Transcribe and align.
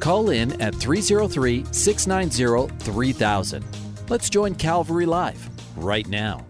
Call 0.00 0.30
in 0.30 0.60
at 0.60 0.74
303 0.74 1.64
690 1.70 2.74
3000. 2.84 3.64
Let's 4.08 4.28
join 4.28 4.54
Calvary 4.54 5.06
Live 5.06 5.48
right 5.76 6.06
now. 6.06 6.44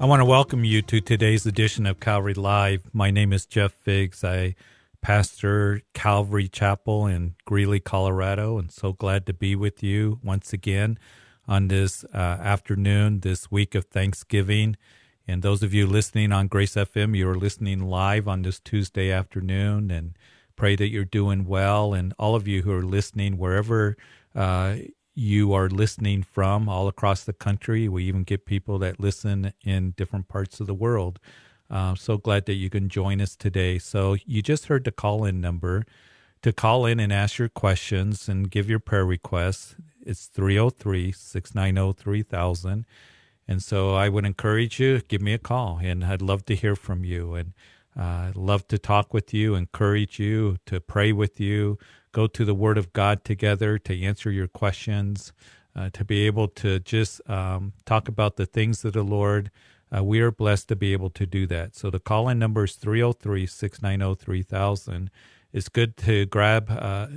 I 0.00 0.06
want 0.06 0.20
to 0.20 0.24
welcome 0.24 0.64
you 0.64 0.80
to 0.82 1.00
today's 1.00 1.44
edition 1.44 1.84
of 1.84 2.00
Calvary 2.00 2.34
Live. 2.34 2.82
My 2.92 3.10
name 3.10 3.32
is 3.34 3.44
Jeff 3.44 3.72
Figs. 3.72 4.24
I 4.24 4.54
pastor 5.02 5.82
Calvary 5.94 6.48
Chapel 6.48 7.06
in 7.06 7.34
Greeley, 7.44 7.80
Colorado, 7.80 8.58
and 8.58 8.70
so 8.70 8.92
glad 8.92 9.26
to 9.26 9.32
be 9.32 9.54
with 9.54 9.82
you 9.82 10.18
once 10.22 10.52
again 10.52 10.98
on 11.46 11.68
this 11.68 12.04
uh, 12.14 12.16
afternoon, 12.16 13.20
this 13.20 13.50
week 13.50 13.74
of 13.74 13.86
Thanksgiving. 13.86 14.76
And 15.26 15.42
those 15.42 15.62
of 15.62 15.74
you 15.74 15.86
listening 15.86 16.32
on 16.32 16.48
Grace 16.48 16.74
FM, 16.74 17.16
you're 17.16 17.34
listening 17.34 17.82
live 17.82 18.26
on 18.26 18.42
this 18.42 18.58
Tuesday 18.58 19.10
afternoon, 19.10 19.90
and 19.90 20.16
pray 20.60 20.76
that 20.76 20.90
you're 20.90 21.06
doing 21.06 21.46
well. 21.46 21.94
And 21.94 22.12
all 22.18 22.34
of 22.34 22.46
you 22.46 22.60
who 22.60 22.70
are 22.70 22.82
listening, 22.82 23.38
wherever 23.38 23.96
uh, 24.34 24.76
you 25.14 25.54
are 25.54 25.70
listening 25.70 26.22
from 26.22 26.68
all 26.68 26.86
across 26.86 27.24
the 27.24 27.32
country. 27.32 27.88
We 27.88 28.04
even 28.04 28.24
get 28.24 28.44
people 28.44 28.78
that 28.80 29.00
listen 29.00 29.54
in 29.64 29.92
different 29.92 30.28
parts 30.28 30.60
of 30.60 30.66
the 30.66 30.74
world. 30.74 31.18
Uh, 31.70 31.94
so 31.94 32.18
glad 32.18 32.44
that 32.44 32.56
you 32.56 32.68
can 32.68 32.90
join 32.90 33.22
us 33.22 33.36
today. 33.36 33.78
So 33.78 34.18
you 34.26 34.42
just 34.42 34.66
heard 34.66 34.84
the 34.84 34.92
call 34.92 35.24
in 35.24 35.40
number 35.40 35.86
to 36.42 36.52
call 36.52 36.84
in 36.84 37.00
and 37.00 37.10
ask 37.10 37.38
your 37.38 37.48
questions 37.48 38.28
and 38.28 38.50
give 38.50 38.68
your 38.68 38.80
prayer 38.80 39.06
requests. 39.06 39.76
It's 40.04 40.26
303 40.26 41.10
690 41.10 41.98
3000. 41.98 42.84
And 43.48 43.62
so 43.62 43.94
I 43.94 44.10
would 44.10 44.26
encourage 44.26 44.78
you, 44.78 45.00
give 45.08 45.22
me 45.22 45.32
a 45.32 45.38
call, 45.38 45.80
and 45.82 46.04
I'd 46.04 46.20
love 46.20 46.44
to 46.46 46.54
hear 46.54 46.76
from 46.76 47.02
you. 47.02 47.34
And 47.34 47.54
uh, 48.00 48.32
love 48.34 48.66
to 48.68 48.78
talk 48.78 49.12
with 49.12 49.34
you, 49.34 49.54
encourage 49.54 50.18
you, 50.18 50.56
to 50.64 50.80
pray 50.80 51.12
with 51.12 51.38
you, 51.38 51.78
go 52.12 52.26
to 52.26 52.46
the 52.46 52.54
Word 52.54 52.78
of 52.78 52.94
God 52.94 53.24
together 53.24 53.76
to 53.78 54.02
answer 54.02 54.30
your 54.30 54.48
questions, 54.48 55.34
uh, 55.76 55.90
to 55.92 56.02
be 56.02 56.26
able 56.26 56.48
to 56.48 56.80
just 56.80 57.20
um, 57.28 57.74
talk 57.84 58.08
about 58.08 58.36
the 58.36 58.46
things 58.46 58.86
of 58.86 58.94
the 58.94 59.02
Lord. 59.02 59.50
Uh, 59.94 60.02
we 60.02 60.20
are 60.20 60.30
blessed 60.30 60.68
to 60.68 60.76
be 60.76 60.94
able 60.94 61.10
to 61.10 61.26
do 61.26 61.46
that. 61.48 61.76
So 61.76 61.90
the 61.90 62.00
call 62.00 62.28
in 62.30 62.38
number 62.38 62.64
is 62.64 62.74
303 62.74 63.46
690 63.46 64.24
3000. 64.24 65.10
It's 65.52 65.68
good 65.68 65.96
to 65.98 66.24
grab 66.26 66.70
uh, 66.70 67.08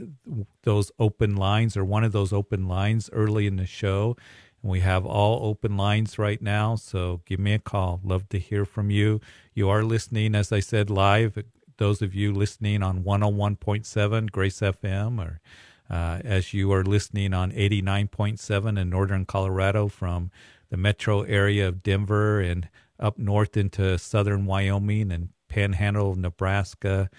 those 0.64 0.92
open 1.00 1.36
lines 1.36 1.78
or 1.78 1.86
one 1.86 2.04
of 2.04 2.12
those 2.12 2.34
open 2.34 2.68
lines 2.68 3.10
early 3.14 3.48
in 3.48 3.56
the 3.56 3.66
show. 3.66 4.18
We 4.64 4.80
have 4.80 5.06
all 5.06 5.46
open 5.46 5.78
lines 5.78 6.18
right 6.18 6.42
now. 6.42 6.76
So 6.78 7.22
give 7.26 7.40
me 7.40 7.54
a 7.54 7.60
call. 7.60 8.00
Love 8.04 8.30
to 8.30 8.40
hear 8.40 8.66
from 8.66 8.90
you. 8.90 9.20
You 9.54 9.70
are 9.70 9.84
listening, 9.84 10.34
as 10.34 10.52
I 10.52 10.62
said, 10.62 10.90
live 10.90 11.38
those 11.78 12.02
of 12.02 12.14
you 12.14 12.32
listening 12.32 12.84
on 12.84 13.04
101.7 13.04 14.32
Grace 14.32 14.60
FM 14.60 15.20
or 15.20 15.42
uh, 15.90 16.20
as 16.24 16.54
you 16.54 16.72
are 16.72 16.84
listening 16.84 17.34
on 17.34 17.52
89.7 17.52 18.80
in 18.80 18.90
northern 18.90 19.26
Colorado 19.26 19.88
from 19.88 20.32
the 20.70 20.78
metro 20.78 21.22
area 21.24 21.68
of 21.68 21.84
Denver 21.84 22.40
and 22.40 22.70
up 23.00 23.18
north 23.18 23.58
into 23.58 23.98
southern 23.98 24.46
Wyoming 24.46 25.12
and 25.12 25.30
panhandle 25.50 26.12
of 26.12 26.18
Nebraska. 26.18 27.10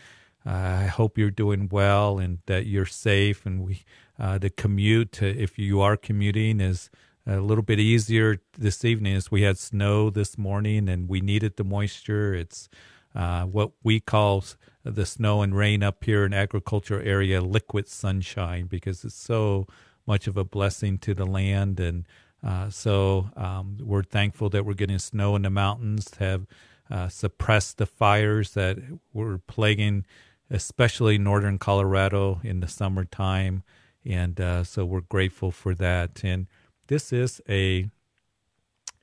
Uh, 0.47 0.50
I 0.50 0.87
hope 0.87 1.19
you're 1.19 1.31
doing 1.31 1.69
well 1.71 2.19
and 2.19 2.38
that 2.47 2.66
you're 2.66 2.87
safe. 2.87 3.44
And 3.47 3.65
we, 3.65 3.83
uh, 4.19 4.38
the 4.38 4.50
commute, 4.50 5.22
if 5.22 5.59
you 5.59 5.81
are 5.81 5.97
commuting, 5.97 6.60
is 6.60 6.91
a 7.27 7.41
little 7.41 7.65
bit 7.65 7.81
easier 7.81 8.39
this 8.59 8.85
evening 8.85 9.15
as 9.17 9.31
we 9.31 9.43
had 9.43 9.59
snow 9.59 10.11
this 10.11 10.37
morning 10.37 10.89
and 10.89 11.09
we 11.09 11.21
needed 11.21 11.57
the 11.57 11.65
moisture. 11.65 12.35
It's 12.35 12.69
uh, 13.15 13.45
what 13.45 13.73
we 13.83 14.01
call 14.01 14.45
the 14.85 15.07
snow 15.07 15.43
and 15.43 15.57
rain 15.57 15.83
up 15.83 16.05
here 16.05 16.25
in 16.25 16.34
agriculture 16.34 17.01
area 17.03 17.41
liquid 17.41 17.89
sunshine 17.89 18.67
because 18.67 19.05
it's 19.05 19.15
so 19.15 19.67
much 20.07 20.27
of 20.27 20.37
a 20.37 20.45
blessing 20.45 20.99
to 20.99 21.15
the 21.15 21.25
land. 21.25 21.81
And 21.81 22.07
uh, 22.43 22.69
so 22.69 23.31
um, 23.37 23.79
we're 23.81 24.03
thankful 24.03 24.51
that 24.51 24.67
we're 24.67 24.75
getting 24.75 24.99
snow 24.99 25.34
in 25.37 25.43
the 25.43 25.51
mountains 25.51 26.07
to 26.13 26.19
have 26.25 26.47
uh, 26.91 27.09
suppressed 27.09 27.79
the 27.79 27.87
fires 27.87 28.53
that 28.53 28.79
were 29.13 29.39
plaguing 29.39 30.05
especially 30.51 31.17
northern 31.19 31.59
colorado 31.59 32.41
in 32.45 32.61
the 32.61 32.69
summertime. 32.69 33.63
And 34.05 34.39
uh, 34.41 34.65
so 34.65 34.84
we're 34.84 35.01
grateful 35.01 35.51
for 35.51 35.75
that. 35.77 36.23
And 36.23 36.47
this 36.87 37.12
is 37.12 37.41
a 37.49 37.89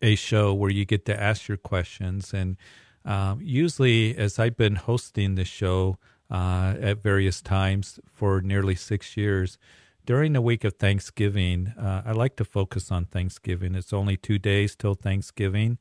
a 0.01 0.15
show 0.15 0.53
where 0.53 0.71
you 0.71 0.83
get 0.83 1.05
to 1.05 1.21
ask 1.21 1.47
your 1.47 1.57
questions 1.57 2.33
and 2.33 2.57
um, 3.03 3.39
usually, 3.41 4.15
as 4.15 4.37
I've 4.37 4.57
been 4.57 4.75
hosting 4.75 5.35
the 5.35 5.45
show 5.45 5.97
uh, 6.29 6.75
at 6.79 7.01
various 7.01 7.41
times 7.41 7.99
for 8.13 8.41
nearly 8.41 8.75
six 8.75 9.17
years, 9.17 9.57
during 10.05 10.33
the 10.33 10.41
week 10.41 10.63
of 10.63 10.73
Thanksgiving, 10.73 11.73
uh, 11.79 12.03
I 12.05 12.11
like 12.11 12.35
to 12.37 12.45
focus 12.45 12.91
on 12.91 13.05
Thanksgiving. 13.05 13.75
It's 13.75 13.93
only 13.93 14.17
two 14.17 14.39
days 14.39 14.75
till 14.75 14.95
Thanksgiving. 14.95 15.77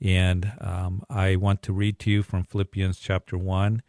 And 0.00 0.52
um, 0.60 1.02
I 1.08 1.36
want 1.36 1.62
to 1.62 1.72
read 1.72 1.98
to 2.00 2.10
you 2.10 2.22
from 2.22 2.44
Philippians 2.44 2.98
chapter 2.98 3.38
1 3.38 3.82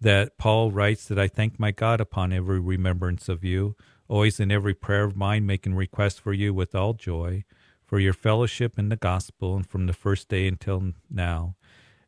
that 0.00 0.36
Paul 0.36 0.70
writes 0.72 1.06
that 1.06 1.18
I 1.18 1.28
thank 1.28 1.58
my 1.58 1.70
God 1.70 2.00
upon 2.00 2.32
every 2.32 2.60
remembrance 2.60 3.28
of 3.28 3.44
you, 3.44 3.76
always 4.08 4.40
in 4.40 4.50
every 4.50 4.74
prayer 4.74 5.04
of 5.04 5.16
mine, 5.16 5.46
making 5.46 5.74
request 5.74 6.20
for 6.20 6.32
you 6.32 6.52
with 6.52 6.74
all 6.74 6.92
joy, 6.94 7.44
for 7.84 7.98
your 7.98 8.12
fellowship 8.12 8.78
in 8.78 8.88
the 8.88 8.96
gospel, 8.96 9.56
and 9.56 9.66
from 9.66 9.86
the 9.86 9.92
first 9.92 10.28
day 10.28 10.46
until 10.46 10.92
now 11.10 11.54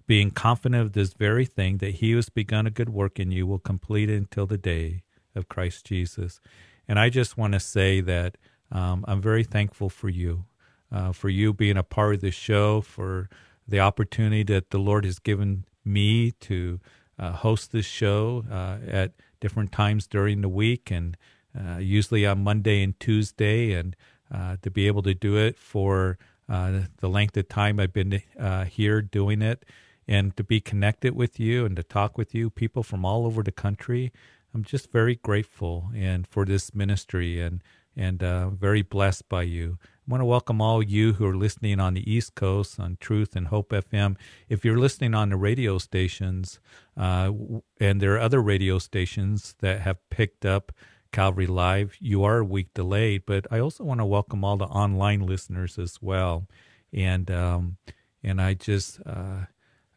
being 0.06 0.30
confident 0.30 0.80
of 0.80 0.92
this 0.92 1.12
very 1.12 1.44
thing, 1.44 1.78
that 1.78 1.96
he 1.96 2.10
who 2.10 2.16
has 2.16 2.28
begun 2.28 2.66
a 2.66 2.70
good 2.70 2.88
work 2.88 3.18
in 3.18 3.30
you 3.30 3.46
will 3.46 3.58
complete 3.58 4.08
it 4.08 4.16
until 4.16 4.46
the 4.46 4.58
day 4.58 5.02
of 5.34 5.48
Christ 5.48 5.84
Jesus. 5.84 6.40
And 6.88 6.98
I 6.98 7.10
just 7.10 7.36
want 7.36 7.54
to 7.54 7.60
say 7.60 8.00
that 8.00 8.36
um, 8.70 9.04
I'm 9.08 9.20
very 9.20 9.44
thankful 9.44 9.88
for 9.88 10.08
you, 10.08 10.44
uh, 10.92 11.12
for 11.12 11.28
you 11.28 11.52
being 11.52 11.76
a 11.76 11.82
part 11.82 12.14
of 12.14 12.20
the 12.20 12.30
show, 12.30 12.80
for 12.80 13.28
the 13.66 13.80
opportunity 13.80 14.44
that 14.44 14.70
the 14.70 14.78
Lord 14.78 15.04
has 15.04 15.18
given 15.18 15.64
me 15.84 16.30
to 16.32 16.80
uh, 17.18 17.32
host 17.32 17.72
this 17.72 17.86
show 17.86 18.44
uh, 18.50 18.78
at 18.88 19.12
different 19.40 19.72
times 19.72 20.06
during 20.06 20.40
the 20.40 20.48
week, 20.48 20.90
and 20.90 21.16
uh, 21.56 21.78
usually 21.78 22.26
on 22.26 22.44
Monday 22.44 22.82
and 22.82 22.98
Tuesday, 23.00 23.72
and 23.72 23.96
uh, 24.32 24.56
to 24.62 24.70
be 24.70 24.86
able 24.86 25.02
to 25.02 25.14
do 25.14 25.36
it 25.36 25.56
for 25.58 26.18
uh, 26.48 26.80
the 26.98 27.08
length 27.08 27.36
of 27.36 27.48
time 27.48 27.80
I've 27.80 27.92
been 27.92 28.22
here 28.68 29.02
doing 29.02 29.42
it 29.42 29.64
and 30.08 30.36
to 30.36 30.44
be 30.44 30.60
connected 30.60 31.14
with 31.14 31.40
you 31.40 31.64
and 31.64 31.76
to 31.76 31.82
talk 31.82 32.16
with 32.16 32.34
you, 32.34 32.50
people 32.50 32.82
from 32.82 33.04
all 33.04 33.26
over 33.26 33.42
the 33.42 33.52
country. 33.52 34.12
I'm 34.54 34.64
just 34.64 34.90
very 34.90 35.16
grateful 35.16 35.90
and 35.94 36.26
for 36.26 36.44
this 36.44 36.74
ministry 36.74 37.40
and 37.40 37.62
and 37.98 38.22
uh, 38.22 38.50
very 38.50 38.82
blessed 38.82 39.26
by 39.26 39.42
you. 39.42 39.78
I 39.82 40.10
want 40.10 40.20
to 40.20 40.26
welcome 40.26 40.60
all 40.60 40.82
you 40.82 41.14
who 41.14 41.26
are 41.26 41.36
listening 41.36 41.80
on 41.80 41.94
the 41.94 42.12
East 42.12 42.34
Coast 42.34 42.78
on 42.78 42.98
Truth 43.00 43.34
and 43.34 43.48
Hope 43.48 43.70
FM. 43.70 44.16
If 44.50 44.66
you're 44.66 44.78
listening 44.78 45.14
on 45.14 45.30
the 45.30 45.36
radio 45.36 45.78
stations, 45.78 46.60
uh, 46.94 47.32
and 47.80 48.00
there 48.02 48.14
are 48.14 48.20
other 48.20 48.42
radio 48.42 48.78
stations 48.78 49.54
that 49.60 49.80
have 49.80 49.96
picked 50.10 50.44
up 50.44 50.72
Calvary 51.16 51.46
Live, 51.46 51.96
you 51.98 52.24
are 52.24 52.40
a 52.40 52.44
week 52.44 52.74
delayed. 52.74 53.22
But 53.24 53.46
I 53.50 53.58
also 53.58 53.82
want 53.82 54.00
to 54.00 54.04
welcome 54.04 54.44
all 54.44 54.58
the 54.58 54.66
online 54.66 55.20
listeners 55.20 55.78
as 55.78 56.02
well, 56.02 56.46
and 56.92 57.30
um, 57.30 57.78
and 58.22 58.38
I 58.38 58.52
just 58.52 59.00
uh, 59.06 59.46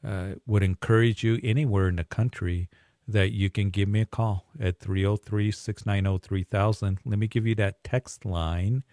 uh, 0.01 0.36
would 0.48 0.63
encourage 0.63 1.21
you 1.21 1.38
anywhere 1.44 1.89
in 1.89 1.98
the 1.98 2.06
country 2.06 2.69
that 3.06 3.33
you 3.33 3.50
can 3.50 3.69
give 3.69 3.89
me 3.89 4.00
a 4.00 4.06
call 4.06 4.45
at 4.62 4.80
303 4.80 5.51
690 5.51 6.25
3000. 6.25 7.00
Let 7.04 7.19
me 7.19 7.27
give 7.27 7.45
you 7.45 7.56
that 7.56 7.83
text 7.83 8.24
line. 8.24 8.83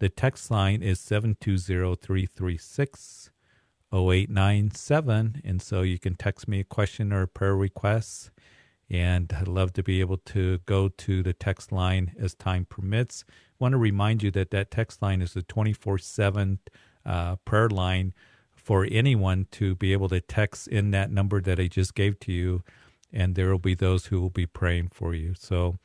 The 0.00 0.08
text 0.08 0.50
line 0.50 0.82
is 0.82 0.98
720 0.98 1.94
336 1.94 3.30
0897. 3.92 5.42
And 5.44 5.62
so 5.62 5.82
you 5.82 6.00
can 6.00 6.16
text 6.16 6.48
me 6.48 6.58
a 6.58 6.64
question 6.64 7.12
or 7.12 7.22
a 7.22 7.28
prayer 7.28 7.54
request. 7.54 8.32
And 8.90 9.32
I'd 9.38 9.48
love 9.48 9.72
to 9.74 9.82
be 9.82 10.00
able 10.00 10.16
to 10.18 10.58
go 10.64 10.88
to 10.88 11.22
the 11.22 11.34
text 11.34 11.72
line 11.72 12.14
as 12.18 12.34
time 12.34 12.64
permits. 12.64 13.24
I 13.28 13.32
want 13.58 13.72
to 13.72 13.78
remind 13.78 14.22
you 14.22 14.30
that 14.30 14.50
that 14.50 14.70
text 14.70 15.02
line 15.02 15.20
is 15.20 15.36
a 15.36 15.42
24 15.42 15.94
uh, 15.94 15.98
7 15.98 16.58
prayer 17.44 17.68
line 17.68 18.14
for 18.54 18.86
anyone 18.90 19.46
to 19.50 19.74
be 19.74 19.92
able 19.92 20.08
to 20.08 20.20
text 20.20 20.68
in 20.68 20.90
that 20.90 21.10
number 21.10 21.40
that 21.40 21.60
I 21.60 21.68
just 21.68 21.94
gave 21.94 22.18
to 22.20 22.32
you, 22.32 22.62
and 23.12 23.34
there 23.34 23.50
will 23.50 23.58
be 23.58 23.74
those 23.74 24.06
who 24.06 24.20
will 24.20 24.30
be 24.30 24.46
praying 24.46 24.88
for 24.92 25.14
you. 25.14 25.34
So 25.38 25.78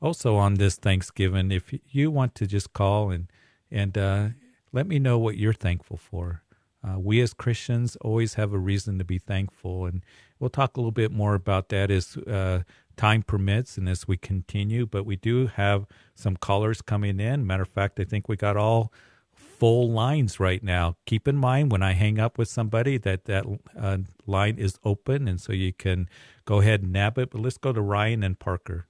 also 0.00 0.36
on 0.36 0.54
this 0.54 0.76
Thanksgiving, 0.76 1.50
if 1.50 1.74
you 1.90 2.10
want 2.10 2.34
to 2.36 2.46
just 2.46 2.72
call 2.72 3.10
and 3.10 3.30
and 3.70 3.98
uh, 3.98 4.28
let 4.72 4.86
me 4.86 4.98
know 4.98 5.18
what 5.18 5.36
you're 5.36 5.52
thankful 5.52 5.96
for. 5.96 6.42
Uh, 6.86 6.98
we 6.98 7.20
as 7.20 7.34
Christians 7.34 7.96
always 8.00 8.34
have 8.34 8.52
a 8.52 8.58
reason 8.58 8.98
to 8.98 9.04
be 9.04 9.18
thankful, 9.18 9.86
and 9.86 10.04
we'll 10.38 10.50
talk 10.50 10.76
a 10.76 10.80
little 10.80 10.92
bit 10.92 11.12
more 11.12 11.34
about 11.34 11.68
that 11.70 11.90
as 11.90 12.16
uh, 12.16 12.62
time 12.96 13.22
permits 13.22 13.76
and 13.76 13.88
as 13.88 14.08
we 14.08 14.16
continue. 14.16 14.86
But 14.86 15.04
we 15.04 15.16
do 15.16 15.46
have 15.48 15.86
some 16.14 16.36
callers 16.36 16.82
coming 16.82 17.20
in. 17.20 17.46
Matter 17.46 17.62
of 17.62 17.68
fact, 17.68 18.00
I 18.00 18.04
think 18.04 18.28
we 18.28 18.36
got 18.36 18.56
all 18.56 18.92
full 19.32 19.90
lines 19.90 20.38
right 20.38 20.62
now. 20.62 20.96
Keep 21.06 21.28
in 21.28 21.36
mind 21.36 21.72
when 21.72 21.82
I 21.82 21.92
hang 21.92 22.18
up 22.18 22.38
with 22.38 22.48
somebody 22.48 22.98
that 22.98 23.24
that 23.24 23.46
uh, 23.78 23.98
line 24.26 24.58
is 24.58 24.78
open, 24.84 25.28
and 25.28 25.40
so 25.40 25.52
you 25.52 25.72
can 25.72 26.08
go 26.44 26.60
ahead 26.60 26.82
and 26.82 26.92
nab 26.92 27.18
it. 27.18 27.30
But 27.30 27.40
let's 27.40 27.58
go 27.58 27.72
to 27.72 27.80
Ryan 27.80 28.22
and 28.22 28.38
Parker. 28.38 28.86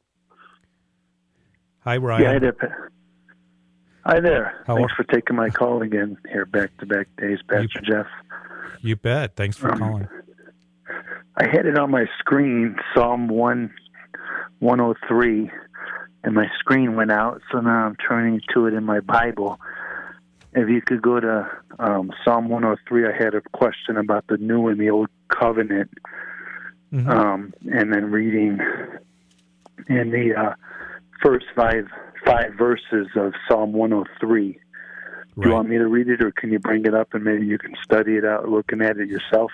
Hi, 1.81 1.97
Ryan. 1.97 2.23
Yeah, 2.23 2.33
hi 2.33 2.39
there. 2.39 2.91
Hi 4.05 4.21
there. 4.21 4.65
How 4.67 4.77
Thanks 4.77 4.93
are... 4.93 5.05
for 5.05 5.13
taking 5.13 5.37
my 5.37 5.51
call 5.51 5.83
again 5.83 6.17
here, 6.31 6.47
back 6.47 6.77
to 6.79 6.87
back 6.87 7.09
days, 7.17 7.39
Pastor 7.49 7.81
you, 7.83 7.93
Jeff. 7.93 8.07
You 8.81 8.97
bet. 8.97 9.37
Thanks 9.37 9.57
for 9.57 9.73
um, 9.73 9.79
calling. 9.79 10.09
I 11.37 11.47
had 11.47 11.67
it 11.67 11.79
on 11.79 11.91
my 11.91 12.07
screen, 12.19 12.77
Psalm 12.95 13.29
1, 13.29 13.75
103, 14.61 15.51
and 16.25 16.35
my 16.35 16.47
screen 16.59 16.97
went 16.97 17.13
out, 17.13 17.43
so 17.53 17.61
now 17.61 17.87
I'm 17.87 17.97
turning 17.97 18.41
to 18.55 18.67
it 18.67 18.75
in 18.75 18.85
my 18.85 19.01
Bible 19.01 19.59
if 20.57 20.71
you 20.71 20.81
could 20.81 21.03
go 21.03 21.21
to 21.21 21.49
um, 21.79 22.11
Psalm 22.25 22.49
103, 22.49 23.07
I 23.07 23.13
had 23.13 23.35
a 23.35 23.43
question 23.53 23.99
about 23.99 24.27
the 24.29 24.39
new 24.39 24.69
and 24.69 24.81
the 24.81 24.89
old 24.89 25.09
covenant, 25.29 25.91
mm-hmm. 26.93 27.09
um, 27.09 27.53
and 27.71 27.93
then 27.93 28.11
reading 28.11 28.59
in 29.89 30.11
the 30.11 30.35
uh, 30.35 30.55
first 31.23 31.47
five 31.55 31.87
five 32.25 32.55
verses 32.55 33.09
of 33.15 33.35
Psalm 33.47 33.73
103. 33.73 34.47
Right. 34.47 35.43
Do 35.43 35.49
you 35.49 35.55
want 35.55 35.69
me 35.69 35.77
to 35.77 35.87
read 35.87 36.09
it, 36.09 36.23
or 36.23 36.33
can 36.33 36.51
you 36.51 36.59
bring 36.59 36.87
it 36.87 36.95
up 36.95 37.13
and 37.13 37.23
maybe 37.23 37.47
you 37.47 37.59
can 37.59 37.75
study 37.85 38.17
it 38.17 38.25
out, 38.25 38.49
looking 38.49 38.81
at 38.81 38.97
it 38.97 39.09
yourself? 39.09 39.53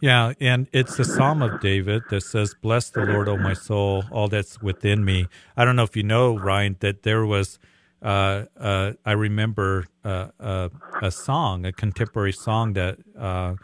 Yeah, 0.00 0.34
and 0.40 0.68
it's 0.72 0.96
the 0.96 1.04
Psalm 1.04 1.42
of 1.42 1.60
David 1.60 2.04
that 2.10 2.22
says, 2.22 2.54
"Bless 2.54 2.90
the 2.90 3.04
Lord, 3.04 3.28
O 3.28 3.36
my 3.38 3.54
soul, 3.54 4.04
all 4.10 4.28
that's 4.28 4.60
within 4.62 5.04
me." 5.04 5.28
I 5.56 5.64
don't 5.64 5.76
know 5.76 5.84
if 5.84 5.96
you 5.96 6.02
know, 6.02 6.36
Ryan, 6.36 6.76
that 6.80 7.02
there 7.02 7.24
was 7.24 7.58
uh, 8.02 8.44
uh, 8.58 8.92
I 9.04 9.12
remember 9.12 9.86
uh, 10.04 10.28
uh, 10.38 10.68
a 11.00 11.10
song, 11.10 11.64
a 11.64 11.72
contemporary 11.72 12.32
song 12.32 12.74
that 12.74 12.98
uh, 13.18 13.54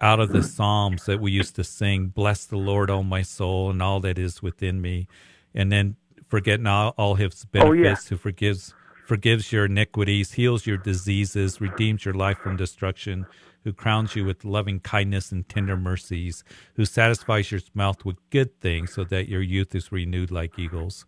out 0.00 0.20
of 0.20 0.30
the 0.32 0.42
Psalms 0.42 1.06
that 1.06 1.20
we 1.20 1.32
used 1.32 1.56
to 1.56 1.64
sing, 1.64 2.08
"Bless 2.08 2.44
the 2.46 2.56
Lord, 2.56 2.90
O 2.90 3.02
my 3.02 3.22
soul, 3.22 3.70
and 3.70 3.82
all 3.82 4.00
that 4.00 4.18
is 4.18 4.42
within 4.42 4.80
me," 4.80 5.08
and 5.54 5.72
then 5.72 5.96
forgetting 6.28 6.66
all, 6.66 6.94
all 6.96 7.16
His 7.16 7.44
benefits, 7.46 7.70
oh, 7.70 7.72
yeah. 7.72 7.94
who 8.10 8.16
forgives 8.16 8.74
forgives 9.04 9.52
your 9.52 9.64
iniquities, 9.64 10.32
heals 10.32 10.66
your 10.66 10.76
diseases, 10.76 11.60
redeems 11.60 12.04
your 12.04 12.14
life 12.14 12.38
from 12.38 12.56
destruction, 12.56 13.26
who 13.68 13.72
crowns 13.74 14.16
you 14.16 14.24
with 14.24 14.46
loving 14.46 14.80
kindness 14.80 15.30
and 15.30 15.46
tender 15.46 15.76
mercies, 15.76 16.42
who 16.76 16.86
satisfies 16.86 17.52
your 17.52 17.60
mouth 17.74 18.02
with 18.02 18.16
good 18.30 18.58
things, 18.62 18.94
so 18.94 19.04
that 19.04 19.28
your 19.28 19.42
youth 19.42 19.74
is 19.74 19.92
renewed 19.92 20.30
like 20.30 20.58
eagles. 20.58 21.04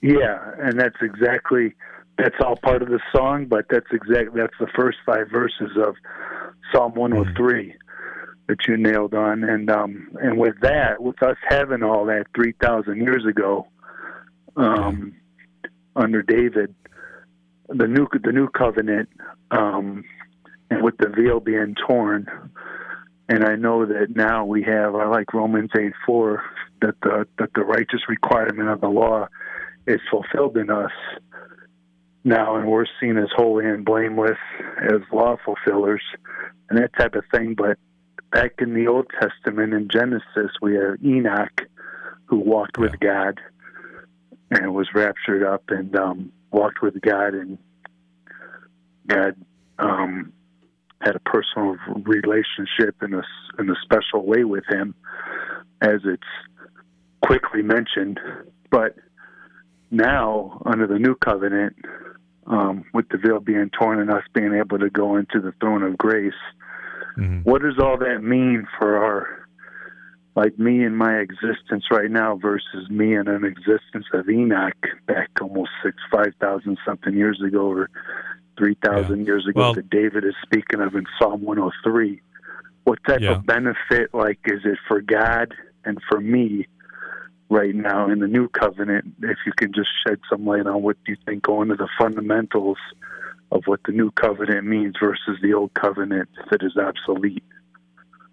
Yeah, 0.00 0.38
and 0.60 0.78
that's 0.78 1.02
exactly 1.02 1.74
that's 2.16 2.36
all 2.44 2.56
part 2.62 2.82
of 2.82 2.90
the 2.90 3.00
song, 3.12 3.46
but 3.46 3.64
that's 3.68 3.88
exactly 3.90 4.40
that's 4.40 4.54
the 4.60 4.68
first 4.78 4.98
five 5.04 5.28
verses 5.32 5.76
of 5.84 5.96
Psalm 6.72 6.94
103 6.94 7.64
mm-hmm. 7.64 7.76
that 8.46 8.58
you 8.68 8.76
nailed 8.76 9.14
on, 9.14 9.42
and 9.42 9.68
um, 9.68 10.16
and 10.22 10.38
with 10.38 10.54
that, 10.62 11.02
with 11.02 11.20
us 11.24 11.36
having 11.48 11.82
all 11.82 12.06
that 12.06 12.26
three 12.36 12.54
thousand 12.62 12.98
years 12.98 13.26
ago, 13.28 13.66
um, 14.56 15.16
under 15.96 16.22
David, 16.22 16.72
the 17.68 17.88
new 17.88 18.06
the 18.22 18.30
new 18.30 18.48
covenant, 18.48 19.08
um, 19.50 20.04
and 20.70 20.82
with 20.82 20.96
the 20.98 21.08
veil 21.08 21.40
being 21.40 21.74
torn, 21.86 22.26
and 23.28 23.44
I 23.44 23.56
know 23.56 23.86
that 23.86 24.14
now 24.14 24.44
we 24.44 24.62
have 24.62 24.94
I 24.94 25.06
like 25.06 25.34
Romans 25.34 25.70
eight 25.78 25.92
four 26.06 26.42
that 26.82 26.94
the 27.02 27.26
that 27.38 27.50
the 27.54 27.62
righteous 27.62 28.08
requirement 28.08 28.68
of 28.68 28.80
the 28.80 28.88
law 28.88 29.28
is 29.86 30.00
fulfilled 30.10 30.56
in 30.56 30.70
us 30.70 30.92
now, 32.24 32.56
and 32.56 32.66
we're 32.66 32.86
seen 33.00 33.16
as 33.16 33.28
holy 33.34 33.66
and 33.66 33.84
blameless 33.84 34.38
as 34.78 35.00
law 35.12 35.36
fulfillers 35.44 36.02
and 36.68 36.78
that 36.78 36.92
type 36.98 37.14
of 37.14 37.24
thing. 37.32 37.54
But 37.54 37.78
back 38.30 38.54
in 38.58 38.74
the 38.74 38.86
Old 38.86 39.06
Testament 39.20 39.74
in 39.74 39.88
Genesis, 39.88 40.52
we 40.60 40.74
have 40.74 41.02
Enoch 41.04 41.62
who 42.26 42.38
walked 42.38 42.76
yeah. 42.78 42.82
with 42.82 43.00
God 43.00 43.40
and 44.50 44.74
was 44.74 44.88
raptured 44.94 45.42
up 45.42 45.64
and 45.68 45.94
um, 45.96 46.32
walked 46.50 46.82
with 46.82 47.00
God, 47.00 47.34
and 47.34 47.58
God 49.06 49.34
um, 49.78 50.32
had 51.00 51.16
a 51.16 51.20
personal 51.20 51.76
relationship 52.04 53.02
in 53.02 53.14
a 53.14 53.22
in 53.58 53.70
a 53.70 53.74
special 53.82 54.24
way 54.26 54.44
with 54.44 54.64
him, 54.68 54.94
as 55.80 56.00
it's 56.04 56.22
quickly 57.24 57.62
mentioned. 57.62 58.20
But 58.70 58.96
now 59.90 60.62
under 60.66 60.86
the 60.86 60.98
new 60.98 61.14
covenant, 61.16 61.76
um, 62.46 62.84
with 62.92 63.08
the 63.08 63.18
veil 63.18 63.40
being 63.40 63.70
torn 63.70 64.00
and 64.00 64.10
us 64.10 64.24
being 64.34 64.54
able 64.54 64.78
to 64.78 64.90
go 64.90 65.16
into 65.16 65.40
the 65.40 65.52
throne 65.60 65.82
of 65.82 65.96
grace, 65.96 66.32
mm-hmm. 67.18 67.40
what 67.40 67.62
does 67.62 67.78
all 67.82 67.96
that 67.98 68.22
mean 68.22 68.66
for 68.78 68.96
our, 68.96 69.46
like 70.36 70.58
me 70.58 70.84
and 70.84 70.96
my 70.96 71.14
existence 71.16 71.84
right 71.90 72.10
now 72.10 72.36
versus 72.36 72.88
me 72.88 73.14
and 73.14 73.28
an 73.28 73.44
existence 73.44 74.06
of 74.12 74.28
Enoch 74.28 74.74
back 75.06 75.28
almost 75.40 75.70
six, 75.82 75.96
five 76.12 76.32
thousand 76.40 76.78
something 76.86 77.14
years 77.14 77.42
ago, 77.46 77.66
or 77.66 77.90
three 78.60 78.76
thousand 78.84 79.20
yeah. 79.20 79.26
years 79.26 79.46
ago 79.48 79.60
well, 79.60 79.74
that 79.74 79.88
David 79.88 80.24
is 80.24 80.34
speaking 80.42 80.80
of 80.80 80.94
in 80.94 81.06
Psalm 81.18 81.42
103. 81.42 82.20
What 82.84 82.98
type 83.06 83.20
yeah. 83.20 83.32
of 83.32 83.46
benefit, 83.46 84.12
like, 84.12 84.38
is 84.44 84.60
it 84.64 84.78
for 84.86 85.00
God 85.00 85.54
and 85.84 85.98
for 86.08 86.20
me? 86.20 86.66
right 87.50 87.74
now 87.74 88.08
in 88.08 88.20
the 88.20 88.28
new 88.28 88.48
covenant. 88.48 89.04
If 89.20 89.38
you 89.44 89.52
can 89.56 89.72
just 89.72 89.88
shed 90.06 90.20
some 90.30 90.46
light 90.46 90.66
on 90.66 90.82
what 90.82 90.96
you 91.06 91.16
think 91.26 91.42
go 91.42 91.60
into 91.62 91.74
the 91.74 91.88
fundamentals 91.98 92.78
of 93.52 93.62
what 93.66 93.80
the 93.84 93.92
new 93.92 94.12
covenant 94.12 94.64
means 94.64 94.94
versus 95.02 95.36
the 95.42 95.52
old 95.52 95.74
covenant 95.74 96.28
that 96.50 96.62
is 96.62 96.76
obsolete. 96.76 97.42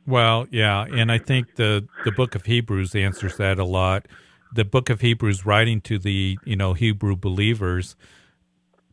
Well, 0.05 0.47
yeah, 0.51 0.85
and 0.85 1.11
I 1.11 1.17
think 1.17 1.55
the 1.55 1.87
the 2.05 2.11
book 2.11 2.35
of 2.35 2.45
Hebrews 2.45 2.95
answers 2.95 3.35
that 3.37 3.59
a 3.59 3.65
lot. 3.65 4.07
The 4.53 4.63
book 4.63 4.89
of 4.89 5.01
Hebrews 5.01 5.45
writing 5.45 5.81
to 5.81 5.99
the, 5.99 6.37
you 6.45 6.55
know, 6.55 6.73
Hebrew 6.73 7.17
believers 7.17 7.97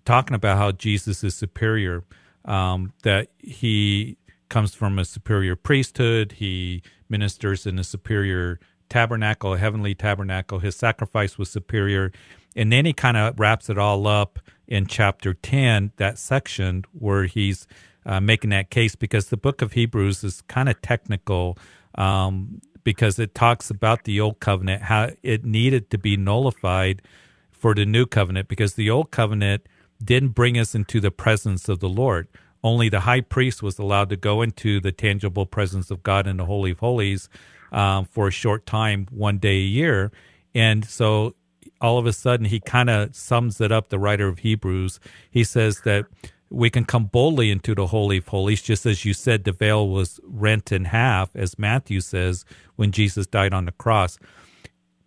talking 0.04 0.34
about 0.34 0.58
how 0.58 0.72
Jesus 0.72 1.24
is 1.24 1.34
superior, 1.34 2.04
um, 2.44 2.92
that 3.02 3.28
he 3.38 4.16
comes 4.48 4.74
from 4.74 4.98
a 4.98 5.04
superior 5.04 5.56
priesthood, 5.56 6.32
he 6.32 6.82
ministers 7.08 7.66
in 7.66 7.78
a 7.78 7.84
superior 7.84 8.60
tabernacle, 8.88 9.54
a 9.54 9.58
heavenly 9.58 9.94
tabernacle. 9.94 10.58
His 10.58 10.76
sacrifice 10.76 11.38
was 11.38 11.50
superior. 11.50 12.12
And 12.54 12.70
then 12.70 12.84
he 12.84 12.92
kind 12.92 13.16
of 13.16 13.38
wraps 13.40 13.68
it 13.68 13.78
all 13.78 14.06
up 14.06 14.38
in 14.68 14.86
chapter 14.86 15.34
10, 15.34 15.92
that 15.96 16.18
section 16.18 16.84
where 16.92 17.24
he's 17.24 17.66
uh, 18.06 18.20
making 18.20 18.50
that 18.50 18.70
case 18.70 18.94
because 18.94 19.28
the 19.28 19.36
book 19.36 19.62
of 19.62 19.72
Hebrews 19.72 20.22
is 20.24 20.42
kind 20.42 20.68
of 20.68 20.80
technical 20.82 21.58
um, 21.96 22.60
because 22.84 23.18
it 23.18 23.34
talks 23.34 23.70
about 23.70 24.04
the 24.04 24.20
old 24.20 24.40
covenant, 24.40 24.82
how 24.82 25.10
it 25.22 25.44
needed 25.44 25.90
to 25.90 25.98
be 25.98 26.16
nullified 26.16 27.02
for 27.50 27.74
the 27.74 27.86
new 27.86 28.06
covenant 28.06 28.46
because 28.46 28.74
the 28.74 28.90
old 28.90 29.10
covenant 29.10 29.66
didn't 30.04 30.30
bring 30.30 30.58
us 30.58 30.74
into 30.74 31.00
the 31.00 31.10
presence 31.10 31.68
of 31.68 31.80
the 31.80 31.88
Lord. 31.88 32.28
Only 32.62 32.88
the 32.88 33.00
high 33.00 33.20
priest 33.20 33.62
was 33.62 33.78
allowed 33.78 34.08
to 34.10 34.16
go 34.16 34.42
into 34.42 34.80
the 34.80 34.92
tangible 34.92 35.46
presence 35.46 35.90
of 35.90 36.02
God 36.02 36.26
in 36.26 36.38
the 36.38 36.46
Holy 36.46 36.70
of 36.70 36.78
Holies 36.78 37.28
um, 37.72 38.06
for 38.06 38.28
a 38.28 38.32
short 38.32 38.66
time, 38.66 39.06
one 39.10 39.38
day 39.38 39.56
a 39.56 39.66
year. 39.66 40.12
And 40.54 40.84
so 40.84 41.34
all 41.80 41.98
of 41.98 42.06
a 42.06 42.12
sudden, 42.12 42.46
he 42.46 42.60
kind 42.60 42.88
of 42.88 43.14
sums 43.14 43.60
it 43.60 43.70
up, 43.70 43.88
the 43.88 43.98
writer 43.98 44.28
of 44.28 44.38
Hebrews. 44.38 45.00
He 45.30 45.44
says 45.44 45.80
that 45.80 46.06
we 46.48 46.70
can 46.70 46.84
come 46.84 47.06
boldly 47.06 47.50
into 47.50 47.74
the 47.74 47.88
Holy 47.88 48.18
of 48.18 48.28
Holies, 48.28 48.62
just 48.62 48.86
as 48.86 49.04
you 49.04 49.12
said, 49.12 49.44
the 49.44 49.52
veil 49.52 49.88
was 49.88 50.20
rent 50.22 50.72
in 50.72 50.86
half, 50.86 51.34
as 51.34 51.58
Matthew 51.58 52.00
says, 52.00 52.44
when 52.76 52.92
Jesus 52.92 53.26
died 53.26 53.52
on 53.52 53.64
the 53.64 53.72
cross, 53.72 54.18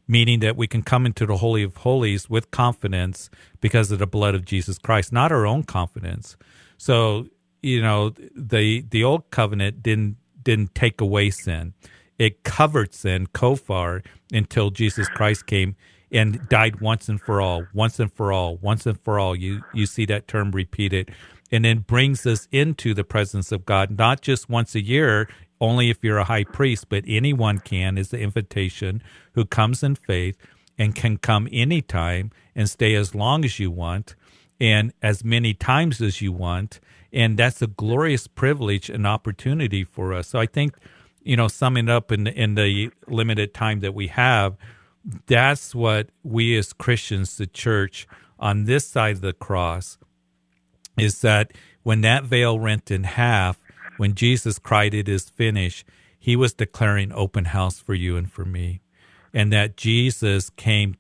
meaning 0.08 0.40
that 0.40 0.56
we 0.56 0.68
can 0.68 0.84
come 0.84 1.06
into 1.06 1.26
the 1.26 1.38
Holy 1.38 1.64
of 1.64 1.78
Holies 1.78 2.30
with 2.30 2.52
confidence 2.52 3.30
because 3.62 3.92
of 3.92 4.00
the 4.00 4.08
blood 4.08 4.36
of 4.36 4.46
Jesus 4.46 4.78
Christ, 4.78 5.12
not 5.12 5.32
our 5.32 5.46
own 5.46 5.64
confidence. 5.64 6.38
So, 6.78 7.28
you 7.62 7.82
know, 7.82 8.12
the 8.36 8.86
the 8.90 9.04
old 9.04 9.30
covenant 9.32 9.84
didn't 9.84 10.18
didn't 10.44 10.76
take 10.76 11.02
away 11.02 11.30
sin 11.30 11.74
it 12.18 12.44
covered 12.44 12.94
sin, 12.94 13.28
kofar, 13.28 14.04
until 14.32 14.72
Jesus 14.72 15.08
Christ 15.10 15.46
came 15.46 15.76
and 16.12 16.48
died 16.50 16.82
once 16.82 17.10
and 17.10 17.22
for 17.22 17.42
all, 17.42 17.68
once 17.74 18.00
and 18.00 18.12
for 18.12 18.32
all, 18.32 18.58
once 18.58 18.86
and 18.86 19.00
for 19.02 19.20
all. 19.20 19.36
You 19.36 19.62
you 19.74 19.86
see 19.86 20.06
that 20.06 20.28
term 20.28 20.52
repeated, 20.52 21.12
and 21.52 21.66
then 21.66 21.80
brings 21.80 22.26
us 22.26 22.48
into 22.52 22.94
the 22.94 23.04
presence 23.04 23.52
of 23.52 23.66
God, 23.66 23.98
not 23.98 24.22
just 24.22 24.50
once 24.50 24.74
a 24.74 24.84
year, 24.84 25.30
only 25.60 25.90
if 25.90 26.04
you're 26.04 26.18
a 26.18 26.24
high 26.24 26.44
priest, 26.44 26.90
but 26.90 27.04
anyone 27.08 27.60
can 27.60 27.98
is 27.98 28.10
the 28.10 28.20
invitation 28.20 29.02
who 29.34 29.46
comes 29.46 29.84
in 29.84 29.96
faith 29.96 30.38
and 30.78 30.96
can 30.96 31.18
come 31.18 31.48
anytime 31.52 32.32
and 32.56 32.70
stay 32.70 32.94
as 32.96 33.16
long 33.16 33.44
as 33.44 33.60
you 33.60 33.72
want 33.72 34.16
and 34.60 34.94
as 35.02 35.24
many 35.24 35.54
times 35.54 36.02
as 36.02 36.22
you 36.22 36.32
want. 36.32 36.80
And 37.12 37.38
that's 37.38 37.62
a 37.62 37.68
glorious 37.68 38.28
privilege 38.28 38.90
and 38.90 39.08
opportunity 39.08 39.84
for 39.84 40.14
us. 40.14 40.28
So 40.28 40.40
I 40.40 40.46
think, 40.46 40.76
you 41.24 41.36
know, 41.36 41.48
summing 41.48 41.90
up 41.90 42.12
in, 42.12 42.28
in 42.28 42.56
the 42.56 42.92
limited 43.08 43.54
time 43.54 43.80
that 43.80 43.94
we 43.94 44.08
have, 44.08 44.58
that's 45.26 45.74
what 45.74 46.10
we 46.24 46.58
as 46.58 46.74
Christians, 46.74 47.38
the 47.38 47.48
church, 47.48 48.08
on 48.40 48.66
this 48.66 48.86
side 48.86 49.16
of 49.16 49.22
the 49.22 49.34
cross, 49.34 49.98
is 50.98 51.22
that 51.22 51.54
when 51.84 52.02
that 52.02 52.26
veil 52.26 52.60
rent 52.60 52.92
in 52.92 53.04
half, 53.04 53.58
when 53.98 54.16
Jesus 54.16 54.60
cried, 54.60 54.94
It 54.94 55.10
is 55.10 55.30
finished, 55.30 55.86
he 56.18 56.36
was 56.36 56.54
declaring 56.54 57.12
open 57.12 57.46
house 57.46 57.80
for 57.80 57.94
you 57.94 58.18
and 58.18 58.32
for 58.32 58.46
me. 58.46 58.82
And 59.34 59.51
that 59.54 59.77
Jesus 59.77 60.50
came 60.50 60.96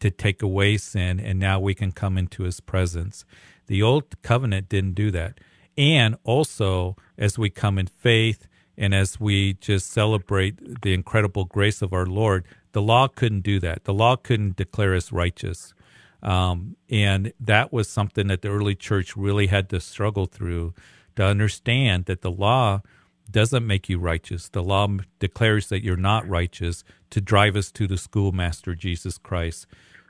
to 0.00 0.10
take 0.10 0.42
away 0.42 0.76
sin, 0.76 1.20
and 1.20 1.38
now 1.38 1.60
we 1.60 1.74
can 1.74 1.92
come 1.92 2.16
into 2.16 2.44
his 2.44 2.60
presence. 2.60 3.24
The 3.66 3.82
old 3.82 4.20
covenant 4.22 4.68
didn't 4.68 4.94
do 4.94 5.10
that. 5.12 5.38
And 5.76 6.16
also, 6.24 6.96
as 7.16 7.38
we 7.38 7.50
come 7.50 7.78
in 7.78 7.86
faith 7.86 8.46
and 8.76 8.94
as 8.94 9.20
we 9.20 9.54
just 9.54 9.90
celebrate 9.90 10.82
the 10.82 10.92
incredible 10.92 11.44
grace 11.44 11.82
of 11.82 11.92
our 11.92 12.06
Lord, 12.06 12.44
the 12.72 12.82
law 12.82 13.08
couldn't 13.08 13.42
do 13.42 13.60
that. 13.60 13.84
The 13.84 13.94
law 13.94 14.16
couldn't 14.16 14.56
declare 14.56 14.94
us 14.94 15.12
righteous. 15.12 15.74
Um, 16.22 16.76
and 16.88 17.32
that 17.40 17.72
was 17.72 17.88
something 17.88 18.28
that 18.28 18.42
the 18.42 18.48
early 18.48 18.74
church 18.74 19.16
really 19.16 19.48
had 19.48 19.68
to 19.70 19.80
struggle 19.80 20.26
through 20.26 20.74
to 21.16 21.24
understand 21.24 22.06
that 22.06 22.22
the 22.22 22.30
law 22.30 22.82
doesn't 23.30 23.66
make 23.66 23.88
you 23.88 23.98
righteous. 23.98 24.48
The 24.48 24.62
law 24.62 24.88
declares 25.18 25.68
that 25.68 25.82
you're 25.82 25.96
not 25.96 26.28
righteous 26.28 26.84
to 27.10 27.20
drive 27.20 27.56
us 27.56 27.70
to 27.72 27.86
the 27.86 27.96
schoolmaster, 27.96 28.74
Jesus 28.74 29.18
Christ, 29.18 29.66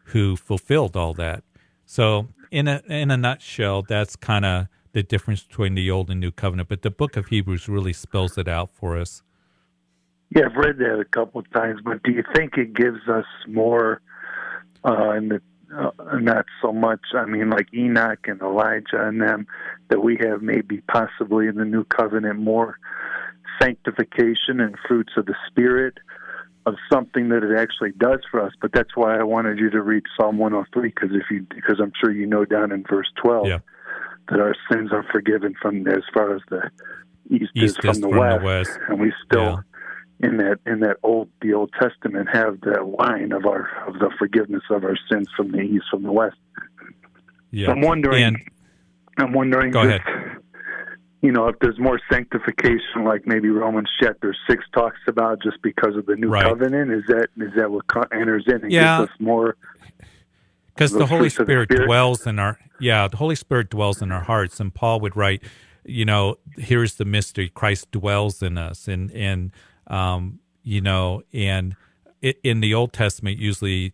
who 0.06 0.36
fulfilled 0.36 0.96
all 0.96 1.14
that. 1.14 1.44
So, 1.84 2.28
in 2.50 2.68
a 2.68 2.82
in 2.86 3.10
a 3.10 3.16
nutshell, 3.16 3.82
that's 3.82 4.16
kind 4.16 4.44
of 4.44 4.66
the 4.92 5.02
difference 5.02 5.42
between 5.42 5.74
the 5.74 5.90
old 5.90 6.10
and 6.10 6.20
new 6.20 6.30
covenant. 6.30 6.68
But 6.68 6.82
the 6.82 6.90
book 6.90 7.16
of 7.16 7.26
Hebrews 7.26 7.68
really 7.68 7.92
spells 7.92 8.36
it 8.36 8.48
out 8.48 8.70
for 8.70 8.98
us. 8.98 9.22
Yeah, 10.34 10.46
I've 10.46 10.56
read 10.56 10.78
that 10.78 10.98
a 10.98 11.04
couple 11.04 11.40
of 11.40 11.50
times, 11.52 11.80
but 11.84 12.02
do 12.02 12.12
you 12.12 12.22
think 12.34 12.56
it 12.56 12.74
gives 12.74 13.06
us 13.08 13.26
more 13.46 14.00
uh, 14.84 15.10
in 15.10 15.28
the 15.28 15.42
uh, 15.76 15.90
not 16.18 16.46
so 16.60 16.72
much. 16.72 17.00
I 17.14 17.24
mean, 17.24 17.50
like 17.50 17.72
Enoch 17.74 18.26
and 18.26 18.40
Elijah 18.40 19.06
and 19.06 19.20
them, 19.20 19.46
that 19.88 20.02
we 20.02 20.18
have 20.18 20.42
maybe 20.42 20.82
possibly 20.88 21.46
in 21.46 21.56
the 21.56 21.64
new 21.64 21.84
covenant 21.84 22.38
more 22.38 22.78
sanctification 23.60 24.60
and 24.60 24.76
fruits 24.86 25.12
of 25.16 25.26
the 25.26 25.34
Spirit 25.48 25.94
of 26.64 26.74
something 26.92 27.28
that 27.30 27.42
it 27.42 27.58
actually 27.58 27.92
does 27.92 28.20
for 28.30 28.40
us. 28.40 28.52
But 28.60 28.72
that's 28.72 28.94
why 28.94 29.18
I 29.18 29.22
wanted 29.22 29.58
you 29.58 29.70
to 29.70 29.82
read 29.82 30.04
Psalm 30.16 30.38
103 30.38 30.88
because 30.88 31.10
if 31.12 31.30
you 31.30 31.46
because 31.48 31.80
I'm 31.82 31.92
sure 32.00 32.12
you 32.12 32.26
know 32.26 32.44
down 32.44 32.72
in 32.72 32.84
verse 32.88 33.10
12 33.22 33.46
yeah. 33.46 33.58
that 34.28 34.40
our 34.40 34.54
sins 34.70 34.90
are 34.92 35.04
forgiven 35.12 35.54
from 35.60 35.86
as 35.88 36.02
far 36.14 36.36
as 36.36 36.42
the 36.50 36.70
east, 37.30 37.50
east 37.54 37.78
is 37.78 37.98
from, 37.98 38.00
the, 38.00 38.08
west, 38.08 38.40
the, 38.40 38.44
west, 38.44 38.70
and 38.88 39.00
we 39.00 39.12
still. 39.26 39.42
Yeah 39.42 39.56
in 40.22 40.36
that 40.36 40.58
in 40.66 40.80
that 40.80 40.98
old 41.02 41.28
the 41.40 41.52
Old 41.54 41.72
Testament 41.80 42.28
have 42.32 42.60
that 42.62 42.86
line 42.86 43.32
of 43.32 43.44
our 43.44 43.68
of 43.86 43.94
the 43.94 44.10
forgiveness 44.18 44.62
of 44.70 44.84
our 44.84 44.96
sins 45.10 45.28
from 45.36 45.50
the 45.50 45.60
east 45.60 45.84
from 45.90 46.02
the 46.02 46.12
west. 46.12 46.36
Yeah. 47.50 47.66
So 47.66 47.72
I'm 47.72 47.80
wondering. 47.80 48.24
And, 48.24 48.38
I'm 49.18 49.32
wondering. 49.32 49.72
Go 49.72 49.82
if, 49.82 50.00
ahead. 50.00 50.38
You 51.20 51.30
know, 51.30 51.46
if 51.46 51.56
there's 51.60 51.78
more 51.78 52.00
sanctification, 52.10 53.04
like 53.04 53.26
maybe 53.26 53.48
Romans 53.48 53.88
chapter 54.00 54.34
six 54.48 54.64
talks 54.74 54.98
about, 55.06 55.40
just 55.42 55.60
because 55.62 55.96
of 55.96 56.06
the 56.06 56.16
new 56.16 56.28
right. 56.28 56.44
covenant, 56.44 56.90
is 56.90 57.04
that 57.08 57.28
is 57.36 57.52
that 57.56 57.70
what 57.70 57.84
enters 58.12 58.44
in 58.46 58.62
and 58.62 58.72
yeah. 58.72 59.00
gives 59.00 59.10
us 59.10 59.16
more? 59.20 59.56
Because 60.74 60.92
the 60.92 61.06
Holy 61.06 61.28
Spirit, 61.28 61.68
the 61.68 61.74
Spirit 61.74 61.86
dwells 61.86 62.26
in 62.26 62.38
our 62.38 62.58
yeah, 62.80 63.06
the 63.06 63.18
Holy 63.18 63.36
Spirit 63.36 63.70
dwells 63.70 64.00
in 64.00 64.10
our 64.10 64.24
hearts, 64.24 64.58
and 64.58 64.74
Paul 64.74 65.00
would 65.00 65.16
write, 65.16 65.42
you 65.84 66.04
know, 66.04 66.36
here's 66.56 66.94
the 66.94 67.04
mystery: 67.04 67.48
Christ 67.48 67.90
dwells 67.90 68.42
in 68.42 68.56
us, 68.56 68.88
and 68.88 69.10
and 69.12 69.52
um, 69.92 70.40
you 70.64 70.80
know, 70.80 71.22
and 71.32 71.76
it, 72.20 72.38
in 72.42 72.60
the 72.60 72.74
Old 72.74 72.92
Testament, 72.92 73.38
usually 73.38 73.92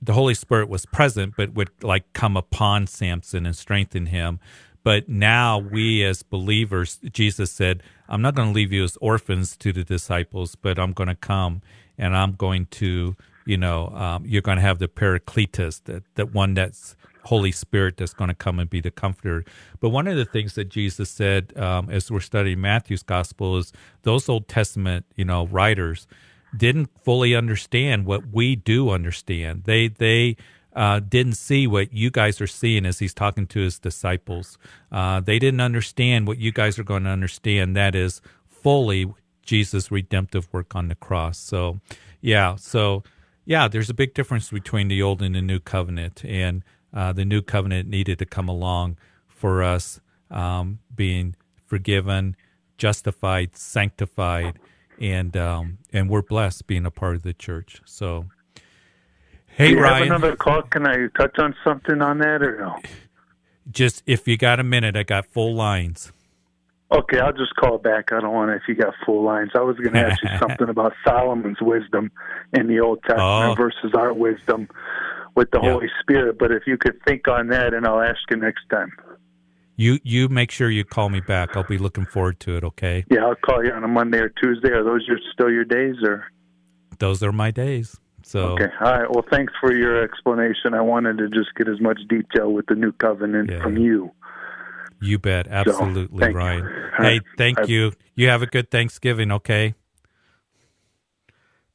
the 0.00 0.14
Holy 0.14 0.34
Spirit 0.34 0.68
was 0.68 0.86
present, 0.86 1.34
but 1.36 1.54
would 1.54 1.70
like 1.82 2.12
come 2.12 2.36
upon 2.36 2.86
Samson 2.86 3.46
and 3.46 3.54
strengthen 3.54 4.06
him. 4.06 4.40
But 4.82 5.08
now 5.08 5.58
we 5.58 6.04
as 6.04 6.22
believers, 6.22 6.98
Jesus 7.12 7.50
said, 7.50 7.82
I'm 8.08 8.22
not 8.22 8.34
going 8.34 8.48
to 8.48 8.54
leave 8.54 8.72
you 8.72 8.84
as 8.84 8.96
orphans 9.00 9.56
to 9.58 9.72
the 9.72 9.84
disciples, 9.84 10.54
but 10.54 10.78
I'm 10.78 10.92
going 10.92 11.08
to 11.08 11.16
come 11.16 11.60
and 11.98 12.16
I'm 12.16 12.32
going 12.32 12.66
to, 12.66 13.16
you 13.44 13.56
know, 13.56 13.88
um, 13.88 14.24
you're 14.26 14.42
going 14.42 14.56
to 14.56 14.62
have 14.62 14.78
the 14.78 14.88
Paracletus, 14.88 15.82
that, 15.84 16.04
that 16.14 16.32
one 16.32 16.54
that's 16.54 16.95
Holy 17.26 17.52
Spirit 17.52 17.96
that's 17.96 18.14
going 18.14 18.28
to 18.28 18.34
come 18.34 18.58
and 18.58 18.70
be 18.70 18.80
the 18.80 18.90
comforter. 18.90 19.44
But 19.80 19.90
one 19.90 20.06
of 20.06 20.16
the 20.16 20.24
things 20.24 20.54
that 20.54 20.68
Jesus 20.68 21.10
said 21.10 21.56
um, 21.56 21.90
as 21.90 22.10
we're 22.10 22.20
studying 22.20 22.60
Matthew's 22.60 23.02
gospel 23.02 23.58
is 23.58 23.72
those 24.02 24.28
Old 24.28 24.48
Testament, 24.48 25.06
you 25.16 25.24
know, 25.24 25.46
writers 25.46 26.06
didn't 26.56 26.90
fully 27.04 27.34
understand 27.34 28.06
what 28.06 28.28
we 28.32 28.56
do 28.56 28.90
understand. 28.90 29.64
They 29.64 29.88
they 29.88 30.36
uh, 30.74 31.00
didn't 31.00 31.34
see 31.34 31.66
what 31.66 31.92
you 31.92 32.10
guys 32.10 32.40
are 32.40 32.46
seeing 32.46 32.86
as 32.86 32.98
he's 32.98 33.14
talking 33.14 33.46
to 33.48 33.60
his 33.60 33.78
disciples. 33.78 34.58
Uh, 34.92 35.20
they 35.20 35.38
didn't 35.38 35.60
understand 35.60 36.26
what 36.26 36.38
you 36.38 36.52
guys 36.52 36.78
are 36.78 36.84
going 36.84 37.04
to 37.04 37.10
understand. 37.10 37.74
That 37.74 37.94
is 37.94 38.20
fully 38.48 39.12
Jesus' 39.42 39.90
redemptive 39.90 40.52
work 40.52 40.76
on 40.76 40.88
the 40.88 40.94
cross. 40.94 41.38
So, 41.38 41.80
yeah, 42.20 42.56
so 42.56 43.02
yeah, 43.46 43.68
there's 43.68 43.88
a 43.88 43.94
big 43.94 44.12
difference 44.12 44.50
between 44.50 44.88
the 44.88 45.00
old 45.02 45.22
and 45.22 45.34
the 45.34 45.40
new 45.40 45.60
covenant, 45.60 46.24
and 46.24 46.62
uh, 46.92 47.12
the 47.12 47.24
new 47.24 47.42
covenant 47.42 47.88
needed 47.88 48.18
to 48.18 48.26
come 48.26 48.48
along 48.48 48.96
for 49.28 49.62
us 49.62 50.00
um, 50.30 50.78
being 50.94 51.36
forgiven, 51.64 52.36
justified, 52.78 53.56
sanctified, 53.56 54.58
and 55.00 55.36
um, 55.36 55.78
and 55.92 56.08
we're 56.08 56.22
blessed 56.22 56.66
being 56.66 56.86
a 56.86 56.90
part 56.90 57.16
of 57.16 57.22
the 57.22 57.34
church. 57.34 57.82
So, 57.84 58.26
hey, 59.46 59.74
Do 59.74 59.80
Ryan, 59.80 60.04
another 60.04 60.36
call? 60.36 60.62
Can 60.62 60.86
I 60.86 61.08
touch 61.16 61.38
on 61.38 61.54
something 61.64 62.00
on 62.00 62.18
that 62.18 62.42
or 62.42 62.58
no? 62.58 62.76
Just 63.70 64.02
if 64.06 64.26
you 64.26 64.36
got 64.36 64.60
a 64.60 64.64
minute, 64.64 64.96
I 64.96 65.02
got 65.02 65.26
full 65.26 65.54
lines. 65.54 66.12
Okay, 66.92 67.18
I'll 67.18 67.32
just 67.32 67.54
call 67.56 67.78
back. 67.78 68.12
I 68.12 68.20
don't 68.20 68.32
want 68.32 68.50
to 68.50 68.56
if 68.56 68.62
you 68.68 68.76
got 68.76 68.94
full 69.04 69.24
lines. 69.24 69.50
I 69.56 69.60
was 69.60 69.76
going 69.76 69.94
to 69.94 70.06
ask 70.06 70.22
you 70.22 70.28
something 70.38 70.68
about 70.68 70.92
Solomon's 71.04 71.60
wisdom 71.60 72.12
in 72.52 72.68
the 72.68 72.78
Old 72.78 73.02
Testament 73.02 73.52
oh. 73.52 73.54
versus 73.56 73.92
our 73.96 74.12
wisdom 74.12 74.68
with 75.36 75.50
the 75.52 75.60
yeah. 75.62 75.72
Holy 75.72 75.88
Spirit. 76.00 76.38
But 76.38 76.50
if 76.50 76.64
you 76.66 76.76
could 76.76 76.98
think 77.06 77.28
on 77.28 77.48
that, 77.48 77.74
and 77.74 77.86
I'll 77.86 78.00
ask 78.00 78.18
you 78.30 78.36
next 78.36 78.68
time. 78.70 78.90
You 79.76 79.98
you 80.02 80.28
make 80.28 80.50
sure 80.50 80.70
you 80.70 80.84
call 80.84 81.10
me 81.10 81.20
back. 81.20 81.54
I'll 81.54 81.62
be 81.62 81.78
looking 81.78 82.06
forward 82.06 82.40
to 82.40 82.56
it. 82.56 82.64
Okay. 82.64 83.04
Yeah, 83.10 83.26
I'll 83.26 83.36
call 83.36 83.62
you 83.64 83.70
on 83.72 83.84
a 83.84 83.88
Monday 83.88 84.18
or 84.18 84.30
Tuesday. 84.30 84.70
Are 84.70 84.82
those 84.82 85.06
your 85.06 85.18
still 85.32 85.50
your 85.50 85.64
days 85.64 85.96
or? 86.02 86.24
Those 86.98 87.22
are 87.22 87.32
my 87.32 87.50
days. 87.50 87.96
So 88.22 88.40
okay, 88.54 88.66
all 88.80 88.92
right. 88.92 89.10
Well, 89.10 89.24
thanks 89.30 89.52
for 89.60 89.72
your 89.72 90.02
explanation. 90.02 90.74
I 90.74 90.80
wanted 90.80 91.18
to 91.18 91.28
just 91.28 91.54
get 91.56 91.68
as 91.68 91.80
much 91.80 92.00
detail 92.08 92.52
with 92.52 92.66
the 92.66 92.74
new 92.74 92.90
covenant 92.92 93.50
yeah. 93.50 93.62
from 93.62 93.76
you. 93.76 94.10
You 95.00 95.18
bet, 95.18 95.46
absolutely, 95.46 96.24
so, 96.24 96.32
Ryan. 96.32 96.64
You. 96.64 97.04
Hey, 97.04 97.20
thank 97.36 97.68
you. 97.68 97.92
You 98.14 98.28
have 98.28 98.42
a 98.42 98.46
good 98.46 98.70
Thanksgiving. 98.70 99.30
Okay. 99.30 99.74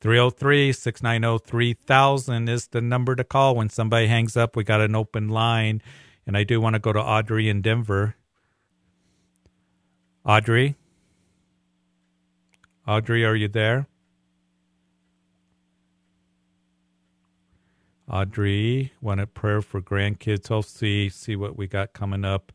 303 0.01 0.73
690 0.73 1.45
3000 1.47 2.49
is 2.49 2.67
the 2.67 2.81
number 2.81 3.15
to 3.15 3.23
call 3.23 3.55
when 3.55 3.69
somebody 3.69 4.07
hangs 4.07 4.35
up. 4.35 4.55
We 4.55 4.63
got 4.63 4.81
an 4.81 4.95
open 4.95 5.29
line. 5.29 5.81
And 6.25 6.35
I 6.35 6.43
do 6.43 6.59
want 6.59 6.73
to 6.73 6.79
go 6.79 6.91
to 6.91 6.99
Audrey 6.99 7.49
in 7.49 7.61
Denver. 7.61 8.15
Audrey? 10.25 10.75
Audrey, 12.87 13.23
are 13.23 13.35
you 13.35 13.47
there? 13.47 13.87
Audrey, 18.09 18.91
want 19.01 19.21
a 19.21 19.27
prayer 19.27 19.61
for 19.61 19.81
grandkids. 19.81 20.51
I'll 20.51 20.63
see 20.63 21.09
see 21.09 21.35
what 21.35 21.57
we 21.57 21.67
got 21.67 21.93
coming 21.93 22.25
up. 22.25 22.51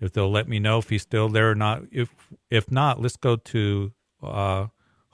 If 0.00 0.12
they'll 0.12 0.30
let 0.30 0.48
me 0.48 0.58
know 0.58 0.78
if 0.78 0.90
he's 0.90 1.02
still 1.02 1.28
there 1.28 1.50
or 1.50 1.54
not. 1.54 1.82
If 1.90 2.10
if 2.50 2.70
not, 2.70 3.00
let's 3.00 3.16
go 3.16 3.36
to 3.36 3.92
uh, 4.22 4.66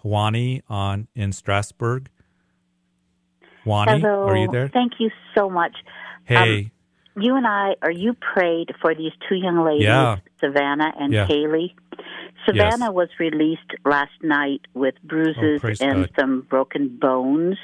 Juani 0.05 0.63
on 0.69 1.09
in 1.15 1.33
Strasburg. 1.33 2.09
Juani, 3.65 4.01
Hello. 4.01 4.29
are 4.29 4.37
you 4.37 4.49
there? 4.51 4.69
Thank 4.69 4.95
you 4.99 5.11
so 5.35 5.51
much. 5.51 5.77
Hey. 6.25 6.59
Um, 6.65 6.71
you 7.21 7.35
and 7.35 7.47
I, 7.47 7.75
or 7.83 7.91
you 7.91 8.15
prayed 8.15 8.73
for 8.81 8.95
these 8.95 9.13
two 9.29 9.35
young 9.35 9.65
ladies, 9.65 9.85
yeah. 9.85 10.19
Savannah 10.41 10.93
and 10.99 11.13
yeah. 11.13 11.27
Kaylee. 11.27 11.75
Savannah 12.47 12.87
yes. 12.87 12.93
was 12.93 13.09
released 13.19 13.73
last 13.85 14.13
night 14.23 14.61
with 14.75 14.95
bruises 15.03 15.61
oh, 15.65 15.85
and 15.85 16.07
God. 16.07 16.11
some 16.19 16.47
broken 16.49 16.97
bones. 17.01 17.57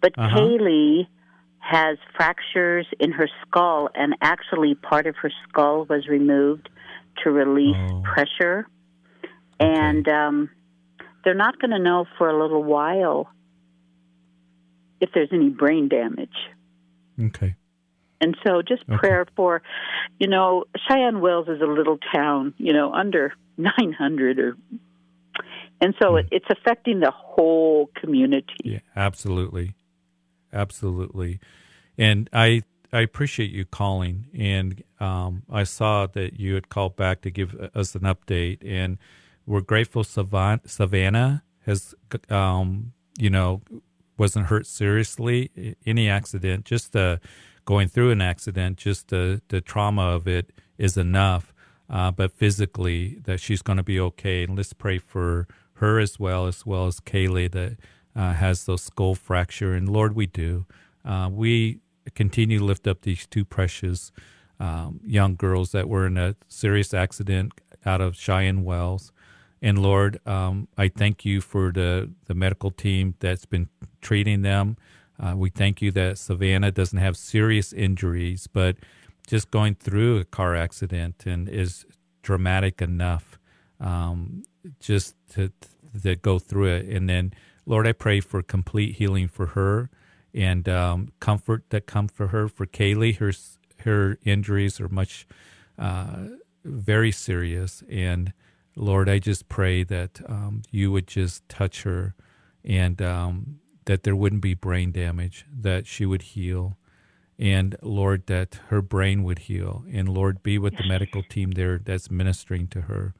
But 0.00 0.12
uh-huh. 0.18 0.36
Kaylee 0.36 1.06
has 1.60 1.98
fractures 2.16 2.86
in 2.98 3.12
her 3.12 3.28
skull, 3.42 3.88
and 3.94 4.14
actually, 4.20 4.74
part 4.74 5.06
of 5.06 5.16
her 5.22 5.32
skull 5.48 5.86
was 5.88 6.08
removed 6.08 6.68
to 7.22 7.30
release 7.30 7.76
oh. 7.90 8.02
pressure. 8.02 8.66
Okay. 9.60 9.72
And 9.72 10.08
um, 10.08 10.50
they're 11.24 11.34
not 11.34 11.58
going 11.58 11.70
to 11.70 11.78
know 11.78 12.06
for 12.18 12.28
a 12.28 12.40
little 12.40 12.62
while 12.62 13.28
if 15.00 15.10
there's 15.14 15.30
any 15.32 15.48
brain 15.48 15.88
damage. 15.88 16.36
Okay. 17.20 17.54
And 18.20 18.36
so 18.46 18.62
just 18.62 18.82
Okay. 18.88 18.96
prayer 18.96 19.26
for, 19.36 19.62
you 20.18 20.28
know, 20.28 20.64
Cheyenne 20.88 21.20
Wells 21.20 21.48
is 21.48 21.60
a 21.60 21.66
little 21.66 21.98
town, 22.14 22.54
you 22.56 22.72
know, 22.72 22.92
under 22.92 23.34
900 23.58 24.38
or, 24.38 24.56
and 25.80 25.94
so 26.00 26.16
it, 26.16 26.28
it's 26.30 26.46
affecting 26.48 27.00
the 27.00 27.10
whole 27.10 27.90
community. 28.00 28.46
Yeah, 28.64 28.78
absolutely, 28.96 29.74
absolutely, 30.52 31.40
and 31.98 32.30
I 32.32 32.62
I 32.92 33.00
appreciate 33.00 33.50
you 33.50 33.64
calling, 33.64 34.26
and 34.32 34.82
um, 35.00 35.42
I 35.50 35.64
saw 35.64 36.06
that 36.06 36.38
you 36.38 36.54
had 36.54 36.68
called 36.68 36.96
back 36.96 37.22
to 37.22 37.30
give 37.30 37.54
us 37.74 37.94
an 37.96 38.02
update, 38.02 38.58
and 38.64 38.98
we're 39.46 39.60
grateful. 39.60 40.04
Savannah 40.04 41.42
has, 41.66 41.94
um, 42.30 42.92
you 43.18 43.30
know, 43.30 43.62
wasn't 44.16 44.46
hurt 44.46 44.66
seriously. 44.66 45.76
Any 45.86 46.08
accident, 46.08 46.64
just 46.64 46.94
uh, 46.94 47.18
going 47.64 47.88
through 47.88 48.10
an 48.10 48.20
accident, 48.20 48.78
just 48.78 49.08
the 49.08 49.42
the 49.48 49.60
trauma 49.60 50.02
of 50.02 50.26
it 50.26 50.52
is 50.78 50.96
enough. 50.96 51.52
Uh, 51.90 52.10
but 52.10 52.32
physically, 52.32 53.18
that 53.24 53.40
she's 53.40 53.60
going 53.60 53.76
to 53.76 53.82
be 53.82 54.00
okay, 54.00 54.42
and 54.42 54.56
let's 54.56 54.72
pray 54.72 54.98
for 54.98 55.46
her 55.74 55.98
as 55.98 56.18
well, 56.18 56.46
as 56.46 56.64
well 56.64 56.86
as 56.86 56.98
Kaylee 56.98 57.50
that 57.52 57.76
uh, 58.16 58.32
has 58.32 58.64
those 58.64 58.82
skull 58.82 59.14
fracture. 59.14 59.74
And 59.74 59.88
Lord, 59.88 60.14
we 60.14 60.26
do. 60.26 60.66
Uh, 61.04 61.28
we 61.30 61.80
continue 62.14 62.58
to 62.60 62.64
lift 62.64 62.86
up 62.86 63.02
these 63.02 63.26
two 63.26 63.44
precious 63.44 64.12
um, 64.58 65.00
young 65.04 65.34
girls 65.36 65.72
that 65.72 65.88
were 65.88 66.06
in 66.06 66.16
a 66.16 66.36
serious 66.48 66.94
accident 66.94 67.52
out 67.84 68.00
of 68.00 68.16
Cheyenne 68.16 68.64
Wells. 68.64 69.12
And 69.64 69.78
Lord, 69.78 70.20
um, 70.28 70.68
I 70.76 70.88
thank 70.88 71.24
you 71.24 71.40
for 71.40 71.72
the, 71.72 72.10
the 72.26 72.34
medical 72.34 72.70
team 72.70 73.14
that's 73.20 73.46
been 73.46 73.70
treating 74.02 74.42
them. 74.42 74.76
Uh, 75.18 75.32
we 75.38 75.48
thank 75.48 75.80
you 75.80 75.90
that 75.92 76.18
Savannah 76.18 76.70
doesn't 76.70 76.98
have 76.98 77.16
serious 77.16 77.72
injuries, 77.72 78.46
but 78.46 78.76
just 79.26 79.50
going 79.50 79.74
through 79.76 80.18
a 80.18 80.24
car 80.26 80.54
accident 80.54 81.24
and 81.24 81.48
is 81.48 81.86
dramatic 82.20 82.82
enough 82.82 83.38
um, 83.80 84.42
just 84.80 85.16
to, 85.30 85.50
to 86.02 86.14
go 86.14 86.38
through 86.38 86.66
it. 86.66 86.86
And 86.86 87.08
then, 87.08 87.32
Lord, 87.64 87.86
I 87.86 87.92
pray 87.92 88.20
for 88.20 88.42
complete 88.42 88.96
healing 88.96 89.28
for 89.28 89.46
her 89.46 89.88
and 90.34 90.68
um, 90.68 91.12
comfort 91.20 91.70
that 91.70 91.86
come 91.86 92.08
for 92.08 92.26
her. 92.26 92.48
For 92.48 92.66
Kaylee, 92.66 93.16
her 93.16 93.32
her 93.84 94.18
injuries 94.24 94.78
are 94.78 94.90
much 94.90 95.26
uh, 95.78 96.16
very 96.64 97.12
serious, 97.12 97.82
and 97.88 98.34
Lord, 98.76 99.08
I 99.08 99.18
just 99.18 99.48
pray 99.48 99.84
that 99.84 100.20
um, 100.26 100.62
you 100.70 100.90
would 100.92 101.06
just 101.06 101.48
touch 101.48 101.82
her, 101.82 102.14
and 102.64 103.00
um, 103.02 103.60
that 103.84 104.02
there 104.02 104.16
wouldn't 104.16 104.42
be 104.42 104.54
brain 104.54 104.92
damage, 104.92 105.46
that 105.52 105.86
she 105.86 106.06
would 106.06 106.22
heal, 106.22 106.76
and 107.38 107.76
Lord, 107.82 108.26
that 108.26 108.60
her 108.68 108.82
brain 108.82 109.22
would 109.24 109.40
heal, 109.40 109.84
and 109.92 110.08
Lord, 110.08 110.42
be 110.42 110.58
with 110.58 110.76
the 110.76 110.86
medical 110.88 111.22
team 111.22 111.52
there 111.52 111.78
that's 111.78 112.10
ministering 112.10 112.68
to 112.68 112.82
her, 112.82 113.14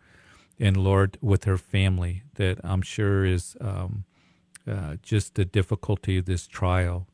and 0.59 0.77
Lord, 0.77 1.19
with 1.21 1.45
her 1.45 1.59
family 1.59 2.23
that 2.35 2.59
I'm 2.65 2.83
sure 2.83 3.25
is. 3.25 3.57
Um, 3.61 4.05
uh, 4.71 4.97
just 5.03 5.35
the 5.35 5.45
difficulty 5.45 6.19
of 6.19 6.25
this 6.25 6.47
trial 6.47 7.07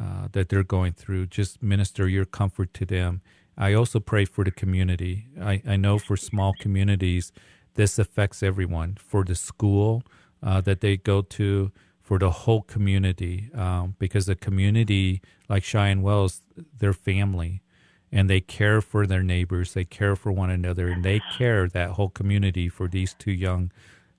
uh, 0.00 0.28
that 0.32 0.48
they're 0.48 0.62
going 0.62 0.92
through. 0.92 1.26
Just 1.26 1.62
minister 1.62 2.08
your 2.08 2.24
comfort 2.24 2.74
to 2.74 2.84
them. 2.84 3.22
I 3.56 3.74
also 3.74 4.00
pray 4.00 4.24
for 4.24 4.44
the 4.44 4.50
community. 4.50 5.26
I, 5.40 5.62
I 5.66 5.76
know 5.76 5.98
for 5.98 6.16
small 6.16 6.54
communities, 6.58 7.32
this 7.74 7.98
affects 7.98 8.42
everyone. 8.42 8.96
For 8.98 9.24
the 9.24 9.34
school 9.34 10.02
uh, 10.42 10.60
that 10.62 10.80
they 10.80 10.96
go 10.96 11.22
to, 11.22 11.72
for 12.00 12.18
the 12.18 12.30
whole 12.30 12.62
community, 12.62 13.50
um, 13.54 13.94
because 13.98 14.26
the 14.26 14.34
community, 14.36 15.22
like 15.48 15.64
Cheyenne 15.64 16.02
Wells, 16.02 16.42
they're 16.78 16.92
family 16.92 17.62
and 18.10 18.28
they 18.28 18.40
care 18.40 18.82
for 18.82 19.06
their 19.06 19.22
neighbors, 19.22 19.72
they 19.72 19.84
care 19.84 20.14
for 20.14 20.30
one 20.30 20.50
another, 20.50 20.88
and 20.88 21.02
they 21.02 21.20
care 21.38 21.66
that 21.66 21.92
whole 21.92 22.10
community 22.10 22.68
for 22.68 22.86
these 22.86 23.14
two 23.14 23.32
young 23.32 23.72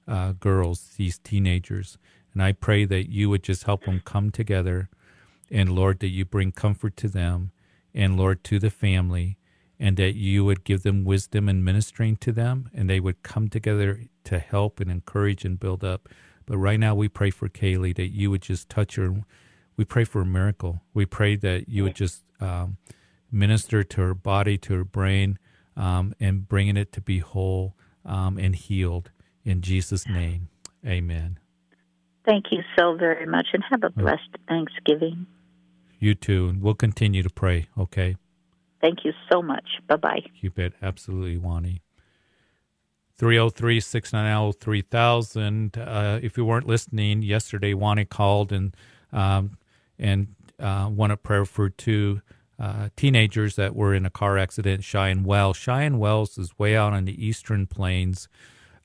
uh, 0.07 0.31
girls, 0.31 0.95
these 0.97 1.19
teenagers. 1.19 1.99
And 2.33 2.41
I 2.41 2.53
pray 2.53 2.85
that 2.85 3.11
you 3.11 3.29
would 3.29 3.43
just 3.43 3.65
help 3.65 3.83
them 3.83 4.01
come 4.03 4.31
together. 4.31 4.89
And 5.51 5.69
Lord, 5.69 5.99
that 5.99 6.07
you 6.07 6.25
bring 6.25 6.51
comfort 6.51 6.97
to 6.97 7.07
them 7.07 7.51
and 7.93 8.17
Lord, 8.17 8.43
to 8.45 8.59
the 8.59 8.71
family, 8.71 9.37
and 9.83 9.97
that 9.97 10.15
you 10.15 10.45
would 10.45 10.63
give 10.63 10.83
them 10.83 11.03
wisdom 11.03 11.49
in 11.49 11.61
ministering 11.61 12.15
to 12.15 12.31
them 12.31 12.69
and 12.73 12.89
they 12.89 13.01
would 13.01 13.21
come 13.21 13.49
together 13.49 13.99
to 14.23 14.39
help 14.39 14.79
and 14.79 14.89
encourage 14.89 15.43
and 15.43 15.59
build 15.59 15.83
up. 15.83 16.07
But 16.45 16.57
right 16.57 16.79
now, 16.79 16.95
we 16.95 17.09
pray 17.09 17.31
for 17.31 17.49
Kaylee 17.49 17.93
that 17.97 18.07
you 18.07 18.31
would 18.31 18.41
just 18.41 18.69
touch 18.69 18.95
her. 18.95 19.13
We 19.75 19.83
pray 19.83 20.05
for 20.05 20.21
a 20.21 20.25
miracle. 20.25 20.79
We 20.93 21.05
pray 21.05 21.35
that 21.35 21.67
you 21.67 21.83
would 21.83 21.95
just 21.95 22.23
um, 22.39 22.77
minister 23.29 23.83
to 23.83 24.01
her 24.01 24.13
body, 24.13 24.57
to 24.59 24.73
her 24.73 24.83
brain, 24.85 25.37
um, 25.75 26.13
and 26.17 26.47
bringing 26.47 26.77
it 26.77 26.93
to 26.93 27.01
be 27.01 27.19
whole 27.19 27.75
um, 28.05 28.37
and 28.37 28.55
healed. 28.55 29.11
In 29.43 29.61
Jesus' 29.61 30.07
name, 30.07 30.47
amen. 30.87 31.39
Thank 32.25 32.45
you 32.51 32.63
so 32.79 32.95
very 32.95 33.25
much 33.25 33.47
and 33.51 33.61
have 33.69 33.83
a 33.83 33.89
blessed 33.89 34.37
Thanksgiving. 34.47 35.25
You 35.99 36.15
too. 36.15 36.47
And 36.47 36.61
we'll 36.61 36.73
continue 36.73 37.21
to 37.21 37.29
pray, 37.29 37.67
okay? 37.77 38.15
Thank 38.83 39.05
you 39.05 39.13
so 39.31 39.41
much. 39.41 39.63
Bye 39.87 39.95
bye. 39.95 40.19
You 40.41 40.51
bet. 40.51 40.73
Absolutely, 40.81 41.37
Wani. 41.37 41.81
303 43.17 43.79
690 43.79 44.59
3000. 44.59 45.77
Uh, 45.77 46.19
If 46.21 46.35
you 46.37 46.43
weren't 46.43 46.67
listening 46.67 47.21
yesterday, 47.21 47.73
Wani 47.73 48.03
called 48.03 48.51
and 48.51 48.75
um, 49.13 49.57
and 49.97 50.35
uh, 50.59 50.89
prayer 51.23 51.45
for 51.45 51.69
two 51.69 52.21
uh, 52.59 52.89
teenagers 52.97 53.55
that 53.55 53.73
were 53.73 53.93
in 53.93 54.05
a 54.05 54.09
car 54.09 54.37
accident 54.37 54.83
Cheyenne 54.83 55.23
Wells. 55.23 55.55
Cheyenne 55.55 55.97
Wells 55.97 56.37
is 56.37 56.59
way 56.59 56.75
out 56.75 56.91
on 56.91 57.05
the 57.05 57.25
eastern 57.25 57.67
plains 57.67 58.27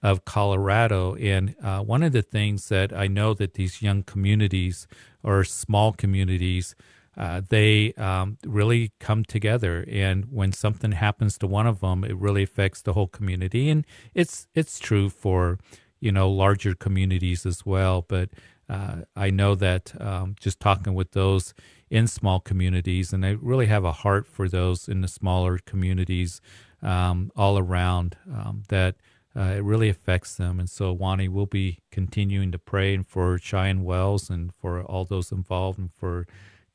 of 0.01 0.25
Colorado. 0.25 1.17
And 1.17 1.57
uh, 1.63 1.81
one 1.81 2.05
of 2.05 2.13
the 2.13 2.23
things 2.23 2.69
that 2.69 2.93
I 2.93 3.09
know 3.09 3.35
that 3.35 3.55
these 3.55 3.83
young 3.83 4.05
communities 4.05 4.87
or 5.25 5.43
small 5.43 5.93
communities, 5.93 6.77
uh, 7.19 7.43
they 7.49 7.93
um, 7.95 8.39
really 8.47 8.93
come 9.01 9.25
together. 9.25 9.85
And 9.91 10.27
when 10.31 10.53
something 10.53 10.93
happens 10.93 11.37
to 11.39 11.49
one 11.49 11.67
of 11.67 11.81
them, 11.81 12.05
it 12.05 12.17
really 12.17 12.45
affects 12.45 12.81
the 12.81 12.93
whole 12.93 13.09
community. 13.09 13.69
And 13.69 13.85
it's 14.15 14.47
it's 14.55 14.79
true 14.79 15.11
for 15.11 15.59
you 16.01 16.13
know 16.13 16.31
larger 16.31 16.75
communities 16.75 17.45
as 17.45 17.67
well. 17.67 18.05
But 18.07 18.31
uh, 18.69 18.99
I 19.17 19.31
know 19.31 19.57
that 19.57 19.93
um, 20.01 20.37
just 20.39 20.61
talking 20.61 20.95
with 20.95 21.11
those 21.11 21.55
in 21.91 22.07
small 22.07 22.39
communities, 22.39 23.13
and 23.13 23.27
I 23.27 23.31
really 23.41 23.67
have 23.67 23.85
a 23.85 23.93
heart 23.93 24.27
for 24.27 24.49
those 24.49 24.89
in 24.89 25.01
the 25.01 25.09
smaller 25.09 25.59
communities 25.59 26.41
um, 26.83 27.33
all 27.35 27.59
around 27.59 28.17
um, 28.33 28.63
that 28.69 28.95
uh, 29.35 29.55
it 29.57 29.65
really 29.65 29.89
affects 29.89 30.37
them. 30.37 30.61
And 30.61 30.71
so, 30.71 30.93
Wani, 30.93 31.29
we'll 31.29 31.47
be 31.47 31.81
continuing 31.91 32.53
to 32.53 32.59
pray 32.59 32.95
and 32.95 33.07
for 33.07 33.39
Cheyenne 33.39 33.83
Wells 33.83 34.31
and 34.31 34.55
for 34.55 34.83
all 34.83 35.05
those 35.05 35.33
involved 35.33 35.79
and 35.79 35.91
for 35.93 36.27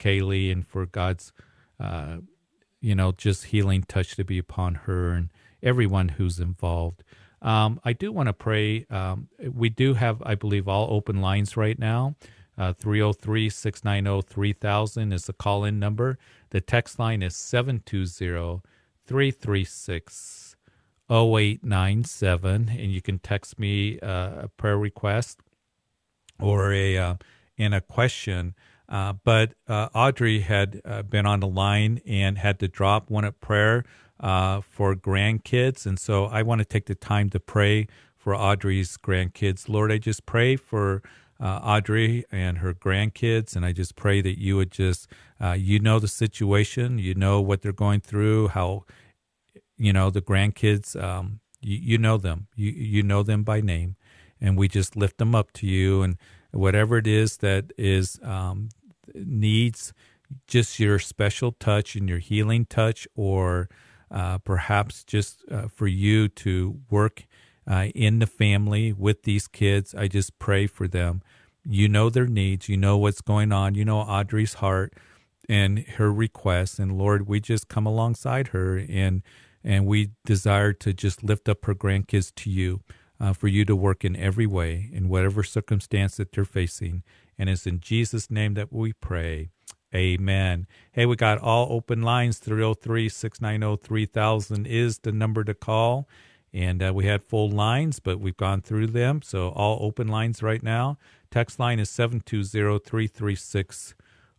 Kaylee 0.03 0.51
and 0.51 0.65
for 0.65 0.85
God's, 0.85 1.31
uh, 1.79 2.17
you 2.81 2.95
know, 2.95 3.11
just 3.11 3.45
healing 3.45 3.83
touch 3.83 4.15
to 4.15 4.23
be 4.23 4.37
upon 4.37 4.75
her 4.75 5.11
and 5.11 5.29
everyone 5.61 6.09
who's 6.09 6.39
involved. 6.39 7.03
Um, 7.41 7.79
I 7.83 7.93
do 7.93 8.11
want 8.11 8.27
to 8.27 8.33
pray. 8.33 8.85
Um, 8.89 9.27
we 9.39 9.69
do 9.69 9.93
have, 9.95 10.21
I 10.25 10.35
believe, 10.35 10.67
all 10.67 10.87
open 10.93 11.21
lines 11.21 11.57
right 11.57 11.77
now. 11.77 12.15
Uh, 12.57 12.71
303 12.73 13.49
690 13.49 14.27
3000 14.27 15.11
is 15.11 15.25
the 15.25 15.33
call 15.33 15.65
in 15.65 15.79
number. 15.79 16.17
The 16.51 16.61
text 16.61 16.99
line 16.99 17.23
is 17.23 17.35
720 17.35 18.61
336 19.05 20.55
0897. 21.09 22.69
And 22.69 22.91
you 22.91 23.01
can 23.01 23.19
text 23.19 23.59
me 23.59 23.99
uh, 23.99 24.43
a 24.43 24.47
prayer 24.55 24.77
request 24.77 25.39
or 26.39 26.71
a, 26.71 26.97
uh, 26.97 27.15
and 27.57 27.73
a 27.73 27.81
question. 27.81 28.55
Uh, 28.89 29.13
but 29.23 29.53
uh, 29.67 29.89
Audrey 29.93 30.41
had 30.41 30.81
uh, 30.85 31.01
been 31.03 31.25
on 31.25 31.39
the 31.39 31.47
line 31.47 32.01
and 32.05 32.37
had 32.37 32.59
to 32.59 32.67
drop 32.67 33.09
one 33.09 33.25
at 33.25 33.39
prayer 33.39 33.85
uh, 34.19 34.61
for 34.61 34.95
grandkids. 34.95 35.85
And 35.85 35.99
so 35.99 36.25
I 36.25 36.41
want 36.41 36.59
to 36.59 36.65
take 36.65 36.85
the 36.85 36.95
time 36.95 37.29
to 37.31 37.39
pray 37.39 37.87
for 38.15 38.35
Audrey's 38.35 38.97
grandkids. 38.97 39.67
Lord, 39.67 39.91
I 39.91 39.97
just 39.97 40.25
pray 40.25 40.55
for 40.55 41.01
uh, 41.39 41.59
Audrey 41.63 42.23
and 42.31 42.59
her 42.59 42.73
grandkids. 42.73 43.55
And 43.55 43.65
I 43.65 43.73
just 43.73 43.95
pray 43.95 44.21
that 44.21 44.39
you 44.39 44.55
would 44.55 44.71
just, 44.71 45.07
uh, 45.41 45.51
you 45.51 45.79
know, 45.79 45.99
the 45.99 46.07
situation, 46.07 46.99
you 46.99 47.15
know 47.15 47.41
what 47.41 47.61
they're 47.61 47.73
going 47.73 47.99
through, 47.99 48.49
how, 48.49 48.85
you 49.77 49.91
know, 49.91 50.09
the 50.09 50.21
grandkids, 50.21 51.01
um, 51.01 51.39
you, 51.59 51.77
you 51.77 51.97
know 51.97 52.17
them, 52.17 52.47
you, 52.55 52.71
you 52.71 53.03
know 53.03 53.23
them 53.23 53.43
by 53.43 53.59
name. 53.59 53.95
And 54.39 54.57
we 54.57 54.67
just 54.67 54.95
lift 54.95 55.17
them 55.17 55.35
up 55.35 55.51
to 55.53 55.67
you. 55.67 56.01
And 56.01 56.17
whatever 56.53 56.97
it 56.99 57.07
is 57.07 57.37
that 57.39 57.73
is, 57.77 58.19
um, 58.23 58.69
needs 59.15 59.93
just 60.47 60.79
your 60.79 60.99
special 60.99 61.53
touch 61.53 61.95
and 61.95 62.09
your 62.09 62.19
healing 62.19 62.65
touch, 62.65 63.07
or 63.15 63.69
uh, 64.11 64.39
perhaps 64.39 65.03
just 65.05 65.43
uh, 65.51 65.67
for 65.69 65.87
you 65.87 66.29
to 66.29 66.79
work 66.89 67.25
uh, 67.69 67.87
in 67.95 68.19
the 68.19 68.27
family 68.27 68.93
with 68.93 69.23
these 69.23 69.47
kids. 69.47 69.95
I 69.95 70.07
just 70.09 70.39
pray 70.39 70.67
for 70.67 70.87
them 70.87 71.23
You 71.65 71.89
know 71.89 72.09
their 72.09 72.27
needs. 72.27 72.69
You 72.69 72.77
know 72.77 72.97
what's 72.97 73.21
going 73.21 73.51
on. 73.53 73.75
You 73.75 73.85
know 73.85 73.99
Audrey's 73.99 74.55
heart 74.55 74.93
and 75.49 75.79
her 75.97 76.11
requests. 76.13 76.79
And 76.79 76.97
Lord, 76.97 77.27
we 77.27 77.39
just 77.41 77.69
come 77.69 77.87
alongside 77.87 78.49
her 78.49 78.77
and 78.89 79.23
and 79.63 79.87
we 79.87 80.11
desire 80.25 80.73
to 80.73 80.93
just 80.93 81.23
lift 81.23 81.49
up 81.49 81.65
her 81.65 81.75
grandkids 81.75 82.33
to 82.35 82.49
you, 82.51 82.81
uh, 83.19 83.33
for 83.33 83.47
you 83.47 83.65
to 83.65 83.75
work 83.75 84.03
in 84.03 84.15
every 84.15 84.47
way, 84.47 84.89
in 84.91 85.09
whatever 85.09 85.43
circumstance 85.43 86.17
that 86.17 86.31
they're 86.31 86.45
facing. 86.45 87.03
And 87.37 87.49
it's 87.49 87.67
in 87.67 87.79
Jesus' 87.79 88.29
name 88.29 88.53
that 88.55 88.71
we 88.71 88.93
pray. 88.93 89.49
Amen. 89.93 90.67
Hey, 90.91 91.05
we 91.05 91.15
got 91.15 91.37
all 91.37 91.67
open 91.69 92.01
lines 92.01 92.39
303 92.39 93.09
690 93.09 93.83
3000 93.83 94.65
is 94.65 94.99
the 94.99 95.11
number 95.11 95.43
to 95.43 95.53
call. 95.53 96.07
And 96.51 96.83
uh, 96.83 96.93
we 96.93 97.05
had 97.05 97.23
full 97.23 97.49
lines, 97.49 97.99
but 97.99 98.19
we've 98.19 98.37
gone 98.37 98.61
through 98.61 98.87
them. 98.87 99.21
So 99.21 99.49
all 99.49 99.79
open 99.81 100.07
lines 100.07 100.43
right 100.43 100.61
now. 100.61 100.97
Text 101.31 101.59
line 101.59 101.79
is 101.79 101.89
720 101.89 102.79
336 102.79 103.95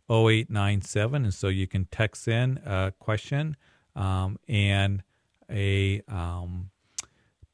0897. 0.09 1.23
And 1.23 1.33
so 1.33 1.47
you 1.47 1.67
can 1.67 1.85
text 1.85 2.27
in 2.27 2.59
a 2.65 2.93
question 2.99 3.57
um, 3.95 4.37
and 4.47 5.03
a 5.49 6.01
um, 6.07 6.69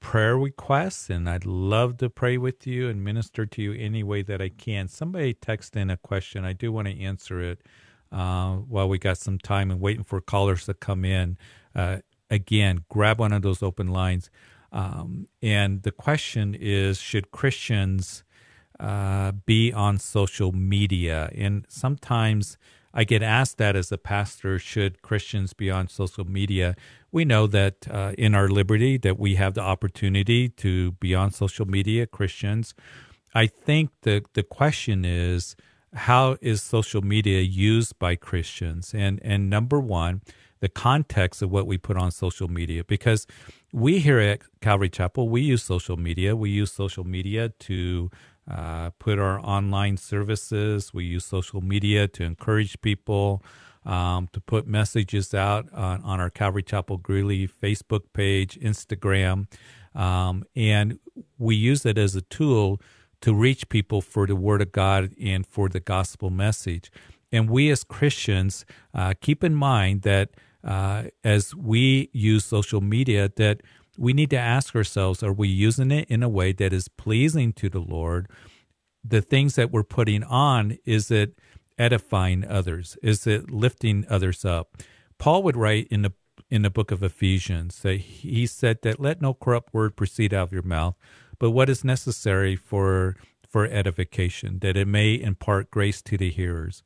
prayer 0.02 0.38
requests, 0.38 1.10
And 1.10 1.30
I'd 1.30 1.46
love 1.46 1.96
to 1.98 2.10
pray 2.10 2.38
with 2.38 2.68
you 2.68 2.90
and 2.90 3.02
minister 3.02 3.46
to 3.46 3.62
you 3.62 3.74
any 3.74 4.04
way 4.04 4.22
that 4.24 4.42
I 4.42 4.50
can. 4.50 4.90
Somebody 4.90 5.34
text 5.34 5.78
in 5.78 5.90
a 5.90 5.96
question. 5.96 6.44
I 6.44 6.52
do 6.52 6.74
want 6.74 6.90
to 6.90 7.00
answer 7.00 7.40
it 7.40 7.62
uh, 8.12 8.56
while 8.56 8.90
we 8.90 8.98
got 8.98 9.18
some 9.18 9.38
time 9.38 9.72
and 9.72 9.80
waiting 9.80 10.04
for 10.04 10.20
callers 10.20 10.66
to 10.66 10.74
come 10.74 11.06
in. 11.06 11.38
Uh, 11.74 12.00
again, 12.30 12.84
grab 12.90 13.20
one 13.20 13.32
of 13.32 13.44
those 13.44 13.64
open 13.64 13.88
lines. 13.88 14.30
Um, 14.74 15.28
and 15.42 15.84
the 15.84 15.92
question 15.92 16.56
is 16.60 17.00
Should 17.00 17.32
Christians 17.32 18.24
uh, 18.80 19.32
be 19.32 19.72
on 19.72 20.00
social 20.00 20.52
media? 20.52 21.30
And 21.36 21.66
sometimes 21.70 22.58
I 22.94 23.04
get 23.04 23.24
asked 23.24 23.58
that 23.58 23.76
as 23.76 23.92
a 23.92 23.98
pastor 23.98 24.60
should 24.60 25.02
Christians 25.02 25.54
be 25.54 25.72
on 25.72 25.88
social 25.88 26.26
media? 26.26 26.76
We 27.12 27.26
know 27.26 27.48
that 27.48 27.88
uh, 27.90 28.14
in 28.18 28.36
our 28.36 28.50
liberty 28.50 28.98
that 28.98 29.18
we 29.20 29.36
have 29.36 29.54
the 29.54 29.62
opportunity 29.62 30.50
to 30.50 30.92
be 30.94 31.16
on 31.16 31.32
social 31.32 31.66
media, 31.66 32.06
Christians. 32.06 32.74
I 33.34 33.48
think 33.48 33.92
the, 34.02 34.24
the 34.34 34.44
question 34.44 35.06
is, 35.06 35.56
how 35.94 36.38
is 36.42 36.62
social 36.62 37.02
media 37.02 37.42
used 37.42 37.98
by 38.00 38.16
Christians? 38.16 38.94
And 38.94 39.20
and 39.24 39.50
number 39.50 39.80
one, 39.80 40.22
the 40.60 40.70
context 40.70 41.42
of 41.42 41.52
what 41.52 41.68
we 41.68 41.78
put 41.78 41.98
on 41.98 42.12
social 42.12 42.48
media, 42.48 42.84
because 42.84 43.28
we 43.74 44.00
here 44.00 44.20
at 44.20 44.42
Calvary 44.62 44.90
Chapel 44.90 45.28
we 45.28 45.42
use 45.42 45.64
social 45.64 45.98
media. 45.98 46.36
We 46.36 46.50
use 46.50 46.72
social 46.72 47.04
media 47.04 47.50
to 47.50 48.10
uh, 48.50 48.92
put 49.00 49.20
our 49.20 49.40
online 49.40 49.98
services. 49.98 50.94
We 50.94 51.06
use 51.06 51.26
social 51.26 51.62
media 51.62 52.08
to 52.10 52.24
encourage 52.24 52.80
people. 52.82 53.44
Um, 53.84 54.30
to 54.34 54.40
put 54.40 54.68
messages 54.68 55.34
out 55.34 55.66
on, 55.74 56.04
on 56.04 56.20
our 56.20 56.30
Calvary 56.30 56.62
Chapel 56.62 56.98
Greeley 56.98 57.48
Facebook 57.48 58.02
page, 58.14 58.60
Instagram, 58.60 59.48
um, 59.96 60.44
and 60.56 61.00
we 61.40 61.56
use 61.56 61.84
it 61.84 61.98
as 61.98 62.16
a 62.16 62.22
tool 62.22 62.80
to 63.22 63.34
reach 63.34 63.70
people 63.70 64.02
for 64.02 64.28
the 64.28 64.36
Word 64.36 64.62
of 64.62 64.72
God 64.72 65.14
and 65.20 65.46
for 65.46 65.70
the 65.70 65.80
gospel 65.80 66.30
message. 66.30 66.92
And 67.32 67.50
we 67.50 67.70
as 67.70 67.84
Christians 67.84 68.66
uh, 68.94 69.14
keep 69.22 69.44
in 69.44 69.56
mind 69.56 70.02
that 70.02 70.30
uh, 70.64 71.06
as 71.24 71.56
we 71.56 72.10
use 72.14 72.46
social 72.46 72.82
media, 72.82 73.32
that 73.38 73.62
we 73.98 74.14
need 74.14 74.30
to 74.32 74.38
ask 74.38 74.76
ourselves: 74.76 75.24
Are 75.24 75.34
we 75.34 75.48
using 75.48 75.92
it 75.92 76.10
in 76.10 76.24
a 76.24 76.30
way 76.30 76.52
that 76.54 76.74
is 76.74 76.88
pleasing 76.88 77.54
to 77.54 77.70
the 77.70 77.80
Lord? 77.80 78.28
The 79.04 79.22
things 79.22 79.56
that 79.56 79.72
we're 79.72 79.84
putting 79.84 80.24
on 80.24 80.78
is 80.86 81.10
it 81.10 81.40
edifying 81.78 82.46
others? 82.48 82.98
Is 83.02 83.26
it 83.26 83.50
lifting 83.50 84.06
others 84.10 84.46
up? 84.46 84.78
Paul 85.18 85.44
would 85.44 85.58
write 85.58 85.88
in 85.90 86.04
the 86.04 86.14
in 86.50 86.64
the 86.64 86.70
book 86.70 86.92
of 86.92 87.02
Ephesians 87.02 87.80
that 87.80 87.96
he 87.96 88.46
said 88.46 88.82
that 88.82 89.00
let 89.00 89.22
no 89.22 89.34
corrupt 89.34 89.74
word 89.74 89.96
proceed 89.96 90.34
out 90.34 90.50
of 90.50 90.54
your 90.54 90.64
mouth, 90.64 90.96
but 91.40 91.52
what 91.52 91.70
is 91.70 91.84
necessary 91.84 92.56
for 92.56 93.16
for 93.52 93.66
edification, 93.66 94.60
that 94.60 94.78
it 94.78 94.88
may 94.88 95.14
impart 95.14 95.70
grace 95.70 96.02
to 96.02 96.18
the 96.18 96.30
hearers. 96.30 96.84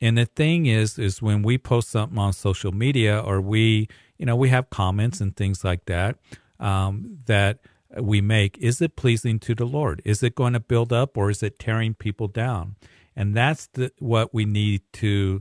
And 0.00 0.16
the 0.16 0.24
thing 0.24 0.64
is, 0.64 0.98
is 0.98 1.20
when 1.20 1.42
we 1.42 1.58
post 1.58 1.90
something 1.90 2.18
on 2.18 2.32
social 2.32 2.72
media 2.72 3.20
or 3.20 3.40
we, 3.40 3.86
you 4.20 4.26
know, 4.26 4.36
we 4.36 4.50
have 4.50 4.68
comments 4.68 5.18
and 5.22 5.34
things 5.34 5.64
like 5.64 5.86
that, 5.86 6.18
um, 6.60 7.20
that 7.24 7.60
we 7.98 8.20
make, 8.20 8.58
is 8.58 8.82
it 8.82 8.94
pleasing 8.94 9.38
to 9.38 9.54
the 9.54 9.64
Lord? 9.64 10.02
Is 10.04 10.22
it 10.22 10.34
going 10.34 10.52
to 10.52 10.60
build 10.60 10.92
up 10.92 11.16
or 11.16 11.30
is 11.30 11.42
it 11.42 11.58
tearing 11.58 11.94
people 11.94 12.28
down? 12.28 12.76
And 13.16 13.34
that's 13.34 13.68
the, 13.68 13.90
what 13.98 14.34
we 14.34 14.44
need 14.44 14.82
to, 14.94 15.40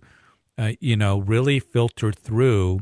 uh, 0.57 0.71
you 0.79 0.95
know, 0.95 1.19
really 1.19 1.59
filter 1.59 2.13
through 2.13 2.79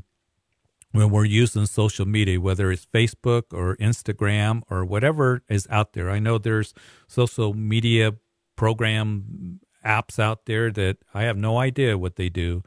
when 0.92 1.10
we're 1.10 1.26
using 1.26 1.66
social 1.66 2.06
media, 2.06 2.40
whether 2.40 2.72
it's 2.72 2.86
Facebook 2.86 3.46
or 3.52 3.76
Instagram 3.78 4.62
or 4.70 4.86
whatever 4.86 5.42
is 5.50 5.68
out 5.72 5.94
there. 5.94 6.12
I 6.12 6.20
know 6.20 6.38
there's 6.38 6.76
social 7.08 7.56
media 7.56 8.14
program 8.56 9.62
apps 9.84 10.20
out 10.20 10.46
there 10.46 10.70
that 10.70 10.98
I 11.16 11.24
have 11.24 11.38
no 11.38 11.58
idea 11.58 11.98
what 11.98 12.18
they 12.18 12.30
do, 12.30 12.62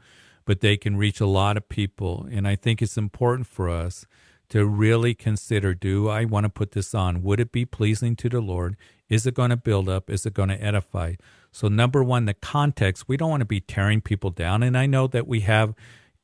but 0.51 0.59
they 0.59 0.75
can 0.75 0.97
reach 0.97 1.21
a 1.21 1.25
lot 1.25 1.55
of 1.55 1.69
people. 1.69 2.27
And 2.29 2.45
I 2.45 2.57
think 2.57 2.81
it's 2.81 2.97
important 2.97 3.47
for 3.47 3.69
us 3.69 4.05
to 4.49 4.65
really 4.65 5.13
consider 5.13 5.73
do 5.73 6.09
I 6.09 6.25
want 6.25 6.43
to 6.43 6.49
put 6.49 6.73
this 6.73 6.93
on? 6.93 7.23
Would 7.23 7.39
it 7.39 7.53
be 7.53 7.63
pleasing 7.63 8.17
to 8.17 8.27
the 8.27 8.41
Lord? 8.41 8.75
Is 9.07 9.25
it 9.25 9.33
going 9.33 9.51
to 9.51 9.55
build 9.55 9.87
up? 9.87 10.09
Is 10.09 10.25
it 10.25 10.33
going 10.33 10.49
to 10.49 10.61
edify? 10.61 11.13
So, 11.53 11.69
number 11.69 12.03
one, 12.03 12.25
the 12.25 12.33
context, 12.33 13.07
we 13.07 13.15
don't 13.15 13.29
want 13.29 13.39
to 13.39 13.45
be 13.45 13.61
tearing 13.61 14.01
people 14.01 14.29
down. 14.29 14.61
And 14.61 14.77
I 14.77 14.87
know 14.87 15.07
that 15.07 15.25
we 15.25 15.39
have 15.39 15.73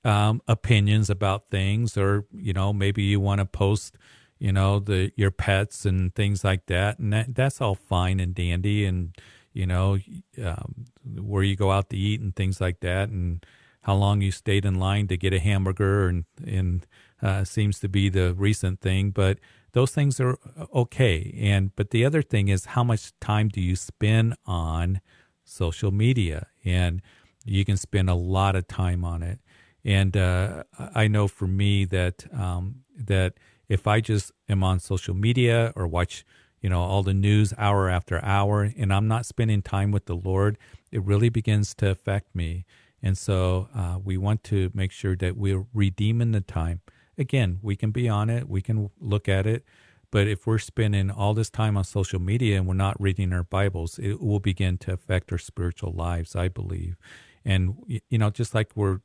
um, 0.03 0.41
opinions 0.45 1.09
about 1.09 1.49
things, 1.49 1.97
or 1.97 2.25
you 2.35 2.51
know, 2.51 2.73
maybe 2.73 3.03
you 3.03 3.21
want 3.21 3.39
to 3.39 3.45
post, 3.45 3.97
you 4.39 4.51
know, 4.51 4.79
the 4.81 5.13
your 5.15 5.31
pets 5.31 5.85
and 5.85 6.13
things 6.15 6.43
like 6.43 6.65
that, 6.65 6.99
and 6.99 7.13
that, 7.13 7.33
that's 7.33 7.61
all 7.61 7.75
fine 7.75 8.19
and 8.19 8.35
dandy, 8.35 8.83
and 8.83 9.15
you 9.53 9.65
know, 9.65 9.99
um, 10.43 10.87
where 11.15 11.43
you 11.43 11.55
go 11.55 11.71
out 11.71 11.89
to 11.91 11.97
eat 11.97 12.19
and 12.19 12.35
things 12.35 12.59
like 12.59 12.81
that, 12.81 13.07
and 13.07 13.45
how 13.87 13.95
long 13.95 14.19
you 14.19 14.31
stayed 14.31 14.65
in 14.65 14.75
line 14.75 15.07
to 15.07 15.15
get 15.15 15.33
a 15.33 15.39
hamburger, 15.39 16.09
and 16.09 16.25
and 16.45 16.85
uh, 17.23 17.45
seems 17.45 17.79
to 17.79 17.87
be 17.87 18.09
the 18.09 18.33
recent 18.33 18.81
thing, 18.81 19.11
but 19.11 19.39
those 19.71 19.91
things 19.91 20.19
are 20.19 20.37
uh, 20.59 20.65
okay. 20.75 21.33
And 21.39 21.73
but 21.77 21.91
the 21.91 22.03
other 22.03 22.21
thing 22.21 22.49
is 22.49 22.65
how 22.65 22.83
much 22.83 23.17
time 23.21 23.47
do 23.47 23.61
you 23.61 23.77
spend 23.77 24.35
on 24.45 24.99
social 25.45 25.91
media, 25.91 26.47
and 26.65 27.01
you 27.45 27.63
can 27.63 27.77
spend 27.77 28.09
a 28.09 28.13
lot 28.13 28.57
of 28.57 28.67
time 28.67 29.05
on 29.05 29.23
it. 29.23 29.39
And 29.85 30.17
uh, 30.17 30.63
I 30.93 31.07
know 31.07 31.29
for 31.29 31.47
me 31.47 31.85
that 31.85 32.25
um, 32.37 32.83
that 32.93 33.35
if 33.69 33.87
I 33.87 34.01
just 34.01 34.33
am 34.49 34.65
on 34.65 34.81
social 34.81 35.15
media 35.15 35.71
or 35.77 35.87
watch, 35.87 36.25
you 36.61 36.69
know, 36.69 36.81
all 36.81 37.03
the 37.03 37.13
news 37.13 37.53
hour 37.57 37.89
after 37.89 38.21
hour, 38.21 38.69
and 38.77 38.93
I'm 38.93 39.07
not 39.07 39.25
spending 39.25 39.61
time 39.61 39.91
with 39.91 40.07
the 40.07 40.15
Lord, 40.15 40.57
it 40.91 41.01
really 41.03 41.29
begins 41.29 41.73
to 41.75 41.89
affect 41.89 42.35
me. 42.35 42.65
And 43.01 43.17
so 43.17 43.69
uh, 43.75 43.99
we 44.03 44.17
want 44.17 44.43
to 44.45 44.71
make 44.73 44.91
sure 44.91 45.15
that 45.17 45.37
we're 45.37 45.65
redeeming 45.73 46.31
the 46.31 46.41
time. 46.41 46.81
Again, 47.17 47.59
we 47.61 47.75
can 47.75 47.91
be 47.91 48.07
on 48.09 48.29
it, 48.29 48.47
we 48.47 48.61
can 48.61 48.89
look 48.99 49.27
at 49.27 49.47
it, 49.47 49.63
but 50.11 50.27
if 50.27 50.47
we're 50.47 50.59
spending 50.59 51.11
all 51.11 51.33
this 51.33 51.49
time 51.49 51.75
on 51.77 51.83
social 51.83 52.19
media 52.19 52.57
and 52.57 52.67
we're 52.67 52.73
not 52.73 52.99
reading 53.01 53.33
our 53.33 53.43
Bibles, 53.43 53.99
it 53.99 54.21
will 54.21 54.39
begin 54.39 54.77
to 54.79 54.93
affect 54.93 55.31
our 55.31 55.37
spiritual 55.37 55.91
lives, 55.91 56.35
I 56.35 56.47
believe. 56.47 56.95
And, 57.43 58.01
you 58.09 58.17
know, 58.17 58.29
just 58.29 58.53
like 58.53 58.71
we're 58.75 58.99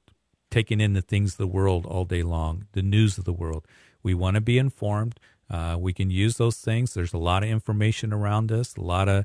taking 0.51 0.81
in 0.81 0.93
the 0.93 1.03
things 1.03 1.33
of 1.33 1.39
the 1.39 1.47
world 1.47 1.87
all 1.87 2.05
day 2.05 2.23
long, 2.23 2.67
the 2.73 2.83
news 2.83 3.19
of 3.19 3.25
the 3.25 3.33
world. 3.33 3.67
We 4.03 4.15
want 4.15 4.35
to 4.35 4.41
be 4.41 4.59
informed. 4.59 5.19
Uh, 5.51 5.77
we 5.79 5.93
can 5.93 6.11
use 6.11 6.37
those 6.37 6.57
things. 6.57 6.95
There's 6.95 7.13
a 7.13 7.19
lot 7.19 7.43
of 7.43 7.49
information 7.49 8.13
around 8.13 8.53
us, 8.53 8.77
a 8.77 8.81
lot 8.81 9.09
of 9.09 9.25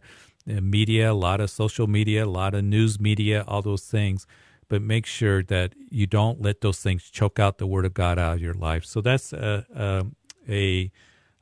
uh, 0.49 0.62
media, 0.62 1.12
a 1.12 1.13
lot 1.13 1.41
of 1.41 1.49
social 1.49 1.88
media, 1.88 2.25
a 2.25 2.27
lot 2.27 2.53
of 2.53 2.63
news 2.63 2.99
media, 2.99 3.43
all 3.47 3.62
those 3.62 3.84
things. 3.84 4.25
But 4.69 4.82
make 4.82 5.06
sure 5.06 5.43
that 5.43 5.73
you 5.89 6.08
don't 6.08 6.41
let 6.41 6.62
those 6.62 6.80
things 6.80 7.10
choke 7.10 7.39
out 7.39 7.58
the 7.58 7.67
Word 7.67 7.86
of 7.86 7.93
God 7.93 8.19
out 8.19 8.36
of 8.36 8.41
your 8.41 8.53
life. 8.53 8.84
So 8.84 8.99
that's 9.01 9.32
a, 9.32 9.65
a, 9.73 10.06
a 10.49 10.91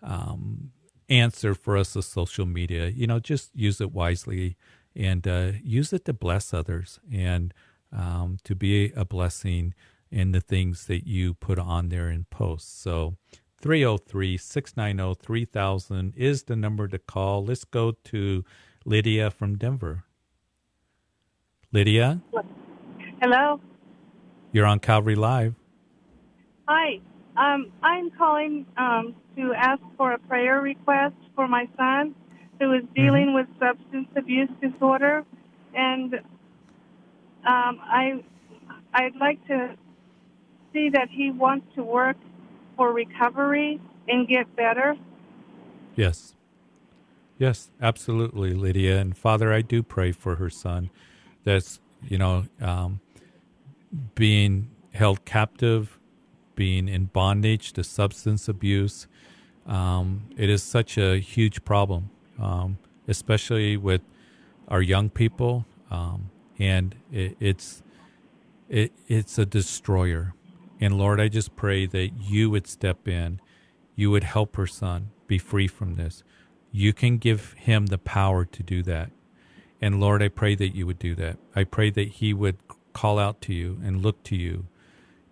um, 0.03 0.71
answer 1.09 1.55
for 1.55 1.75
us 1.77 1.95
as 1.95 2.05
social 2.05 2.45
media. 2.45 2.87
You 2.87 3.07
know, 3.07 3.19
just 3.19 3.49
use 3.55 3.81
it 3.81 3.91
wisely 3.91 4.57
and 4.95 5.27
uh, 5.27 5.53
use 5.63 5.91
it 5.91 6.05
to 6.05 6.13
bless 6.13 6.53
others. 6.53 6.99
And 7.11 7.53
um, 7.91 8.37
to 8.43 8.55
be 8.55 8.91
a 8.95 9.05
blessing 9.05 9.73
in 10.11 10.31
the 10.31 10.41
things 10.41 10.85
that 10.87 11.07
you 11.07 11.33
put 11.33 11.57
on 11.57 11.89
there 11.89 12.09
in 12.09 12.25
posts. 12.25 12.71
So 12.81 13.15
303 13.61 14.37
690 14.37 15.19
3000 15.23 16.13
is 16.15 16.43
the 16.43 16.55
number 16.55 16.87
to 16.87 16.99
call. 16.99 17.45
Let's 17.45 17.63
go 17.63 17.93
to 18.05 18.43
Lydia 18.85 19.31
from 19.31 19.57
Denver. 19.57 20.03
Lydia? 21.71 22.21
Hello. 23.21 23.59
You're 24.51 24.65
on 24.65 24.79
Calvary 24.79 25.15
Live. 25.15 25.55
Hi. 26.67 26.99
Um, 27.37 27.71
I'm 27.83 28.11
calling 28.11 28.65
um, 28.77 29.15
to 29.35 29.53
ask 29.55 29.81
for 29.97 30.13
a 30.13 30.19
prayer 30.19 30.61
request 30.61 31.15
for 31.35 31.47
my 31.47 31.67
son. 31.77 32.15
who 32.59 32.73
is 32.73 32.83
dealing 32.95 33.33
with 33.33 33.47
substance 33.59 34.07
abuse 34.15 34.49
disorder, 34.61 35.25
and 35.73 36.15
um, 37.45 37.79
I 37.83 38.23
I'd 38.93 39.15
like 39.19 39.45
to 39.47 39.75
see 40.73 40.89
that 40.93 41.09
he 41.09 41.31
wants 41.31 41.67
to 41.75 41.83
work 41.83 42.17
for 42.77 42.93
recovery 42.93 43.81
and 44.07 44.27
get 44.27 44.53
better. 44.55 44.95
Yes. 45.95 46.33
Yes, 47.37 47.69
absolutely, 47.81 48.53
Lydia. 48.53 48.97
And 48.97 49.17
Father, 49.17 49.51
I 49.51 49.61
do 49.61 49.83
pray 49.83 50.13
for 50.13 50.35
her 50.35 50.49
son 50.49 50.89
that's, 51.43 51.79
you 52.07 52.17
know, 52.17 52.45
um, 52.61 53.01
being 54.15 54.69
held 54.93 55.25
captive, 55.25 55.99
being 56.55 56.87
in 56.87 57.05
bondage 57.05 57.73
to 57.73 57.83
substance 57.83 58.47
abuse. 58.47 59.07
Um, 59.65 60.29
it 60.37 60.49
is 60.49 60.63
such 60.63 60.97
a 60.97 61.19
huge 61.19 61.65
problem, 61.65 62.09
um, 62.39 62.77
especially 63.07 63.77
with 63.77 64.01
our 64.67 64.81
young 64.81 65.09
people. 65.09 65.65
Um, 65.91 66.29
and 66.57 66.95
it, 67.11 67.35
it's 67.39 67.83
it, 68.69 68.91
it's 69.07 69.37
a 69.37 69.45
destroyer. 69.45 70.33
And 70.79 70.97
Lord, 70.97 71.21
I 71.21 71.27
just 71.27 71.55
pray 71.55 71.85
that 71.85 72.11
you 72.19 72.49
would 72.49 72.67
step 72.67 73.07
in, 73.07 73.39
you 73.95 74.11
would 74.11 74.23
help 74.23 74.55
her 74.55 74.67
son 74.67 75.11
be 75.27 75.37
free 75.37 75.67
from 75.67 75.95
this. 75.95 76.23
You 76.71 76.91
can 76.93 77.17
give 77.17 77.53
him 77.53 77.87
the 77.87 77.97
power 77.97 78.43
to 78.43 78.63
do 78.63 78.83
that. 78.83 79.11
And 79.81 79.99
Lord, 79.99 80.21
I 80.21 80.27
pray 80.29 80.55
that 80.55 80.75
you 80.75 80.85
would 80.85 80.99
do 80.99 81.15
that. 81.15 81.37
I 81.55 81.63
pray 81.63 81.89
that 81.91 82.07
he 82.07 82.33
would 82.33 82.57
call 82.95 83.19
out 83.19 83.41
to 83.41 83.53
you 83.53 83.79
and 83.83 84.01
look 84.01 84.23
to 84.23 84.35
you. 84.35 84.65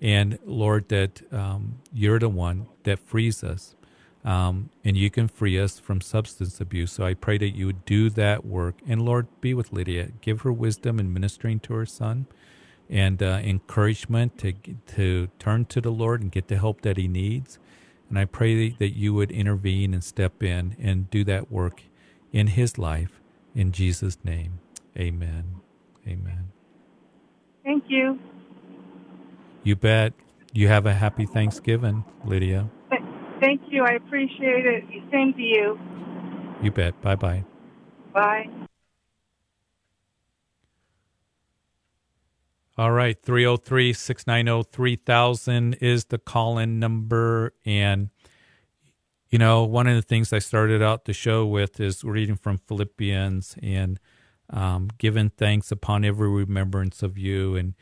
And 0.02 0.38
Lord, 0.46 0.90
that 0.90 1.22
um, 1.34 1.80
you're 1.94 2.20
the 2.20 2.30
one 2.30 2.68
that 2.84 3.00
frees 3.00 3.44
us. 3.44 3.74
Um, 4.26 4.70
and 4.86 4.96
you 4.96 5.10
can 5.10 5.28
free 5.28 5.60
us 5.60 5.80
from 5.80 6.00
substance 6.00 6.62
abuse. 6.62 6.94
So 6.94 7.06
I 7.06 7.14
pray 7.14 7.38
that 7.40 7.56
you 7.56 7.66
would 7.66 7.84
do 7.86 8.10
that 8.12 8.46
work. 8.46 8.76
And 8.88 9.02
Lord, 9.02 9.28
be 9.42 9.54
with 9.54 9.74
Lydia. 9.74 10.12
Give 10.22 10.42
her 10.42 10.52
wisdom 10.52 11.00
in 11.00 11.12
ministering 11.12 11.60
to 11.62 11.74
her 11.74 11.86
son 11.86 12.28
and 12.90 13.22
uh, 13.22 13.40
encouragement 13.44 14.38
to, 14.38 14.54
to 14.96 15.30
turn 15.40 15.66
to 15.66 15.82
the 15.82 15.92
Lord 15.92 16.22
and 16.22 16.32
get 16.32 16.48
the 16.48 16.58
help 16.58 16.82
that 16.82 16.98
he 16.98 17.08
needs. 17.08 17.60
And 18.10 18.18
I 18.20 18.26
pray 18.26 18.70
that 18.70 18.96
you 18.96 19.14
would 19.14 19.32
intervene 19.32 19.94
and 19.94 20.04
step 20.04 20.42
in 20.44 20.78
and 20.80 21.10
do 21.10 21.24
that 21.26 21.52
work 21.52 21.84
in 22.32 22.48
his 22.48 22.78
life. 22.78 23.20
In 23.56 23.72
Jesus' 23.72 24.18
name, 24.24 24.60
amen. 24.98 25.56
Amen. 26.08 26.53
Thank 27.64 27.86
you. 27.88 28.20
You 29.64 29.76
bet. 29.76 30.14
You 30.52 30.68
have 30.68 30.86
a 30.86 30.94
happy 30.94 31.26
Thanksgiving, 31.26 32.06
Lydia. 32.26 32.70
Thank 33.40 33.62
you. 33.70 33.84
I 33.84 33.94
appreciate 33.94 34.66
it. 34.66 34.84
Same 35.12 35.34
to 35.34 35.42
you. 35.42 35.80
You 36.62 36.72
bet. 36.72 37.02
Bye 37.02 37.16
bye. 37.16 37.44
Bye. 38.14 38.46
All 42.76 42.92
right, 42.92 43.22
303 43.22 43.94
690 43.94 44.70
3000 44.72 45.74
is 45.76 46.06
the 46.06 46.18
call 46.18 46.58
in 46.58 46.80
number. 46.80 47.54
And, 47.66 48.10
you 49.30 49.38
know, 49.38 49.64
one 49.64 49.86
of 49.86 49.96
the 49.96 50.02
things 50.02 50.34
I 50.34 50.40
started 50.40 50.82
out 50.82 51.06
the 51.06 51.14
show 51.14 51.46
with 51.46 51.80
is 51.80 52.04
reading 52.04 52.36
from 52.36 52.60
Philippians 52.68 53.58
and 53.62 54.00
um, 54.50 54.90
giving 54.98 55.30
thanks 55.30 55.72
upon 55.72 56.06
every 56.06 56.30
remembrance 56.30 57.04
of 57.04 57.18
you. 57.18 57.56
And, 57.56 57.74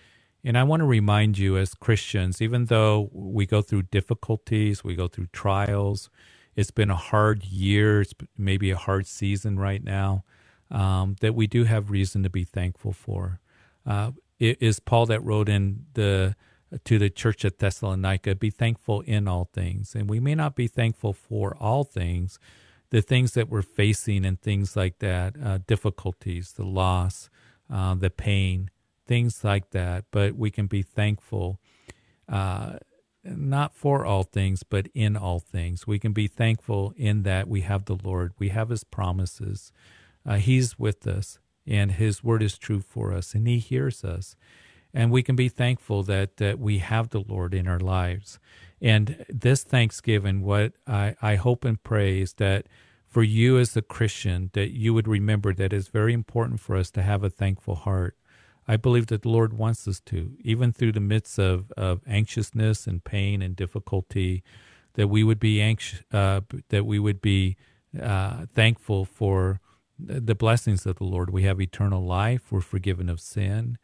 and 0.43 0.58
I 0.58 0.63
want 0.63 0.82
to 0.82 0.86
remind 0.86 1.38
you 1.38 1.58
as 1.58 1.74
Christians, 1.74 2.41
even 2.41 2.65
though 2.65 3.10
we 3.12 3.45
go 3.45 3.62
through 3.62 3.84
difficulties, 3.84 4.84
we 4.84 4.95
go 4.95 5.08
through 5.08 5.28
trials, 5.34 6.10
it's 6.56 6.71
been 6.71 6.91
a 6.91 6.95
hard 6.95 7.45
year, 7.45 8.02
it's 8.02 8.13
maybe 8.38 8.71
a 8.71 8.78
hard 8.78 9.08
season 9.08 9.58
right 9.58 9.84
now, 9.84 10.24
um, 10.69 11.15
that 11.21 11.36
we 11.36 11.47
do 11.47 11.63
have 11.63 11.91
reason 11.91 12.24
to 12.24 12.30
be 12.30 12.43
thankful 12.43 12.93
for. 12.93 13.39
Uh, 13.86 14.12
it 14.39 14.58
is 14.62 14.80
Paul 14.80 15.06
that 15.08 15.24
wrote 15.24 15.50
in 15.50 15.86
the 15.93 16.36
to 16.86 16.97
the 16.97 17.10
church 17.10 17.43
at 17.43 17.60
Thessalonica, 17.60 18.36
be 18.36 18.50
thankful 18.50 19.02
in 19.02 19.28
all 19.28 19.50
things. 19.54 19.93
And 19.93 20.10
we 20.10 20.19
may 20.19 20.36
not 20.36 20.56
be 20.56 20.67
thankful 20.67 21.13
for 21.13 21.56
all 21.60 21.84
things, 21.84 22.39
the 22.91 23.01
things 23.01 23.34
that 23.34 23.49
we're 23.49 23.62
facing 23.62 24.25
and 24.25 24.41
things 24.41 24.75
like 24.75 24.99
that, 24.99 25.36
uh, 25.43 25.60
difficulties, 25.67 26.54
the 26.54 26.65
loss, 26.65 27.30
uh, 27.69 27.95
the 27.95 28.10
pain, 28.10 28.69
things 29.08 29.43
like 29.43 29.71
that. 29.71 30.06
But 30.12 30.36
we 30.36 30.51
can 30.51 30.67
be 30.67 30.84
thankful, 30.84 31.60
uh, 32.30 32.77
not 33.23 33.73
for 33.73 34.06
all 34.06 34.23
things, 34.23 34.63
but 34.63 34.88
in 34.93 35.17
all 35.17 35.39
things. 35.39 35.88
We 35.88 35.99
can 35.99 36.13
be 36.13 36.27
thankful 36.27 36.93
in 36.95 37.23
that 37.23 37.47
we 37.47 37.62
have 37.62 37.86
the 37.86 37.97
Lord, 38.01 38.34
we 38.38 38.49
have 38.49 38.69
His 38.69 38.84
promises, 38.84 39.71
uh, 40.25 40.36
He's 40.36 40.77
with 40.77 41.08
us 41.08 41.39
and 41.67 41.93
his 41.93 42.23
word 42.23 42.41
is 42.41 42.58
true 42.58 42.80
for 42.80 43.13
us 43.13 43.34
and 43.34 43.47
he 43.47 43.60
hears 43.60 44.04
us 44.04 44.36
and 44.93 45.12
we 45.12 45.23
can 45.23 45.36
be 45.36 45.49
thankful 45.49 46.04
that, 46.04 46.38
that 46.38 46.60
we 46.60 46.80
have 46.80 47.10
the 47.10 47.21
lord 47.21 47.54
in 47.54 47.67
our 47.67 47.80
lives 47.80 48.39
and 48.82 49.25
this 49.30 49.63
thanksgiving 49.63 50.41
what 50.41 50.73
I, 50.88 51.15
I 51.21 51.36
hope 51.36 51.65
and 51.65 51.82
pray 51.82 52.21
is 52.21 52.34
that 52.34 52.67
for 53.08 53.23
you 53.23 53.58
as 53.58 53.75
a 53.75 53.82
christian 53.82 54.49
that 54.54 54.71
you 54.71 54.93
would 54.93 55.08
remember 55.08 55.54
that 55.54 55.73
it's 55.73 55.88
very 55.88 56.13
important 56.13 56.60
for 56.60 56.75
us 56.75 56.91
to 56.91 57.01
have 57.01 57.23
a 57.23 57.30
thankful 57.30 57.75
heart 57.75 58.15
i 58.67 58.77
believe 58.77 59.08
that 59.08 59.21
the 59.21 59.30
lord 59.30 59.54
wants 59.54 59.88
us 59.88 59.99
to 60.08 60.34
even 60.41 60.71
through 60.71 60.91
the 60.91 60.99
midst 60.99 61.38
of, 61.39 61.71
of 61.77 62.01
anxiousness 62.08 62.88
and 62.88 63.04
pain 63.04 63.41
and 63.41 63.56
difficulty 63.56 64.43
that 64.93 65.08
we 65.08 65.23
would 65.23 65.39
be 65.39 65.62
anxious 65.62 66.01
uh, 66.12 66.41
that 66.69 66.86
we 66.86 66.99
would 66.99 67.21
be 67.21 67.56
uh, 68.01 68.45
thankful 68.54 69.06
for 69.06 69.60
the 70.04 70.36
blessings 70.36 70.86
of 70.86 70.97
the 70.97 71.04
Lord. 71.04 71.30
We 71.30 71.43
have 71.43 71.62
eternal 71.62 72.06
life. 72.06 72.51
We're 72.51 72.62
forgiven 72.62 73.10
of 73.10 73.19
sin. 73.19 73.77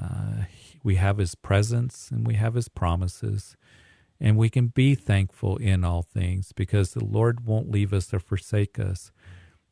Uh, 0.00 0.44
we 0.82 0.96
have 0.96 1.18
His 1.18 1.34
presence 1.34 2.10
and 2.10 2.26
we 2.26 2.34
have 2.34 2.54
His 2.54 2.68
promises. 2.68 3.56
And 4.20 4.36
we 4.36 4.50
can 4.50 4.68
be 4.68 4.94
thankful 4.94 5.56
in 5.56 5.84
all 5.84 6.02
things 6.02 6.52
because 6.52 6.92
the 6.92 7.04
Lord 7.04 7.44
won't 7.44 7.70
leave 7.70 7.92
us 7.92 8.14
or 8.14 8.20
forsake 8.20 8.78
us. 8.78 9.10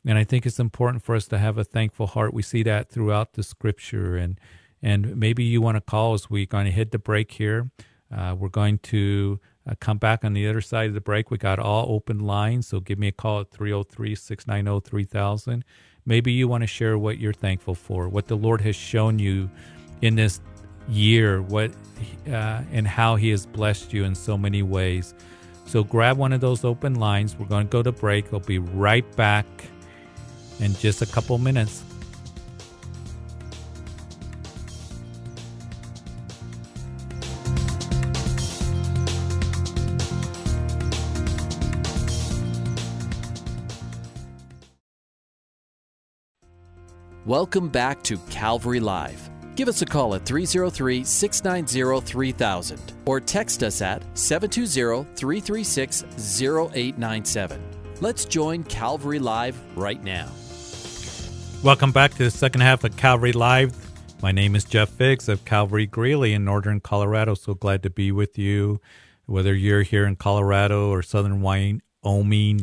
And 0.05 0.19
I 0.19 0.25
think 0.25 0.45
it's 0.45 0.59
important 0.59 1.05
for 1.05 1.15
us 1.15 1.29
to 1.29 1.39
have 1.39 1.57
a 1.57 1.65
thankful 1.65 2.09
heart. 2.09 2.35
We 2.35 2.43
see 2.43 2.63
that 2.65 2.91
throughout 2.91 3.35
the 3.35 3.43
scripture. 3.43 4.17
And, 4.17 4.41
and 4.83 5.17
maybe 5.17 5.45
you 5.45 5.61
want 5.61 5.77
to 5.77 5.81
call 5.81 6.15
us. 6.15 6.29
We're 6.29 6.47
going 6.47 6.65
to 6.65 6.73
hit 6.73 6.91
the 6.91 6.99
break 6.99 7.33
here. 7.33 7.71
Uh, 8.13 8.35
we're 8.37 8.49
going 8.49 8.79
to 8.79 9.39
uh, 9.69 9.75
come 9.79 9.99
back 9.99 10.25
on 10.25 10.33
the 10.33 10.49
other 10.49 10.61
side 10.61 10.89
of 10.89 10.95
the 10.95 11.01
break. 11.01 11.31
We 11.31 11.39
got 11.39 11.59
all 11.59 11.95
open 11.95 12.19
lines, 12.19 12.67
so 12.67 12.81
give 12.81 12.99
me 12.99 13.09
a 13.09 13.13
call 13.13 13.41
at 13.41 13.51
303 13.51 14.15
690 14.15 14.89
3000. 14.89 15.65
Maybe 16.05 16.33
you 16.33 16.49
want 16.49 16.63
to 16.63 16.67
share 16.67 16.99
what 16.99 17.19
you're 17.19 17.33
thankful 17.33 17.75
for, 17.75 18.09
what 18.09 18.27
the 18.27 18.37
Lord 18.37 18.63
has 18.63 18.75
shown 18.75 19.19
you 19.19 19.51
in 20.03 20.15
this 20.17 20.41
year, 20.89 21.43
what 21.43 21.71
uh, 22.27 22.63
and 22.73 22.87
how 22.87 23.17
He 23.17 23.31
has 23.31 23.47
blessed 23.47 23.93
you 23.93 24.05
in 24.05 24.15
so 24.15 24.37
many 24.37 24.63
ways. 24.63 25.15
So 25.67 25.85
grab 25.85 26.17
one 26.17 26.33
of 26.33 26.41
those 26.41 26.65
open 26.65 26.97
lines. 26.97 27.37
We're 27.39 27.47
going 27.47 27.67
to 27.67 27.71
go 27.71 27.83
to 27.83 27.93
break. 27.93 28.33
I'll 28.33 28.41
be 28.41 28.59
right 28.59 29.05
back 29.17 29.47
in 30.59 30.75
just 30.75 31.01
a 31.01 31.07
couple 31.07 31.39
minutes. 31.39 31.85
Welcome 47.27 47.69
back 47.69 48.03
to 48.05 48.19
Calvary 48.29 48.81
Live. 48.81 49.30
Give 49.61 49.69
us 49.69 49.83
a 49.83 49.85
call 49.85 50.15
at 50.15 50.25
303 50.25 51.05
690 51.05 52.07
3000 52.07 52.81
or 53.05 53.21
text 53.21 53.63
us 53.63 53.83
at 53.83 54.03
720 54.17 55.05
336 55.15 56.03
0897. 56.43 57.63
Let's 58.01 58.25
join 58.25 58.65
Calvary 58.65 59.19
Live 59.19 59.61
right 59.77 60.03
now. 60.03 60.31
Welcome 61.63 61.93
back 61.93 62.13
to 62.13 62.25
the 62.25 62.31
second 62.31 62.63
half 62.63 62.85
of 62.85 62.97
Calvary 62.97 63.35
Live. 63.35 63.77
My 64.23 64.33
name 64.33 64.57
is 64.57 64.65
Jeff 64.65 64.89
Figs 64.89 65.29
of 65.29 65.45
Calvary 65.45 65.85
Greeley 65.85 66.33
in 66.33 66.43
northern 66.43 66.81
Colorado. 66.81 67.35
So 67.35 67.53
glad 67.53 67.83
to 67.83 67.91
be 67.91 68.11
with 68.11 68.39
you, 68.39 68.81
whether 69.27 69.55
you're 69.55 69.83
here 69.83 70.07
in 70.07 70.17
Colorado 70.17 70.89
or 70.89 71.03
southern 71.03 71.43
Wyoming 71.43 71.83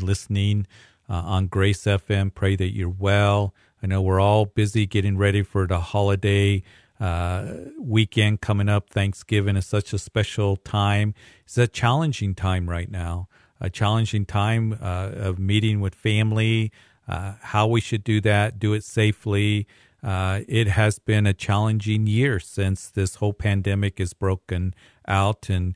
listening 0.01 0.65
uh, 1.07 1.13
on 1.13 1.45
Grace 1.45 1.83
FM. 1.83 2.33
Pray 2.33 2.55
that 2.55 2.73
you're 2.73 2.89
well 2.89 3.53
I 3.81 3.85
know 3.85 4.01
we're 4.01 4.19
all 4.19 4.45
busy 4.45 4.87
getting 4.87 5.17
ready 5.17 5.43
for 5.43 5.67
the 5.67 5.79
holiday 5.79 6.63
uh, 6.99 7.53
weekend 7.79 8.41
coming 8.41 8.69
up. 8.69 8.89
Thanksgiving 8.89 9.55
is 9.55 9.65
such 9.65 9.93
a 9.93 9.99
special 9.99 10.57
time. 10.57 11.13
It's 11.45 11.57
a 11.57 11.67
challenging 11.67 12.35
time 12.35 12.69
right 12.69 12.89
now, 12.89 13.27
a 13.61 13.69
challenging 13.69 14.25
time 14.25 14.77
uh, 14.81 15.11
of 15.13 15.39
meeting 15.39 15.79
with 15.79 15.95
family, 15.95 16.71
uh, 17.07 17.33
how 17.41 17.67
we 17.67 17.81
should 17.81 18.03
do 18.03 18.19
that, 18.21 18.59
do 18.59 18.73
it 18.73 18.83
safely. 18.83 19.67
Uh, 20.03 20.41
it 20.47 20.67
has 20.67 20.99
been 20.99 21.25
a 21.25 21.33
challenging 21.33 22.07
year 22.07 22.39
since 22.39 22.89
this 22.89 23.15
whole 23.15 23.33
pandemic 23.33 23.99
is 23.99 24.13
broken 24.13 24.73
out, 25.07 25.49
and 25.49 25.75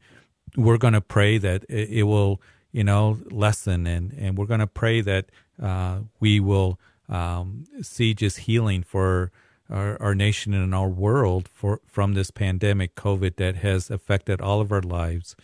we're 0.55 0.77
going 0.77 0.93
to 0.93 1.01
pray 1.01 1.37
that 1.37 1.63
it, 1.69 1.89
it 1.89 2.03
will, 2.03 2.41
you 2.71 2.83
know, 2.83 3.17
lessen, 3.31 3.87
and 3.87 4.13
and 4.13 4.37
we're 4.37 4.45
going 4.45 4.59
to 4.59 4.67
pray 4.67 5.01
that 5.01 5.25
uh, 5.61 5.99
we 6.19 6.39
will 6.39 6.79
um, 7.09 7.65
see 7.81 8.13
just 8.13 8.39
healing 8.39 8.83
for 8.83 9.31
our, 9.71 10.01
our 10.01 10.15
nation 10.15 10.53
and 10.53 10.75
our 10.75 10.89
world 10.89 11.47
for 11.47 11.81
from 11.85 12.13
this 12.13 12.31
pandemic, 12.31 12.95
COVID, 12.95 13.37
that 13.37 13.55
has 13.57 13.89
affected 13.89 14.41
all 14.41 14.61
of 14.61 14.71
our 14.71 14.81
lives 14.81 15.35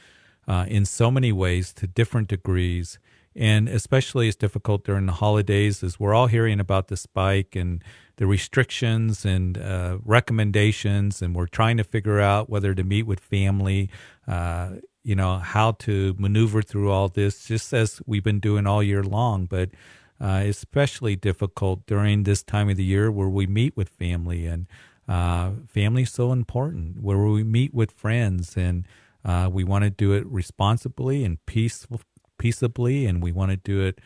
uh, 0.47 0.65
in 0.67 0.85
so 0.85 1.09
many 1.09 1.31
ways 1.31 1.73
to 1.73 1.87
different 1.87 2.27
degrees. 2.27 2.99
And 3.35 3.69
especially 3.69 4.27
it's 4.27 4.35
difficult 4.35 4.83
during 4.83 5.05
the 5.05 5.13
holidays 5.13 5.83
as 5.83 5.99
we're 5.99 6.15
all 6.15 6.27
hearing 6.27 6.59
about 6.59 6.87
the 6.87 6.97
spike 6.97 7.55
and 7.55 7.83
the 8.15 8.25
restrictions 8.25 9.25
and 9.25 9.57
uh, 9.59 9.99
recommendations, 10.03 11.21
and 11.21 11.35
we're 11.35 11.45
trying 11.45 11.77
to 11.77 11.83
figure 11.83 12.19
out 12.19 12.49
whether 12.49 12.73
to 12.73 12.83
meet 12.83 13.03
with 13.03 13.19
family, 13.19 13.91
uh, 14.27 14.69
you 15.03 15.15
know, 15.15 15.37
how 15.37 15.73
to 15.73 16.15
maneuver 16.17 16.63
through 16.63 16.91
all 16.91 17.09
this, 17.09 17.45
just 17.45 17.73
as 17.73 18.01
we've 18.07 18.23
been 18.23 18.39
doing 18.39 18.65
all 18.65 18.81
year 18.81 19.03
long. 19.03 19.45
But 19.45 19.69
uh, 20.19 20.43
especially 20.45 21.15
difficult 21.15 21.85
during 21.85 22.23
this 22.23 22.43
time 22.43 22.69
of 22.69 22.77
the 22.77 22.83
year 22.83 23.11
where 23.11 23.29
we 23.29 23.47
meet 23.47 23.75
with 23.75 23.89
family 23.89 24.45
and 24.45 24.67
uh, 25.07 25.51
family 25.67 26.03
is 26.03 26.11
so 26.11 26.31
important 26.31 27.01
where 27.01 27.17
we 27.17 27.43
meet 27.43 27.73
with 27.73 27.91
friends 27.91 28.57
and 28.57 28.85
uh, 29.23 29.49
we 29.51 29.63
want 29.63 29.83
to 29.83 29.89
do 29.89 30.13
it 30.13 30.25
responsibly 30.27 31.23
and 31.23 31.45
peaceful, 31.45 32.01
peaceably 32.37 33.05
and 33.05 33.21
we 33.21 33.31
want 33.31 33.51
to 33.51 33.57
do 33.57 33.81
it 33.81 33.99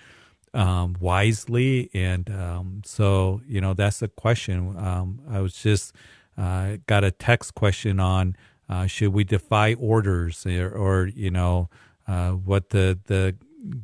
um, 0.53 0.95
wisely 0.99 1.89
and 1.93 2.29
um, 2.29 2.81
so 2.85 3.41
you 3.47 3.61
know 3.61 3.73
that's 3.73 3.99
the 3.99 4.07
question 4.09 4.75
um, 4.77 5.21
i 5.29 5.39
was 5.39 5.53
just 5.53 5.93
uh, 6.37 6.77
got 6.87 7.03
a 7.03 7.11
text 7.11 7.55
question 7.55 7.99
on 7.99 8.35
uh, 8.69 8.85
should 8.85 9.13
we 9.13 9.23
defy 9.23 9.73
orders 9.75 10.45
or, 10.45 10.69
or 10.69 11.07
you 11.07 11.31
know 11.31 11.69
uh, 12.07 12.31
what 12.31 12.69
the 12.69 12.99
the 13.05 13.35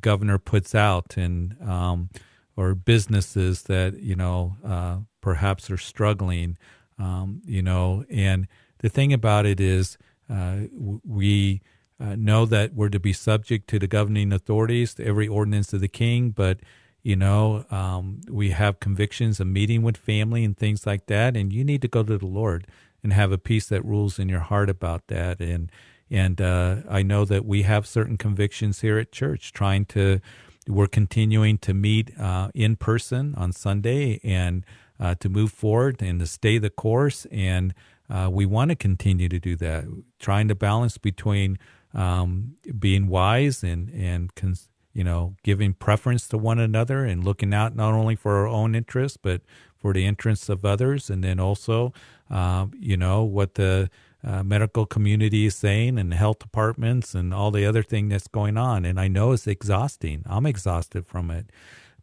governor 0.01 0.37
puts 0.37 0.73
out 0.73 1.17
and 1.17 1.55
um, 1.61 2.09
or 2.55 2.73
businesses 2.73 3.63
that 3.63 3.99
you 3.99 4.15
know 4.15 4.57
uh, 4.65 4.97
perhaps 5.21 5.69
are 5.69 5.77
struggling 5.77 6.57
um, 6.99 7.41
you 7.45 7.61
know 7.61 8.03
and 8.09 8.47
the 8.79 8.89
thing 8.89 9.13
about 9.13 9.45
it 9.45 9.59
is 9.59 9.97
uh, 10.29 10.57
we 11.05 11.61
uh, 11.99 12.15
know 12.15 12.45
that 12.45 12.73
we're 12.73 12.89
to 12.89 12.99
be 12.99 13.13
subject 13.13 13.67
to 13.69 13.79
the 13.79 13.87
governing 13.87 14.31
authorities 14.31 14.93
to 14.93 15.05
every 15.05 15.27
ordinance 15.27 15.73
of 15.73 15.81
the 15.81 15.87
king 15.87 16.31
but 16.31 16.59
you 17.03 17.15
know 17.15 17.65
um, 17.71 18.21
we 18.29 18.49
have 18.49 18.79
convictions 18.79 19.39
of 19.39 19.47
meeting 19.47 19.81
with 19.83 19.97
family 19.97 20.43
and 20.43 20.57
things 20.57 20.85
like 20.85 21.05
that 21.05 21.37
and 21.37 21.53
you 21.53 21.63
need 21.63 21.81
to 21.81 21.87
go 21.87 22.03
to 22.03 22.17
the 22.17 22.25
lord 22.25 22.67
and 23.03 23.13
have 23.13 23.31
a 23.31 23.37
peace 23.37 23.67
that 23.67 23.85
rules 23.85 24.19
in 24.19 24.27
your 24.27 24.39
heart 24.39 24.69
about 24.69 25.07
that 25.07 25.39
and 25.39 25.71
and 26.09 26.39
uh, 26.39 26.77
I 26.89 27.03
know 27.03 27.25
that 27.25 27.45
we 27.45 27.63
have 27.63 27.85
certain 27.85 28.17
convictions 28.17 28.81
here 28.81 28.97
at 28.97 29.11
church, 29.11 29.51
trying 29.53 29.85
to, 29.87 30.19
we're 30.67 30.87
continuing 30.87 31.57
to 31.59 31.73
meet 31.73 32.17
uh, 32.19 32.49
in 32.53 32.75
person 32.75 33.35
on 33.35 33.51
Sunday 33.51 34.19
and 34.23 34.65
uh, 34.99 35.15
to 35.19 35.29
move 35.29 35.51
forward 35.51 36.01
and 36.01 36.19
to 36.19 36.25
stay 36.25 36.57
the 36.57 36.69
course. 36.69 37.25
And 37.31 37.73
uh, 38.09 38.29
we 38.31 38.45
want 38.45 38.69
to 38.69 38.75
continue 38.75 39.29
to 39.29 39.39
do 39.39 39.55
that, 39.57 39.85
trying 40.19 40.47
to 40.47 40.55
balance 40.55 40.97
between 40.97 41.59
um, 41.93 42.55
being 42.79 43.07
wise 43.07 43.63
and, 43.63 43.89
and 43.89 44.33
cons- 44.35 44.69
you 44.93 45.03
know, 45.03 45.35
giving 45.43 45.73
preference 45.73 46.27
to 46.27 46.37
one 46.37 46.57
another 46.57 47.05
and 47.05 47.23
looking 47.23 47.53
out 47.53 47.75
not 47.75 47.93
only 47.93 48.15
for 48.15 48.37
our 48.37 48.47
own 48.47 48.73
interests, 48.73 49.17
but 49.21 49.41
for 49.75 49.93
the 49.93 50.05
interests 50.05 50.49
of 50.49 50.65
others. 50.65 51.09
And 51.09 51.23
then 51.23 51.39
also, 51.39 51.93
uh, 52.31 52.65
you 52.79 52.97
know, 52.97 53.23
what 53.23 53.55
the 53.55 53.91
uh, 54.23 54.43
medical 54.43 54.85
community 54.85 55.45
is 55.45 55.55
saying 55.55 55.97
and 55.97 56.13
health 56.13 56.39
departments 56.39 57.13
and 57.13 57.33
all 57.33 57.51
the 57.51 57.65
other 57.65 57.83
thing 57.83 58.09
that's 58.09 58.27
going 58.27 58.57
on. 58.57 58.85
And 58.85 58.99
I 58.99 59.07
know 59.07 59.31
it's 59.31 59.47
exhausting. 59.47 60.23
I'm 60.25 60.45
exhausted 60.45 61.05
from 61.05 61.31
it. 61.31 61.49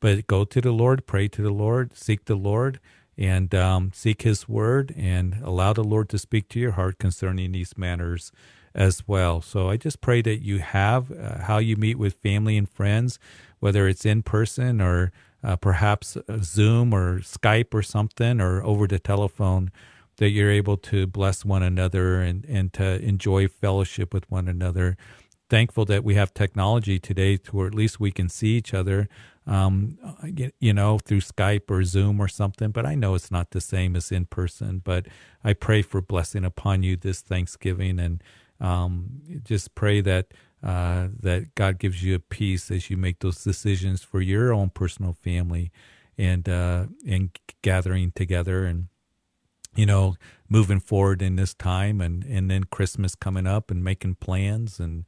But 0.01 0.27
go 0.27 0.45
to 0.45 0.61
the 0.61 0.73
Lord, 0.73 1.07
pray 1.07 1.29
to 1.29 1.43
the 1.43 1.51
Lord, 1.51 1.97
seek 1.97 2.27
the 2.27 2.35
Lord, 2.35 2.79
and 3.17 3.55
um, 3.55 3.91
seek 3.95 4.23
His 4.23 4.49
word 4.49 4.95
and 4.97 5.37
allow 5.43 5.73
the 5.73 5.85
Lord 5.85 6.09
to 6.11 6.19
speak 6.19 6.49
to 6.51 6.61
your 6.61 6.73
heart 6.73 6.99
concerning 6.99 7.53
these 7.53 7.77
matters 7.77 8.33
as 8.75 9.07
well. 9.07 9.41
So 9.41 9.71
I 9.71 9.77
just 9.77 10.01
pray 10.01 10.21
that 10.23 10.43
you 10.43 10.59
have 10.59 11.11
uh, 11.11 11.39
how 11.45 11.59
you 11.59 11.77
meet 11.77 11.99
with 11.99 12.15
family 12.15 12.57
and 12.57 12.69
friends, 12.69 13.19
whether 13.61 13.87
it's 13.87 14.05
in 14.05 14.23
person 14.23 14.81
or 14.81 15.13
uh, 15.43 15.57
perhaps 15.57 16.17
Zoom 16.43 16.93
or 16.93 17.21
Skype 17.21 17.73
or 17.73 17.83
something 17.83 18.41
or 18.41 18.63
over 18.65 18.87
the 18.87 18.99
telephone 18.99 19.71
that 20.17 20.31
you're 20.31 20.51
able 20.51 20.77
to 20.77 21.07
bless 21.07 21.45
one 21.45 21.63
another 21.63 22.21
and, 22.21 22.45
and 22.45 22.73
to 22.75 23.01
enjoy 23.03 23.49
fellowship 23.49 24.15
with 24.15 24.31
one 24.31 24.49
another. 24.49 24.97
Thankful 25.51 25.85
that 25.87 26.05
we 26.05 26.15
have 26.15 26.33
technology 26.33 26.99
today 26.99 27.37
to 27.37 27.57
where 27.57 27.67
at 27.67 27.75
least 27.75 28.01
we 28.01 28.11
can 28.11 28.29
see 28.29 28.57
each 28.57 28.73
other, 28.73 29.09
um, 29.47 29.99
you 30.59 30.73
know, 30.73 30.99
through 30.99 31.21
Skype 31.21 31.71
or 31.71 31.85
Zoom 31.85 32.21
or 32.21 32.29
something. 32.29 32.71
But 32.71 32.87
I 32.87 32.95
know 32.95 33.15
it's 33.15 33.31
not 33.31 33.51
the 33.51 33.61
same 33.61 33.95
as 33.95 34.11
in 34.11 34.25
person. 34.27 34.81
But 34.83 35.07
I 35.43 35.53
pray 35.53 35.83
for 35.83 36.01
blessing 36.01 36.45
upon 36.45 36.83
you 36.83 36.97
this 36.97 37.21
Thanksgiving 37.21 37.99
and 37.99 38.23
um, 38.61 39.21
just 39.45 39.75
pray 39.75 40.01
that 40.01 40.29
uh, 40.63 41.09
that 41.21 41.55
God 41.55 41.79
gives 41.79 42.03
you 42.03 42.15
a 42.15 42.19
peace 42.19 42.71
as 42.71 42.89
you 42.89 42.97
make 42.97 43.19
those 43.19 43.45
decisions 43.45 44.03
for 44.03 44.23
your 44.23 44.51
own 44.53 44.71
personal 44.71 45.13
family 45.13 45.71
and 46.17 46.49
uh, 46.49 46.87
and 47.07 47.37
gathering 47.61 48.13
together 48.13 48.65
and 48.65 48.89
you 49.77 49.87
know, 49.87 50.17
moving 50.49 50.81
forward 50.81 51.23
in 51.23 51.37
this 51.37 51.55
time 51.55 52.01
and, 52.01 52.25
and 52.25 52.51
then 52.51 52.65
Christmas 52.65 53.15
coming 53.15 53.47
up 53.47 53.71
and 53.71 53.83
making 53.83 54.17
plans 54.17 54.79
and 54.79 55.05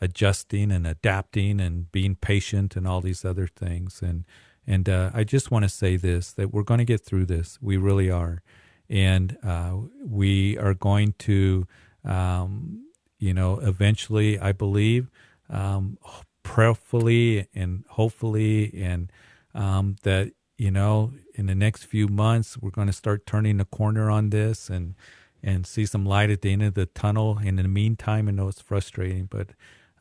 adjusting 0.00 0.70
and 0.72 0.86
adapting 0.86 1.60
and 1.60 1.90
being 1.92 2.16
patient 2.16 2.76
and 2.76 2.86
all 2.86 3.00
these 3.00 3.24
other 3.24 3.46
things. 3.46 4.00
And, 4.02 4.24
and 4.66 4.88
uh, 4.88 5.10
I 5.14 5.24
just 5.24 5.50
want 5.50 5.64
to 5.64 5.68
say 5.68 5.96
this 5.96 6.32
that 6.32 6.52
we're 6.52 6.62
going 6.62 6.78
to 6.78 6.84
get 6.84 7.04
through 7.04 7.26
this. 7.26 7.58
We 7.60 7.76
really 7.76 8.10
are. 8.10 8.42
And 8.88 9.36
uh, 9.44 9.76
we 10.04 10.58
are 10.58 10.74
going 10.74 11.14
to, 11.20 11.66
um, 12.04 12.86
you 13.18 13.32
know, 13.32 13.58
eventually, 13.60 14.38
I 14.38 14.52
believe, 14.52 15.10
um, 15.48 15.98
prayerfully 16.42 17.46
and 17.54 17.84
hopefully, 17.90 18.72
and 18.74 19.12
um, 19.54 19.96
that, 20.02 20.32
you 20.60 20.70
know, 20.70 21.14
in 21.36 21.46
the 21.46 21.54
next 21.54 21.84
few 21.84 22.06
months, 22.06 22.58
we're 22.58 22.68
going 22.68 22.86
to 22.86 22.92
start 22.92 23.24
turning 23.24 23.56
the 23.56 23.64
corner 23.64 24.10
on 24.10 24.28
this 24.28 24.68
and 24.68 24.94
and 25.42 25.66
see 25.66 25.86
some 25.86 26.04
light 26.04 26.28
at 26.28 26.42
the 26.42 26.52
end 26.52 26.62
of 26.62 26.74
the 26.74 26.84
tunnel. 26.84 27.38
And 27.38 27.58
in 27.58 27.62
the 27.62 27.68
meantime, 27.68 28.28
I 28.28 28.32
know 28.32 28.48
it's 28.48 28.60
frustrating, 28.60 29.24
but 29.24 29.52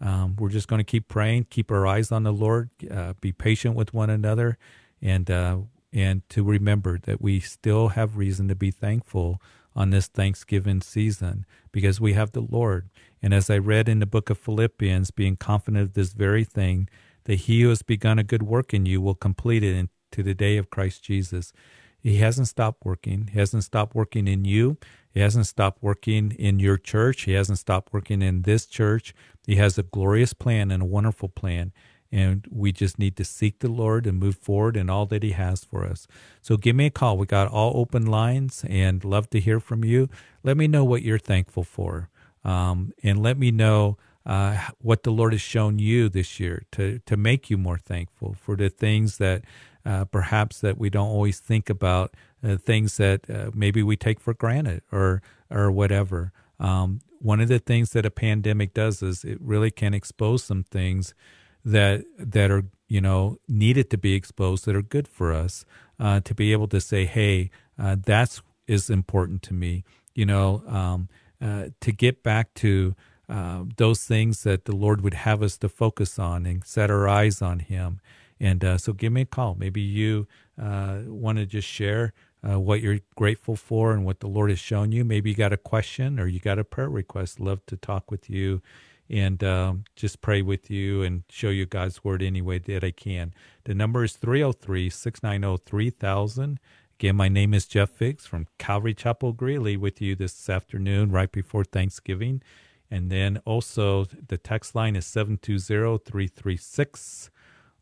um, 0.01 0.35
we're 0.37 0.49
just 0.49 0.67
going 0.67 0.81
to 0.81 0.83
keep 0.83 1.07
praying, 1.07 1.45
keep 1.49 1.71
our 1.71 1.87
eyes 1.87 2.11
on 2.11 2.23
the 2.23 2.33
Lord, 2.33 2.71
uh, 2.91 3.13
be 3.21 3.31
patient 3.31 3.73
with 3.73 3.93
one 3.93 4.09
another, 4.09 4.57
and 5.01 5.31
uh, 5.31 5.59
and 5.93 6.27
to 6.27 6.43
remember 6.43 6.99
that 7.03 7.21
we 7.21 7.39
still 7.39 7.89
have 7.89 8.17
reason 8.17 8.49
to 8.49 8.55
be 8.55 8.69
thankful 8.69 9.41
on 9.77 9.91
this 9.91 10.07
Thanksgiving 10.07 10.81
season 10.81 11.45
because 11.71 12.01
we 12.01 12.11
have 12.15 12.33
the 12.33 12.41
Lord. 12.41 12.89
And 13.21 13.33
as 13.33 13.49
I 13.49 13.59
read 13.59 13.87
in 13.87 13.99
the 13.99 14.05
book 14.05 14.29
of 14.29 14.37
Philippians, 14.37 15.11
being 15.11 15.37
confident 15.37 15.81
of 15.81 15.93
this 15.93 16.11
very 16.11 16.43
thing, 16.43 16.89
that 17.23 17.35
he 17.35 17.61
who 17.61 17.69
has 17.69 17.81
begun 17.81 18.19
a 18.19 18.23
good 18.23 18.43
work 18.43 18.73
in 18.73 18.85
you 18.85 18.99
will 18.99 19.15
complete 19.15 19.63
it 19.63 19.73
to 20.11 20.23
the 20.23 20.33
day 20.33 20.57
of 20.57 20.69
Christ 20.69 21.03
Jesus. 21.03 21.53
He 21.99 22.17
hasn't 22.17 22.47
stopped 22.47 22.85
working. 22.85 23.29
He 23.33 23.39
hasn't 23.39 23.63
stopped 23.63 23.93
working 23.93 24.27
in 24.27 24.45
you. 24.45 24.77
He 25.11 25.19
hasn't 25.19 25.47
stopped 25.47 25.81
working 25.81 26.31
in 26.31 26.59
your 26.59 26.77
church. 26.77 27.23
He 27.23 27.33
hasn't 27.33 27.59
stopped 27.59 27.91
working 27.91 28.21
in 28.21 28.43
this 28.43 28.65
church. 28.65 29.13
He 29.45 29.55
has 29.55 29.77
a 29.77 29.83
glorious 29.83 30.33
plan 30.33 30.71
and 30.71 30.83
a 30.83 30.85
wonderful 30.85 31.29
plan. 31.29 31.73
And 32.11 32.47
we 32.49 32.71
just 32.71 32.97
need 32.97 33.15
to 33.17 33.23
seek 33.23 33.59
the 33.59 33.69
Lord 33.69 34.07
and 34.07 34.17
move 34.19 34.37
forward 34.37 34.75
in 34.77 34.89
all 34.89 35.05
that 35.07 35.23
He 35.23 35.31
has 35.31 35.63
for 35.63 35.85
us. 35.85 36.07
So 36.41 36.57
give 36.57 36.75
me 36.75 36.87
a 36.87 36.91
call. 36.91 37.17
We 37.17 37.27
got 37.27 37.47
all 37.47 37.73
open 37.75 38.05
lines 38.05 38.65
and 38.67 39.03
love 39.03 39.29
to 39.31 39.39
hear 39.39 39.59
from 39.59 39.83
you. 39.83 40.09
Let 40.43 40.57
me 40.57 40.67
know 40.67 40.83
what 40.83 41.03
you're 41.03 41.19
thankful 41.19 41.63
for. 41.63 42.09
Um, 42.43 42.93
and 43.03 43.21
let 43.21 43.37
me 43.37 43.51
know 43.51 43.97
uh, 44.25 44.69
what 44.79 45.03
the 45.03 45.11
Lord 45.11 45.33
has 45.33 45.41
shown 45.41 45.79
you 45.79 46.09
this 46.09 46.39
year 46.39 46.63
to, 46.71 46.99
to 47.05 47.17
make 47.17 47.49
you 47.49 47.57
more 47.57 47.77
thankful 47.77 48.35
for 48.39 48.55
the 48.55 48.69
things 48.69 49.17
that 49.17 49.43
uh, 49.85 50.05
perhaps 50.05 50.59
that 50.61 50.77
we 50.77 50.89
don't 50.89 51.07
always 51.07 51.39
think 51.39 51.69
about 51.69 52.15
uh, 52.43 52.57
things 52.57 52.97
that 52.97 53.29
uh, 53.29 53.51
maybe 53.53 53.83
we 53.83 53.95
take 53.95 54.19
for 54.19 54.33
granted 54.33 54.81
or 54.91 55.21
or 55.49 55.71
whatever. 55.71 56.31
Um, 56.59 57.01
one 57.19 57.41
of 57.41 57.47
the 57.47 57.59
things 57.59 57.91
that 57.91 58.05
a 58.05 58.11
pandemic 58.11 58.73
does 58.73 59.01
is 59.01 59.23
it 59.23 59.37
really 59.41 59.71
can 59.71 59.93
expose 59.93 60.43
some 60.43 60.63
things 60.63 61.13
that 61.63 62.03
that 62.17 62.51
are 62.51 62.65
you 62.87 63.01
know 63.01 63.37
needed 63.47 63.89
to 63.89 63.97
be 63.97 64.13
exposed 64.13 64.65
that 64.65 64.75
are 64.75 64.81
good 64.81 65.07
for 65.07 65.33
us 65.33 65.65
uh, 65.99 66.19
to 66.21 66.33
be 66.33 66.51
able 66.51 66.67
to 66.67 66.81
say, 66.81 67.05
hey, 67.05 67.49
uh, 67.77 67.95
that's 68.03 68.41
is 68.67 68.89
important 68.89 69.41
to 69.43 69.53
me. 69.53 69.83
You 70.13 70.25
know, 70.25 70.63
um, 70.67 71.09
uh, 71.41 71.67
to 71.81 71.91
get 71.91 72.23
back 72.23 72.53
to 72.55 72.95
those 73.77 74.03
things 74.03 74.43
that 74.43 74.65
the 74.65 74.75
Lord 74.75 75.01
would 75.01 75.13
have 75.13 75.43
us 75.43 75.55
to 75.59 75.69
focus 75.69 76.17
on 76.17 76.45
and 76.47 76.65
set 76.65 76.89
our 76.89 77.07
eyes 77.07 77.41
on 77.41 77.59
Him 77.59 78.01
and 78.39 78.63
uh, 78.63 78.77
so 78.77 78.93
give 78.93 79.11
me 79.11 79.21
a 79.21 79.25
call. 79.25 79.55
Maybe 79.55 79.81
you 79.81 80.27
uh, 80.61 80.99
want 81.05 81.37
to 81.37 81.45
just 81.45 81.67
share 81.67 82.13
uh, 82.47 82.59
what 82.59 82.81
you're 82.81 82.99
grateful 83.15 83.55
for 83.55 83.91
and 83.91 84.05
what 84.05 84.21
the 84.21 84.27
Lord 84.27 84.49
has 84.49 84.59
shown 84.59 84.91
you. 84.91 85.03
Maybe 85.03 85.29
you 85.29 85.35
got 85.35 85.53
a 85.53 85.57
question 85.57 86.19
or 86.19 86.27
you 86.27 86.39
got 86.39 86.59
a 86.59 86.63
prayer 86.63 86.89
request. 86.89 87.39
Love 87.39 87.65
to 87.67 87.75
talk 87.75 88.09
with 88.09 88.29
you 88.29 88.61
and 89.09 89.43
um, 89.43 89.83
just 89.95 90.21
pray 90.21 90.41
with 90.41 90.69
you 90.69 91.01
and 91.01 91.23
show 91.29 91.49
you 91.49 91.65
God's 91.65 92.03
word 92.03 92.21
any 92.21 92.41
way 92.41 92.59
that 92.59 92.83
I 92.83 92.91
can. 92.91 93.33
The 93.65 93.73
number 93.73 94.03
is 94.03 94.13
303 94.13 94.89
690 94.89 95.63
3000. 95.65 96.59
Again, 96.99 97.15
my 97.15 97.29
name 97.29 97.53
is 97.53 97.65
Jeff 97.65 97.97
Biggs 97.97 98.25
from 98.25 98.47
Calvary 98.57 98.93
Chapel 98.93 99.31
Greeley 99.31 99.77
with 99.77 100.01
you 100.01 100.15
this 100.15 100.49
afternoon, 100.49 101.11
right 101.11 101.31
before 101.31 101.63
Thanksgiving. 101.63 102.41
And 102.91 103.09
then 103.09 103.37
also 103.45 104.05
the 104.05 104.37
text 104.37 104.75
line 104.75 104.95
is 104.95 105.05
720 105.05 105.97
336 105.97 107.31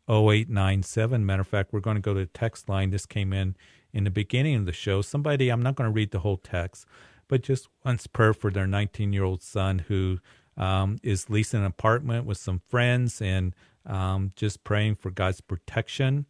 0897. 0.08 1.24
Matter 1.24 1.42
of 1.42 1.48
fact, 1.48 1.72
we're 1.72 1.80
going 1.80 1.96
to 1.96 2.00
go 2.02 2.14
to 2.14 2.20
the 2.20 2.26
text 2.26 2.68
line. 2.68 2.90
This 2.90 3.06
came 3.06 3.32
in 3.32 3.56
in 3.92 4.04
the 4.04 4.10
beginning 4.10 4.56
of 4.56 4.66
the 4.66 4.72
show. 4.72 5.02
Somebody, 5.02 5.48
I'm 5.48 5.62
not 5.62 5.76
going 5.76 5.88
to 5.88 5.94
read 5.94 6.10
the 6.10 6.20
whole 6.20 6.36
text, 6.36 6.86
but 7.28 7.42
just 7.42 7.68
wants 7.84 8.06
prayer 8.06 8.34
for 8.34 8.50
their 8.50 8.66
19 8.66 9.12
year 9.12 9.24
old 9.24 9.42
son 9.42 9.80
who 9.80 10.18
um, 10.56 10.98
is 11.02 11.30
leasing 11.30 11.60
an 11.60 11.66
apartment 11.66 12.26
with 12.26 12.38
some 12.38 12.60
friends 12.68 13.22
and 13.22 13.54
um, 13.86 14.32
just 14.36 14.64
praying 14.64 14.96
for 14.96 15.10
God's 15.10 15.40
protection 15.40 16.26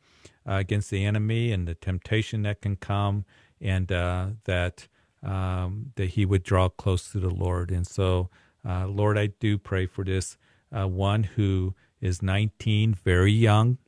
uh, 0.49 0.55
against 0.55 0.91
the 0.91 1.05
enemy 1.05 1.53
and 1.53 1.67
the 1.67 1.75
temptation 1.75 2.43
that 2.43 2.61
can 2.61 2.77
come, 2.77 3.25
and 3.61 3.91
uh, 3.91 4.29
that 4.45 4.87
um, 5.23 5.93
that 5.97 6.11
he 6.11 6.25
would 6.25 6.45
draw 6.45 6.69
close 6.69 7.11
to 7.11 7.19
the 7.19 7.31
Lord. 7.31 7.71
And 7.71 7.87
so, 7.87 8.31
uh, 8.67 8.87
Lord, 8.87 9.19
I 9.19 9.27
do 9.27 9.59
pray 9.59 9.87
for 9.87 10.05
this 10.05 10.39
uh, 10.77 10.87
one 10.87 11.25
who 11.25 11.75
is 12.01 12.23
19, 12.23 12.95
very 12.95 13.33
young, 13.33 13.79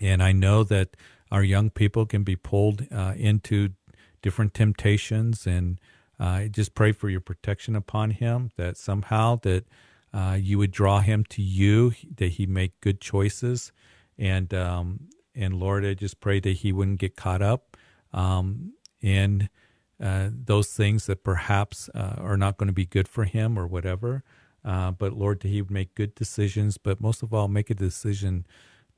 and 0.00 0.22
I 0.22 0.32
know 0.32 0.64
that 0.64 0.96
our 1.30 1.42
young 1.42 1.70
people 1.70 2.06
can 2.06 2.22
be 2.22 2.36
pulled 2.36 2.86
uh, 2.92 3.14
into 3.16 3.70
different 4.22 4.54
temptations. 4.54 5.46
And 5.46 5.80
I 6.18 6.48
just 6.48 6.74
pray 6.74 6.92
for 6.92 7.08
your 7.08 7.20
protection 7.20 7.76
upon 7.76 8.10
him, 8.10 8.50
that 8.56 8.76
somehow 8.76 9.36
that 9.42 9.64
uh, 10.12 10.38
you 10.40 10.58
would 10.58 10.70
draw 10.70 11.00
him 11.00 11.24
to 11.30 11.42
you, 11.42 11.92
that 12.16 12.32
he 12.32 12.46
make 12.46 12.80
good 12.80 13.00
choices, 13.00 13.72
and 14.18 14.52
um, 14.54 15.08
and 15.34 15.54
Lord, 15.54 15.84
I 15.84 15.94
just 15.94 16.18
pray 16.18 16.40
that 16.40 16.50
he 16.50 16.72
wouldn't 16.72 16.98
get 16.98 17.14
caught 17.14 17.42
up 17.42 17.76
um, 18.12 18.72
in 19.00 19.48
uh, 20.02 20.30
those 20.32 20.68
things 20.68 21.06
that 21.06 21.22
perhaps 21.22 21.88
uh, 21.94 22.14
are 22.18 22.36
not 22.36 22.56
going 22.56 22.66
to 22.68 22.72
be 22.72 22.86
good 22.86 23.06
for 23.06 23.24
him 23.24 23.58
or 23.58 23.66
whatever. 23.66 24.24
Uh, 24.68 24.90
but 24.90 25.14
Lord, 25.14 25.40
that 25.40 25.48
he 25.48 25.62
would 25.62 25.70
make 25.70 25.94
good 25.94 26.14
decisions, 26.14 26.76
but 26.76 27.00
most 27.00 27.22
of 27.22 27.32
all, 27.32 27.48
make 27.48 27.70
a 27.70 27.74
decision 27.74 28.46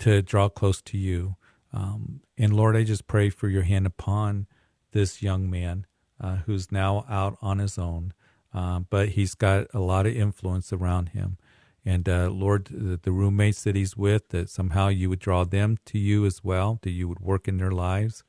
to 0.00 0.20
draw 0.20 0.48
close 0.48 0.82
to 0.82 0.98
you. 0.98 1.36
Um, 1.72 2.22
and 2.36 2.52
Lord, 2.52 2.76
I 2.76 2.82
just 2.82 3.06
pray 3.06 3.30
for 3.30 3.48
your 3.48 3.62
hand 3.62 3.86
upon 3.86 4.48
this 4.90 5.22
young 5.22 5.48
man 5.48 5.86
uh, 6.20 6.38
who's 6.46 6.72
now 6.72 7.04
out 7.08 7.38
on 7.40 7.60
his 7.60 7.78
own, 7.78 8.12
uh, 8.52 8.80
but 8.80 9.10
he's 9.10 9.36
got 9.36 9.68
a 9.72 9.78
lot 9.78 10.06
of 10.06 10.16
influence 10.16 10.72
around 10.72 11.10
him. 11.10 11.38
And 11.84 12.08
uh, 12.08 12.30
Lord, 12.30 12.64
the, 12.64 12.98
the, 13.00 13.12
roommates 13.12 13.62
that 13.62 13.76
he's 13.76 13.96
with, 13.96 14.30
that 14.30 14.50
somehow 14.50 14.88
you 14.88 15.08
would 15.08 15.20
draw 15.20 15.44
them 15.44 15.78
to 15.86 15.98
you 15.98 16.26
as 16.26 16.42
well, 16.42 16.80
that 16.82 16.90
you 16.90 17.06
would 17.08 17.20
work 17.20 17.46
in 17.46 17.58
their 17.58 17.70
lives. 17.70 18.24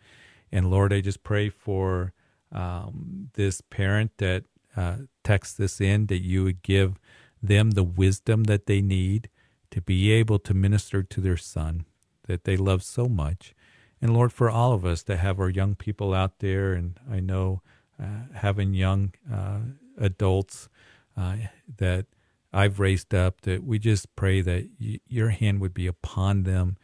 And 0.52 0.70
Lord, 0.70 0.94
I 0.94 1.02
just 1.02 1.24
pray 1.24 1.50
for 1.50 2.14
um, 2.52 3.30
this 3.34 3.62
parent 3.62 4.12
that 4.18 4.44
uh, 4.78 4.98
texts 5.24 5.56
this 5.56 5.82
in, 5.82 6.06
that 6.06 6.22
you 6.22 6.44
would 6.44 6.62
give 6.62 7.00
them 7.42 7.72
the 7.72 7.84
wisdom 7.84 8.46
that 8.46 8.66
they 8.66 8.82
need 8.82 9.30
to 9.72 9.82
be 9.82 10.12
able 10.12 10.40
to 10.40 10.54
minister 10.54 11.02
to 11.04 11.22
their 11.22 11.38
son 11.38 11.86
that 12.28 12.44
they 12.44 12.58
love 12.58 12.84
so 12.84 13.08
much. 13.08 13.54
And 14.02 14.14
Lord, 14.14 14.34
for 14.34 14.50
all 14.50 14.74
of 14.74 14.86
us 14.86 15.04
that 15.04 15.18
have 15.18 15.40
our 15.40 15.50
young 15.50 15.76
people 15.76 16.14
out 16.14 16.40
there, 16.40 16.74
and 16.74 17.00
I 17.10 17.20
know 17.20 17.62
uh, 18.02 18.34
having 18.36 18.74
young 18.74 19.14
uh, 19.32 19.60
adults 19.98 20.70
uh, 21.16 21.36
that 21.78 22.08
I've 22.54 22.80
raised 22.80 23.14
up, 23.14 23.42
that 23.42 23.64
we 23.64 23.80
just 23.80 24.16
pray 24.16 24.42
that 24.42 24.70
y- 24.80 25.00
your 25.08 25.30
hand 25.30 25.62
would 25.62 25.74
be 25.74 25.88
upon 25.88 26.44
them 26.44 26.78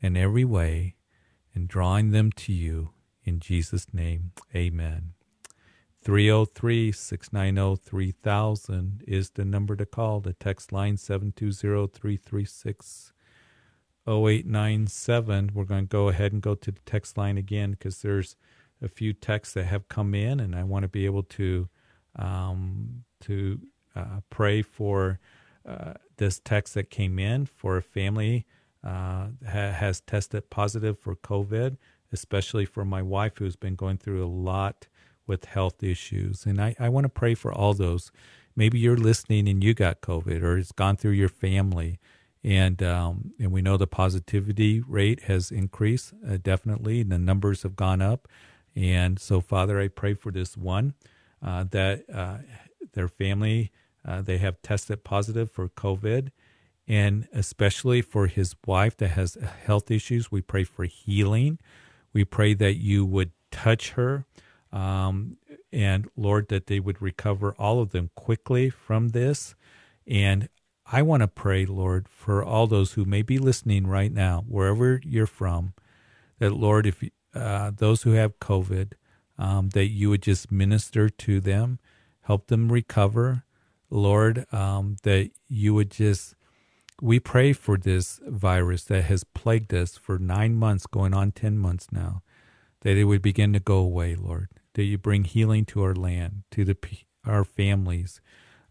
in 0.00 0.16
every 0.16 0.44
way 0.44 0.96
and 1.54 1.68
drawing 1.68 2.10
them 2.10 2.32
to 2.32 2.52
you. 2.52 2.90
In 3.24 3.38
Jesus' 3.38 3.92
name, 3.92 4.32
amen. 4.54 5.12
303 6.02 6.90
690 6.90 7.80
3000 7.84 9.04
is 9.06 9.30
the 9.30 9.44
number 9.44 9.76
to 9.76 9.86
call. 9.86 10.20
The 10.20 10.32
text 10.32 10.72
line 10.72 10.96
720 10.96 11.86
336 11.86 13.12
0897. 14.06 15.50
We're 15.54 15.64
going 15.64 15.84
to 15.84 15.88
go 15.88 16.08
ahead 16.08 16.32
and 16.32 16.42
go 16.42 16.56
to 16.56 16.72
the 16.72 16.80
text 16.84 17.16
line 17.16 17.38
again 17.38 17.72
because 17.72 18.02
there's 18.02 18.36
a 18.82 18.88
few 18.88 19.12
texts 19.12 19.54
that 19.54 19.66
have 19.66 19.88
come 19.88 20.12
in, 20.14 20.40
and 20.40 20.56
I 20.56 20.64
want 20.64 20.82
to 20.82 20.88
be 20.88 21.04
able 21.04 21.22
to 21.22 21.68
um, 22.16 23.04
to 23.20 23.60
uh, 23.94 24.20
pray 24.28 24.62
for 24.62 25.20
uh, 25.64 25.94
this 26.16 26.40
text 26.40 26.74
that 26.74 26.90
came 26.90 27.18
in 27.20 27.46
for 27.46 27.76
a 27.76 27.82
family 27.82 28.44
uh, 28.82 29.28
ha- 29.46 29.72
has 29.72 30.00
tested 30.00 30.50
positive 30.50 30.98
for 30.98 31.14
COVID, 31.14 31.76
especially 32.12 32.64
for 32.64 32.84
my 32.84 33.02
wife 33.02 33.38
who's 33.38 33.54
been 33.54 33.76
going 33.76 33.98
through 33.98 34.24
a 34.24 34.26
lot 34.26 34.88
with 35.26 35.46
health 35.46 35.82
issues, 35.82 36.46
and 36.46 36.60
I, 36.60 36.74
I 36.78 36.88
want 36.88 37.04
to 37.04 37.08
pray 37.08 37.34
for 37.34 37.52
all 37.52 37.74
those. 37.74 38.10
Maybe 38.54 38.78
you're 38.78 38.96
listening 38.96 39.48
and 39.48 39.64
you 39.64 39.72
got 39.72 40.02
COVID, 40.02 40.42
or 40.42 40.58
it's 40.58 40.72
gone 40.72 40.96
through 40.96 41.12
your 41.12 41.30
family 41.30 41.98
and 42.44 42.82
um, 42.82 43.32
and 43.38 43.52
we 43.52 43.62
know 43.62 43.76
the 43.76 43.86
positivity 43.86 44.80
rate 44.80 45.24
has 45.24 45.50
increased 45.50 46.12
uh, 46.28 46.38
definitely. 46.42 47.02
The 47.02 47.18
numbers 47.18 47.62
have 47.62 47.76
gone 47.76 48.02
up, 48.02 48.28
and 48.74 49.18
so, 49.18 49.40
Father, 49.40 49.80
I 49.80 49.88
pray 49.88 50.14
for 50.14 50.32
this 50.32 50.56
one 50.56 50.94
uh, 51.44 51.64
that 51.70 52.04
uh, 52.12 52.38
their 52.94 53.08
family 53.08 53.70
uh, 54.04 54.22
they 54.22 54.38
have 54.38 54.60
tested 54.62 55.04
positive 55.04 55.50
for 55.50 55.68
COVID, 55.68 56.30
and 56.88 57.28
especially 57.32 58.02
for 58.02 58.26
his 58.26 58.56
wife 58.66 58.96
that 58.96 59.08
has 59.08 59.36
health 59.64 59.90
issues. 59.90 60.32
We 60.32 60.42
pray 60.42 60.64
for 60.64 60.84
healing. 60.84 61.58
We 62.12 62.24
pray 62.24 62.54
that 62.54 62.74
you 62.74 63.04
would 63.06 63.30
touch 63.52 63.90
her, 63.90 64.26
um, 64.72 65.36
and 65.72 66.08
Lord, 66.16 66.48
that 66.48 66.66
they 66.66 66.80
would 66.80 67.00
recover 67.00 67.54
all 67.58 67.80
of 67.80 67.90
them 67.90 68.10
quickly 68.14 68.70
from 68.70 69.10
this. 69.10 69.54
And 70.06 70.48
I 70.90 71.02
want 71.02 71.22
to 71.22 71.28
pray, 71.28 71.64
Lord, 71.64 72.08
for 72.08 72.42
all 72.44 72.66
those 72.66 72.92
who 72.92 73.04
may 73.04 73.22
be 73.22 73.38
listening 73.38 73.86
right 73.86 74.12
now, 74.12 74.44
wherever 74.46 75.00
you're 75.04 75.26
from, 75.26 75.74
that 76.38 76.52
Lord, 76.52 76.86
if 76.86 77.02
uh, 77.34 77.70
those 77.74 78.02
who 78.02 78.12
have 78.12 78.38
COVID, 78.38 78.92
um, 79.38 79.70
that 79.70 79.88
you 79.88 80.10
would 80.10 80.22
just 80.22 80.52
minister 80.52 81.08
to 81.08 81.40
them, 81.40 81.78
help 82.22 82.48
them 82.48 82.70
recover. 82.70 83.44
Lord, 83.90 84.46
um, 84.52 84.96
that 85.02 85.30
you 85.48 85.74
would 85.74 85.90
just, 85.90 86.34
we 87.00 87.20
pray 87.20 87.52
for 87.52 87.76
this 87.76 88.20
virus 88.26 88.84
that 88.84 89.04
has 89.04 89.24
plagued 89.24 89.74
us 89.74 89.96
for 89.96 90.18
nine 90.18 90.54
months, 90.54 90.86
going 90.86 91.14
on 91.14 91.32
10 91.32 91.58
months 91.58 91.88
now, 91.92 92.22
that 92.80 92.96
it 92.96 93.04
would 93.04 93.22
begin 93.22 93.52
to 93.52 93.60
go 93.60 93.76
away, 93.76 94.14
Lord, 94.14 94.48
that 94.74 94.84
you 94.84 94.98
bring 94.98 95.24
healing 95.24 95.64
to 95.66 95.82
our 95.82 95.94
land, 95.94 96.44
to 96.52 96.64
the 96.64 96.76
our 97.26 97.44
families. 97.44 98.20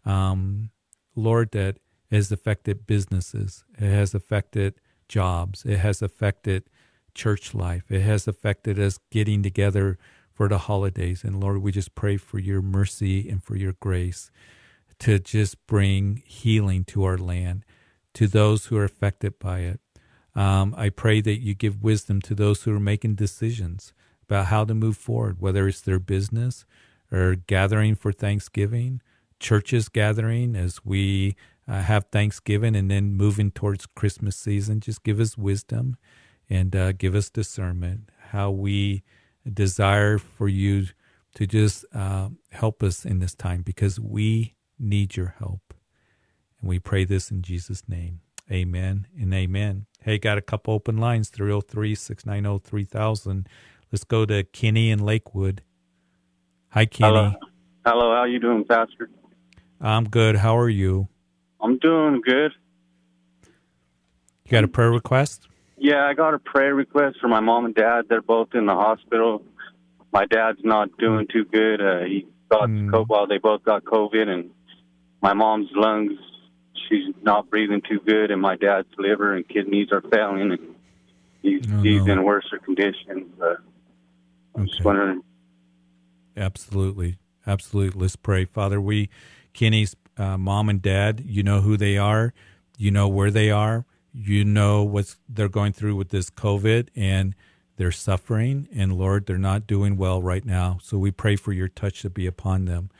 Um, 0.04 0.70
Lord, 1.14 1.52
that 1.52 1.78
has 2.10 2.30
affected 2.30 2.86
businesses, 2.86 3.64
it 3.78 3.90
has 3.90 4.14
affected 4.14 4.74
jobs, 5.08 5.64
it 5.64 5.78
has 5.78 6.02
affected 6.02 6.64
church 7.14 7.54
life. 7.54 7.84
It 7.90 8.02
has 8.02 8.26
affected 8.26 8.78
us 8.78 8.98
getting 9.10 9.42
together 9.42 9.98
for 10.32 10.48
the 10.48 10.58
holidays. 10.58 11.24
And 11.24 11.40
Lord, 11.40 11.58
we 11.58 11.72
just 11.72 11.94
pray 11.94 12.16
for 12.16 12.38
your 12.38 12.62
mercy 12.62 13.28
and 13.28 13.42
for 13.42 13.56
your 13.56 13.74
grace 13.80 14.30
to 15.00 15.18
just 15.18 15.66
bring 15.66 16.22
healing 16.24 16.84
to 16.84 17.04
our 17.04 17.18
land, 17.18 17.64
to 18.14 18.26
those 18.26 18.66
who 18.66 18.76
are 18.76 18.84
affected 18.84 19.38
by 19.38 19.60
it. 19.60 19.80
Um, 20.34 20.74
I 20.76 20.88
pray 20.88 21.20
that 21.20 21.40
you 21.40 21.54
give 21.54 21.82
wisdom 21.82 22.22
to 22.22 22.34
those 22.34 22.62
who 22.62 22.74
are 22.74 22.80
making 22.80 23.16
decisions 23.16 23.92
about 24.32 24.46
how 24.46 24.64
to 24.64 24.74
move 24.74 24.96
forward, 24.96 25.36
whether 25.40 25.68
it's 25.68 25.82
their 25.82 25.98
business 25.98 26.64
or 27.12 27.34
gathering 27.34 27.94
for 27.94 28.12
Thanksgiving, 28.12 29.02
churches 29.38 29.90
gathering 29.90 30.56
as 30.56 30.82
we 30.86 31.36
uh, 31.68 31.82
have 31.82 32.06
Thanksgiving 32.06 32.74
and 32.74 32.90
then 32.90 33.12
moving 33.14 33.50
towards 33.50 33.84
Christmas 33.84 34.34
season. 34.34 34.80
Just 34.80 35.02
give 35.02 35.20
us 35.20 35.36
wisdom 35.36 35.98
and 36.48 36.74
uh, 36.74 36.92
give 36.92 37.14
us 37.14 37.28
discernment 37.28 38.08
how 38.30 38.50
we 38.50 39.02
desire 39.52 40.16
for 40.16 40.48
you 40.48 40.86
to 41.34 41.46
just 41.46 41.84
uh, 41.94 42.30
help 42.52 42.82
us 42.82 43.04
in 43.04 43.18
this 43.18 43.34
time 43.34 43.60
because 43.60 44.00
we 44.00 44.54
need 44.78 45.14
your 45.14 45.34
help. 45.38 45.74
And 46.58 46.70
we 46.70 46.78
pray 46.78 47.04
this 47.04 47.30
in 47.30 47.42
Jesus' 47.42 47.82
name. 47.86 48.20
Amen 48.50 49.06
and 49.18 49.32
amen. 49.34 49.86
Hey, 50.00 50.18
got 50.18 50.38
a 50.38 50.42
couple 50.42 50.72
open 50.74 50.96
lines 50.96 51.28
303 51.28 51.94
690 51.94 52.66
3000. 52.66 53.48
Let's 53.92 54.04
go 54.04 54.24
to 54.24 54.42
Kenny 54.42 54.90
in 54.90 55.00
Lakewood. 55.00 55.62
Hi, 56.70 56.86
Kenny. 56.86 57.14
Hello. 57.14 57.34
Hello, 57.84 58.14
how 58.14 58.24
you 58.24 58.40
doing, 58.40 58.64
Pastor? 58.64 59.10
I'm 59.82 60.08
good. 60.08 60.36
How 60.36 60.56
are 60.56 60.68
you? 60.70 61.08
I'm 61.60 61.76
doing 61.76 62.22
good. 62.24 62.52
You 63.42 64.50
got 64.50 64.64
a 64.64 64.68
prayer 64.68 64.90
request? 64.90 65.46
Yeah, 65.76 66.06
I 66.06 66.14
got 66.14 66.32
a 66.32 66.38
prayer 66.38 66.74
request 66.74 67.18
for 67.20 67.28
my 67.28 67.40
mom 67.40 67.66
and 67.66 67.74
dad. 67.74 68.06
They're 68.08 68.22
both 68.22 68.54
in 68.54 68.64
the 68.64 68.74
hospital. 68.74 69.42
My 70.10 70.24
dad's 70.24 70.60
not 70.64 70.96
doing 70.96 71.26
too 71.30 71.44
good. 71.44 71.82
Uh, 71.82 72.04
he 72.04 72.26
got 72.50 72.70
mm. 72.70 72.90
COVID. 72.90 73.08
Well, 73.10 73.26
they 73.26 73.38
both 73.38 73.62
got 73.62 73.84
COVID, 73.84 74.28
and 74.28 74.50
my 75.20 75.34
mom's 75.34 75.68
lungs. 75.74 76.12
she's 76.88 77.14
not 77.22 77.50
breathing 77.50 77.82
too 77.86 78.00
good, 78.06 78.30
and 78.30 78.40
my 78.40 78.56
dad's 78.56 78.88
liver 78.96 79.34
and 79.34 79.46
kidneys 79.46 79.88
are 79.92 80.02
failing, 80.12 80.52
and 80.52 80.74
he's 81.42 81.62
Oh, 81.70 81.82
he's 81.82 82.04
no. 82.06 82.12
in 82.14 82.22
worse 82.24 82.50
condition. 82.64 83.30
But 83.38 83.58
Okay. 84.58 84.68
Absolutely. 86.36 87.18
Absolutely. 87.46 88.00
Let's 88.00 88.16
pray. 88.16 88.44
Father, 88.44 88.80
we, 88.80 89.08
Kenny's 89.52 89.96
uh, 90.16 90.36
mom 90.38 90.68
and 90.68 90.80
dad, 90.80 91.24
you 91.26 91.42
know 91.42 91.60
who 91.60 91.76
they 91.76 91.96
are. 91.98 92.32
You 92.78 92.90
know 92.90 93.08
where 93.08 93.30
they 93.30 93.50
are. 93.50 93.84
You 94.14 94.44
know 94.44 94.82
what 94.82 95.14
they're 95.28 95.48
going 95.48 95.72
through 95.72 95.96
with 95.96 96.10
this 96.10 96.30
COVID 96.30 96.88
and 96.94 97.34
they're 97.76 97.92
suffering. 97.92 98.68
And 98.74 98.98
Lord, 98.98 99.26
they're 99.26 99.38
not 99.38 99.66
doing 99.66 99.96
well 99.96 100.22
right 100.22 100.44
now. 100.44 100.78
So 100.82 100.98
we 100.98 101.10
pray 101.10 101.36
for 101.36 101.52
your 101.52 101.68
touch 101.68 102.02
to 102.02 102.10
be 102.10 102.26
upon 102.26 102.66
them. 102.66 102.90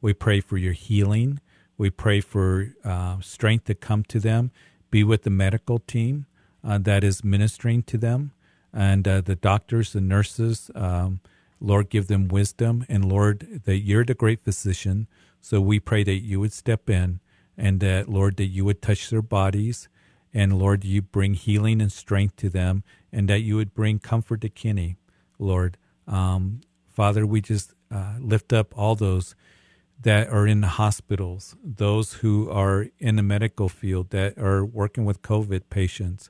We 0.00 0.14
pray 0.14 0.40
for 0.40 0.56
your 0.56 0.72
healing. 0.72 1.40
We 1.76 1.90
pray 1.90 2.20
for 2.20 2.74
uh, 2.84 3.20
strength 3.20 3.66
to 3.66 3.74
come 3.74 4.02
to 4.04 4.18
them. 4.18 4.50
Be 4.90 5.04
with 5.04 5.22
the 5.22 5.30
medical 5.30 5.78
team 5.78 6.26
uh, 6.64 6.78
that 6.78 7.04
is 7.04 7.22
ministering 7.24 7.82
to 7.84 7.98
them 7.98 8.32
and 8.72 9.06
uh, 9.06 9.20
the 9.20 9.36
doctors, 9.36 9.92
the 9.92 10.00
nurses. 10.00 10.70
Um, 10.74 11.20
Lord, 11.60 11.90
give 11.90 12.08
them 12.08 12.28
wisdom. 12.28 12.84
And 12.88 13.04
Lord, 13.04 13.62
that 13.64 13.78
you're 13.78 14.04
the 14.04 14.14
great 14.14 14.42
physician. 14.42 15.06
So 15.40 15.60
we 15.60 15.78
pray 15.78 16.02
that 16.04 16.22
you 16.22 16.40
would 16.40 16.52
step 16.52 16.90
in 16.90 17.20
and 17.56 17.80
that, 17.80 18.08
Lord, 18.08 18.36
that 18.36 18.46
you 18.46 18.64
would 18.64 18.82
touch 18.82 19.10
their 19.10 19.22
bodies. 19.22 19.88
And 20.34 20.58
Lord, 20.58 20.84
you 20.84 21.02
bring 21.02 21.34
healing 21.34 21.80
and 21.80 21.92
strength 21.92 22.36
to 22.36 22.48
them 22.48 22.82
and 23.12 23.28
that 23.28 23.40
you 23.40 23.56
would 23.56 23.74
bring 23.74 23.98
comfort 23.98 24.40
to 24.40 24.48
Kenny, 24.48 24.96
Lord. 25.38 25.76
Um, 26.08 26.62
Father, 26.88 27.26
we 27.26 27.40
just 27.40 27.74
uh, 27.90 28.14
lift 28.18 28.52
up 28.52 28.76
all 28.76 28.94
those 28.94 29.34
that 30.00 30.28
are 30.28 30.46
in 30.46 30.62
the 30.62 30.68
hospitals, 30.68 31.54
those 31.62 32.14
who 32.14 32.50
are 32.50 32.88
in 32.98 33.16
the 33.16 33.22
medical 33.22 33.68
field 33.68 34.10
that 34.10 34.36
are 34.36 34.64
working 34.64 35.04
with 35.04 35.22
COVID 35.22 35.62
patients. 35.70 36.28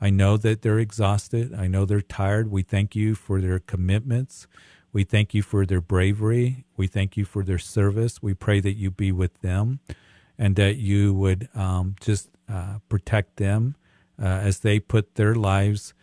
I 0.00 0.10
know 0.10 0.36
that 0.36 0.62
they're 0.62 0.78
exhausted. 0.78 1.54
I 1.54 1.66
know 1.66 1.84
they're 1.84 2.00
tired. 2.00 2.50
We 2.50 2.62
thank 2.62 2.94
you 2.94 3.14
for 3.14 3.40
their 3.40 3.58
commitments. 3.58 4.46
We 4.92 5.04
thank 5.04 5.34
you 5.34 5.42
for 5.42 5.66
their 5.66 5.80
bravery. 5.80 6.64
We 6.76 6.86
thank 6.86 7.16
you 7.16 7.24
for 7.24 7.42
their 7.44 7.58
service. 7.58 8.22
We 8.22 8.34
pray 8.34 8.60
that 8.60 8.72
you 8.72 8.90
be 8.90 9.12
with 9.12 9.40
them 9.40 9.80
and 10.38 10.56
that 10.56 10.76
you 10.76 11.12
would 11.14 11.48
um, 11.54 11.96
just 12.00 12.30
uh, 12.48 12.78
protect 12.88 13.36
them 13.36 13.76
uh, 14.20 14.26
as 14.26 14.60
they 14.60 14.80
put 14.80 15.16
their 15.16 15.34
lives 15.34 15.94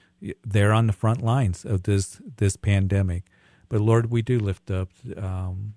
there 0.44 0.72
on 0.72 0.88
the 0.88 0.94
front 0.94 1.24
lines 1.24 1.66
of 1.66 1.84
this 1.84 2.22
this 2.38 2.58
pandemic. 2.58 3.24
But 3.70 3.82
Lord, 3.82 4.12
we 4.12 4.22
do 4.22 4.40
lift 4.40 4.70
up 4.70 4.90
um, 5.18 5.74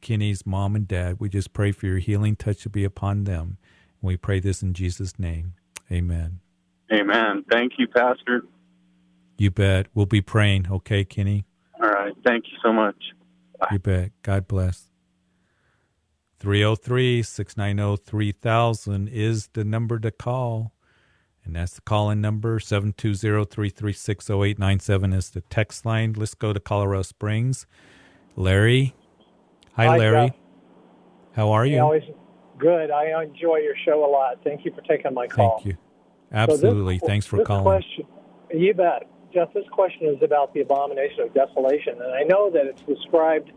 Kenny's 0.00 0.46
mom 0.46 0.76
and 0.76 0.86
dad. 0.86 1.16
We 1.18 1.28
just 1.28 1.52
pray 1.52 1.72
for 1.72 1.86
your 1.86 1.98
healing 1.98 2.36
touch 2.36 2.62
to 2.62 2.68
be 2.68 2.84
upon 2.84 3.24
them. 3.24 3.58
We 4.02 4.16
pray 4.16 4.40
this 4.40 4.62
in 4.62 4.74
Jesus' 4.74 5.18
name. 5.18 5.54
Amen. 5.90 6.40
Amen. 6.92 7.44
Thank 7.50 7.72
you, 7.78 7.86
Pastor. 7.88 8.42
You 9.38 9.50
bet. 9.50 9.86
We'll 9.94 10.06
be 10.06 10.20
praying. 10.20 10.66
Okay, 10.70 11.04
Kenny? 11.04 11.44
All 11.80 11.88
right. 11.88 12.12
Thank 12.26 12.44
you 12.46 12.58
so 12.62 12.72
much. 12.72 12.96
You 13.70 13.78
bet. 13.78 14.12
God 14.22 14.48
bless. 14.48 14.86
303 16.40 17.22
690 17.22 18.02
3000 18.04 19.08
is 19.08 19.48
the 19.52 19.64
number 19.64 19.98
to 19.98 20.10
call. 20.10 20.72
And 21.44 21.56
that's 21.56 21.74
the 21.74 21.80
call 21.82 22.10
in 22.10 22.20
number. 22.20 22.58
720 22.58 23.44
336 23.44 24.30
0897 24.30 25.12
is 25.12 25.30
the 25.30 25.40
text 25.42 25.84
line. 25.86 26.14
Let's 26.16 26.34
go 26.34 26.52
to 26.52 26.60
Colorado 26.60 27.02
Springs. 27.02 27.66
Larry. 28.36 28.94
Hi, 29.74 29.86
Hi, 29.86 29.96
Larry. 29.98 30.26
Jeff. 30.28 30.36
How 31.36 31.50
are 31.52 31.64
Hey, 31.64 31.74
you? 31.74 31.80
always 31.80 32.02
good. 32.58 32.90
I 32.90 33.22
enjoy 33.22 33.56
your 33.58 33.74
show 33.84 34.04
a 34.04 34.10
lot. 34.10 34.42
Thank 34.44 34.64
you 34.64 34.72
for 34.74 34.80
taking 34.82 35.14
my 35.14 35.26
call. 35.26 35.58
Thank 35.58 35.66
you. 35.66 35.76
So 36.30 36.36
Absolutely. 36.38 36.98
this- 36.98 37.06
Thanks 37.06 37.26
for 37.26 37.42
calling. 37.44 37.64
Question, 37.64 38.06
you 38.52 38.74
bet. 38.74 39.06
Jeff, 39.34 39.52
this 39.52 39.66
question 39.70 40.06
is 40.06 40.22
about 40.22 40.52
the 40.54 40.60
abomination 40.60 41.20
of 41.20 41.34
desolation. 41.34 42.00
And 42.00 42.12
I 42.12 42.22
know 42.22 42.50
that 42.50 42.66
it's 42.66 42.82
described 42.82 43.52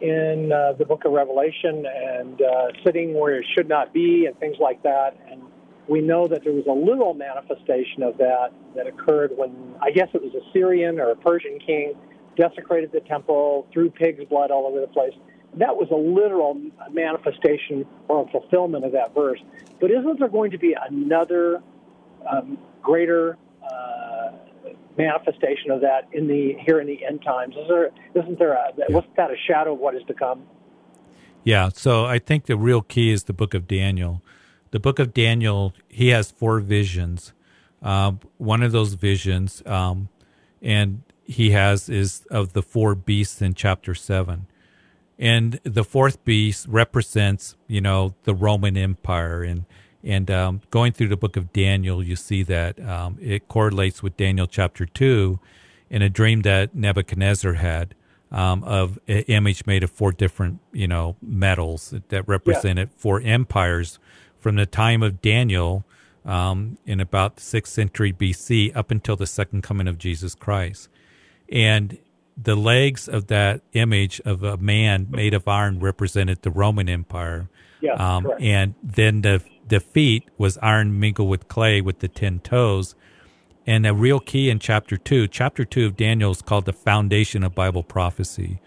in 0.00 0.52
uh, 0.52 0.72
the 0.78 0.84
book 0.84 1.04
of 1.04 1.12
Revelation 1.12 1.86
and 1.86 2.40
uh, 2.40 2.68
sitting 2.84 3.14
where 3.14 3.36
it 3.36 3.46
should 3.54 3.68
not 3.68 3.92
be 3.92 4.26
and 4.26 4.38
things 4.38 4.56
like 4.58 4.82
that. 4.82 5.16
And 5.30 5.42
we 5.88 6.00
know 6.00 6.28
that 6.28 6.44
there 6.44 6.52
was 6.52 6.66
a 6.66 6.72
literal 6.72 7.14
manifestation 7.14 8.02
of 8.02 8.16
that 8.18 8.52
that 8.74 8.86
occurred 8.86 9.32
when, 9.36 9.74
I 9.82 9.90
guess 9.90 10.08
it 10.14 10.22
was 10.22 10.34
a 10.34 10.52
Syrian 10.52 10.98
or 10.98 11.10
a 11.10 11.16
Persian 11.16 11.58
king 11.58 11.94
desecrated 12.36 12.92
the 12.92 13.00
temple, 13.00 13.66
threw 13.72 13.90
pig's 13.90 14.24
blood 14.24 14.50
all 14.50 14.66
over 14.66 14.80
the 14.80 14.86
place. 14.86 15.12
That 15.54 15.76
was 15.76 15.88
a 15.90 15.96
literal 15.96 16.60
manifestation 16.92 17.84
or 18.08 18.26
a 18.26 18.30
fulfillment 18.30 18.84
of 18.84 18.92
that 18.92 19.14
verse. 19.14 19.40
But 19.80 19.90
isn't 19.90 20.18
there 20.18 20.28
going 20.28 20.50
to 20.52 20.58
be 20.58 20.76
another 20.88 21.62
um, 22.30 22.58
greater 22.82 23.36
uh, 23.64 24.30
manifestation 24.96 25.70
of 25.70 25.80
that 25.80 26.08
in 26.12 26.28
the 26.28 26.56
here 26.64 26.80
in 26.80 26.86
the 26.86 27.04
end 27.04 27.22
times? 27.22 27.56
Is 27.56 27.68
there 27.68 27.90
isn't 28.14 28.38
there 28.38 28.52
a, 28.52 28.72
wasn't 28.90 29.16
that 29.16 29.30
a 29.30 29.36
shadow 29.48 29.72
of 29.72 29.78
what 29.78 29.94
is 29.94 30.02
to 30.06 30.14
come? 30.14 30.44
Yeah, 31.42 31.70
so 31.72 32.04
I 32.04 32.18
think 32.18 32.46
the 32.46 32.56
real 32.56 32.82
key 32.82 33.10
is 33.10 33.24
the 33.24 33.32
book 33.32 33.54
of 33.54 33.66
Daniel. 33.66 34.22
The 34.72 34.78
book 34.78 34.98
of 34.98 35.14
Daniel, 35.14 35.74
he 35.88 36.08
has 36.08 36.30
four 36.30 36.60
visions. 36.60 37.32
Uh, 37.82 38.12
one 38.36 38.62
of 38.62 38.72
those 38.72 38.92
visions, 38.92 39.62
um, 39.64 40.10
and 40.60 41.02
he 41.24 41.50
has 41.50 41.88
is 41.88 42.26
of 42.30 42.52
the 42.52 42.62
four 42.62 42.94
beasts 42.94 43.40
in 43.40 43.54
chapter 43.54 43.94
seven. 43.94 44.46
And 45.20 45.60
the 45.64 45.84
fourth 45.84 46.24
beast 46.24 46.66
represents, 46.66 47.54
you 47.68 47.82
know, 47.82 48.14
the 48.24 48.34
Roman 48.34 48.76
Empire. 48.76 49.42
And 49.42 49.66
and 50.02 50.30
um, 50.30 50.62
going 50.70 50.92
through 50.92 51.08
the 51.08 51.16
book 51.16 51.36
of 51.36 51.52
Daniel, 51.52 52.02
you 52.02 52.16
see 52.16 52.42
that 52.44 52.80
um, 52.80 53.18
it 53.20 53.46
correlates 53.46 54.02
with 54.02 54.16
Daniel 54.16 54.46
chapter 54.46 54.86
two, 54.86 55.38
in 55.90 56.00
a 56.00 56.08
dream 56.08 56.40
that 56.42 56.74
Nebuchadnezzar 56.74 57.52
had 57.52 57.94
um, 58.32 58.64
of 58.64 58.98
an 59.08 59.24
image 59.28 59.66
made 59.66 59.82
of 59.82 59.90
four 59.90 60.10
different, 60.10 60.60
you 60.72 60.88
know, 60.88 61.16
metals 61.20 61.92
that 62.08 62.26
represented 62.26 62.90
four 62.96 63.20
empires 63.20 63.98
from 64.38 64.56
the 64.56 64.64
time 64.64 65.02
of 65.02 65.20
Daniel 65.20 65.84
um, 66.24 66.78
in 66.86 66.98
about 66.98 67.36
the 67.36 67.42
sixth 67.42 67.74
century 67.74 68.12
BC 68.12 68.74
up 68.74 68.90
until 68.90 69.16
the 69.16 69.26
second 69.26 69.62
coming 69.62 69.86
of 69.86 69.98
Jesus 69.98 70.34
Christ. 70.34 70.88
And 71.50 71.98
the 72.42 72.56
legs 72.56 73.08
of 73.08 73.26
that 73.26 73.62
image 73.72 74.20
of 74.24 74.42
a 74.42 74.56
man 74.56 75.06
made 75.10 75.34
of 75.34 75.46
iron 75.46 75.80
represented 75.80 76.42
the 76.42 76.50
Roman 76.50 76.88
Empire. 76.88 77.48
Yeah, 77.80 77.94
um, 77.94 78.30
and 78.40 78.74
then 78.82 79.22
the 79.22 79.42
the 79.68 79.80
feet 79.80 80.28
was 80.36 80.58
iron 80.58 80.98
mingled 80.98 81.28
with 81.28 81.48
clay 81.48 81.80
with 81.80 82.00
the 82.00 82.08
ten 82.08 82.40
toes. 82.40 82.94
And 83.66 83.86
a 83.86 83.94
real 83.94 84.20
key 84.20 84.50
in 84.50 84.58
chapter 84.58 84.96
two, 84.96 85.28
chapter 85.28 85.64
two 85.64 85.86
of 85.86 85.96
Daniel 85.96 86.30
is 86.30 86.42
called 86.42 86.64
the 86.64 86.72
foundation 86.72 87.44
of 87.44 87.54
Bible 87.54 87.82
prophecy. 87.82 88.60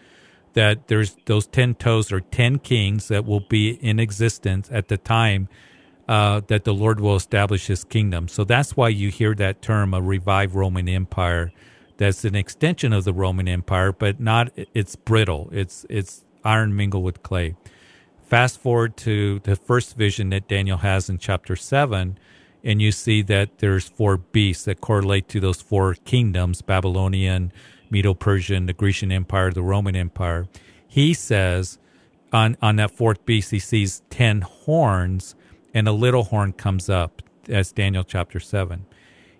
That 0.53 0.87
there's 0.87 1.17
those 1.25 1.47
ten 1.47 1.75
toes 1.75 2.11
are 2.11 2.21
ten 2.21 2.59
kings 2.59 3.07
that 3.07 3.25
will 3.25 3.41
be 3.41 3.71
in 3.71 3.99
existence 3.99 4.69
at 4.71 4.87
the 4.87 4.97
time 4.97 5.49
uh, 6.07 6.41
that 6.47 6.63
the 6.63 6.73
Lord 6.73 6.99
will 6.99 7.15
establish 7.15 7.67
His 7.67 7.83
kingdom. 7.83 8.27
So 8.27 8.43
that's 8.43 8.75
why 8.75 8.89
you 8.89 9.09
hear 9.09 9.33
that 9.35 9.61
term, 9.61 9.93
a 9.93 10.01
revived 10.01 10.53
Roman 10.55 10.87
Empire. 10.87 11.51
That's 11.97 12.25
an 12.25 12.35
extension 12.35 12.93
of 12.93 13.03
the 13.03 13.13
Roman 13.13 13.47
Empire, 13.47 13.91
but 13.91 14.19
not. 14.19 14.51
It's 14.73 14.95
brittle. 14.95 15.49
It's 15.51 15.85
it's 15.89 16.25
iron 16.43 16.75
mingled 16.75 17.03
with 17.03 17.23
clay. 17.23 17.55
Fast 18.25 18.59
forward 18.59 18.97
to 18.97 19.39
the 19.39 19.55
first 19.55 19.95
vision 19.95 20.29
that 20.29 20.47
Daniel 20.47 20.77
has 20.77 21.09
in 21.09 21.19
chapter 21.19 21.55
seven, 21.55 22.17
and 22.63 22.81
you 22.81 22.91
see 22.91 23.21
that 23.23 23.59
there's 23.59 23.87
four 23.87 24.17
beasts 24.17 24.65
that 24.65 24.81
correlate 24.81 25.27
to 25.29 25.39
those 25.39 25.61
four 25.61 25.93
kingdoms: 25.93 26.61
Babylonian, 26.61 27.53
Medo-Persian, 27.89 28.65
the 28.65 28.73
Grecian 28.73 29.11
Empire, 29.11 29.51
the 29.51 29.61
Roman 29.61 29.95
Empire. 29.95 30.47
He 30.87 31.13
says 31.13 31.77
on 32.31 32.57
on 32.61 32.77
that 32.77 32.91
fourth 32.91 33.23
beast, 33.25 33.51
he 33.51 33.59
sees 33.59 34.01
ten 34.09 34.41
horns, 34.41 35.35
and 35.73 35.87
a 35.87 35.91
little 35.91 36.23
horn 36.23 36.53
comes 36.53 36.89
up. 36.89 37.21
That's 37.43 37.71
Daniel 37.71 38.03
chapter 38.03 38.39
seven. 38.39 38.85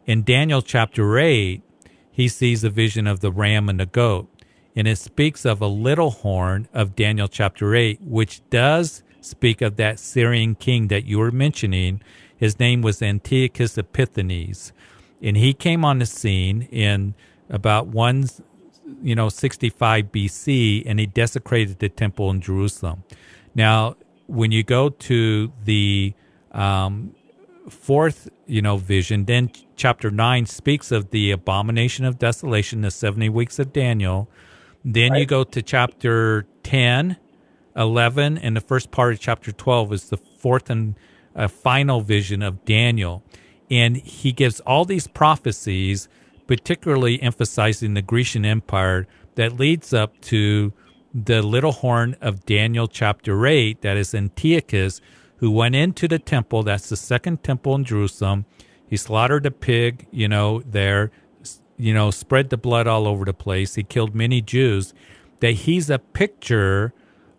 In 0.05 0.23
Daniel 0.23 0.61
chapter 0.61 1.17
eight, 1.17 1.63
he 2.13 2.27
sees 2.27 2.63
a 2.63 2.69
vision 2.69 3.07
of 3.07 3.21
the 3.21 3.31
ram 3.31 3.67
and 3.67 3.79
the 3.79 3.87
goat. 3.87 4.29
And 4.75 4.87
it 4.87 4.97
speaks 4.99 5.45
of 5.45 5.61
a 5.61 5.67
little 5.67 6.11
horn 6.11 6.67
of 6.71 6.95
Daniel 6.95 7.27
chapter 7.27 7.75
8, 7.75 8.01
which 8.01 8.47
does 8.51 9.01
speak 9.19 9.61
of 9.61 9.77
that 9.77 9.99
Syrian 9.99 10.53
king 10.53 10.89
that 10.89 11.05
you 11.05 11.17
were 11.17 11.31
mentioning. 11.31 12.01
His 12.37 12.59
name 12.59 12.83
was 12.83 13.01
Antiochus 13.01 13.77
Epiphanes. 13.79 14.73
And 15.23 15.37
he 15.37 15.53
came 15.53 15.83
on 15.83 15.99
the 15.99 16.05
scene 16.05 16.63
in 16.71 17.15
about 17.49 17.87
1, 17.87 18.25
you 19.01 19.15
know, 19.15 19.29
65 19.29 20.11
BC, 20.11 20.83
and 20.85 20.99
he 20.99 21.07
desecrated 21.07 21.79
the 21.79 21.89
temple 21.89 22.29
in 22.29 22.41
Jerusalem. 22.41 23.03
Now, 23.55 23.95
when 24.27 24.51
you 24.51 24.61
go 24.63 24.89
to 24.89 25.51
the 25.65 26.13
um, 26.51 27.15
fourth, 27.69 28.29
you 28.45 28.61
know, 28.61 28.77
vision, 28.77 29.25
then 29.25 29.51
chapter 29.75 30.11
9 30.11 30.45
speaks 30.45 30.91
of 30.91 31.11
the 31.11 31.31
abomination 31.31 32.05
of 32.05 32.19
desolation, 32.19 32.81
the 32.81 32.91
70 32.91 33.29
weeks 33.29 33.59
of 33.59 33.73
Daniel. 33.73 34.29
Then 34.85 35.15
you 35.15 35.25
go 35.25 35.43
to 35.43 35.61
chapter 35.61 36.45
10, 36.63 37.17
11, 37.75 38.37
and 38.37 38.55
the 38.55 38.61
first 38.61 38.91
part 38.91 39.13
of 39.13 39.19
chapter 39.19 39.51
12 39.51 39.93
is 39.93 40.09
the 40.09 40.17
fourth 40.17 40.69
and 40.69 40.95
a 41.35 41.47
final 41.47 42.01
vision 42.01 42.41
of 42.41 42.63
Daniel. 42.65 43.23
And 43.71 43.97
he 43.97 44.31
gives 44.31 44.59
all 44.61 44.85
these 44.85 45.07
prophecies, 45.07 46.07
particularly 46.47 47.21
emphasizing 47.21 47.93
the 47.93 48.01
Grecian 48.01 48.45
Empire, 48.45 49.07
that 49.35 49.57
leads 49.57 49.93
up 49.93 50.19
to 50.21 50.73
the 51.13 51.41
little 51.41 51.71
horn 51.71 52.15
of 52.21 52.45
Daniel 52.45 52.87
chapter 52.87 53.47
8, 53.47 53.81
that 53.81 53.97
is 53.97 54.13
Antiochus, 54.13 54.99
who 55.43 55.51
went 55.51 55.75
into 55.75 56.07
the 56.07 56.19
temple. 56.19 56.63
That's 56.63 56.87
the 56.87 56.95
second 56.95 57.43
temple 57.43 57.75
in 57.75 57.83
Jerusalem. 57.83 58.45
He 58.87 58.95
slaughtered 58.95 59.45
a 59.45 59.51
pig, 59.51 60.07
you 60.09 60.29
know, 60.29 60.61
there, 60.61 61.11
you 61.75 61.93
know, 61.93 62.11
spread 62.11 62.49
the 62.49 62.55
blood 62.55 62.87
all 62.87 63.05
over 63.05 63.25
the 63.25 63.33
place. 63.33 63.75
He 63.75 63.83
killed 63.83 64.15
many 64.15 64.39
Jews. 64.39 64.93
That 65.41 65.51
he's 65.51 65.89
a 65.89 65.99
picture 65.99 66.93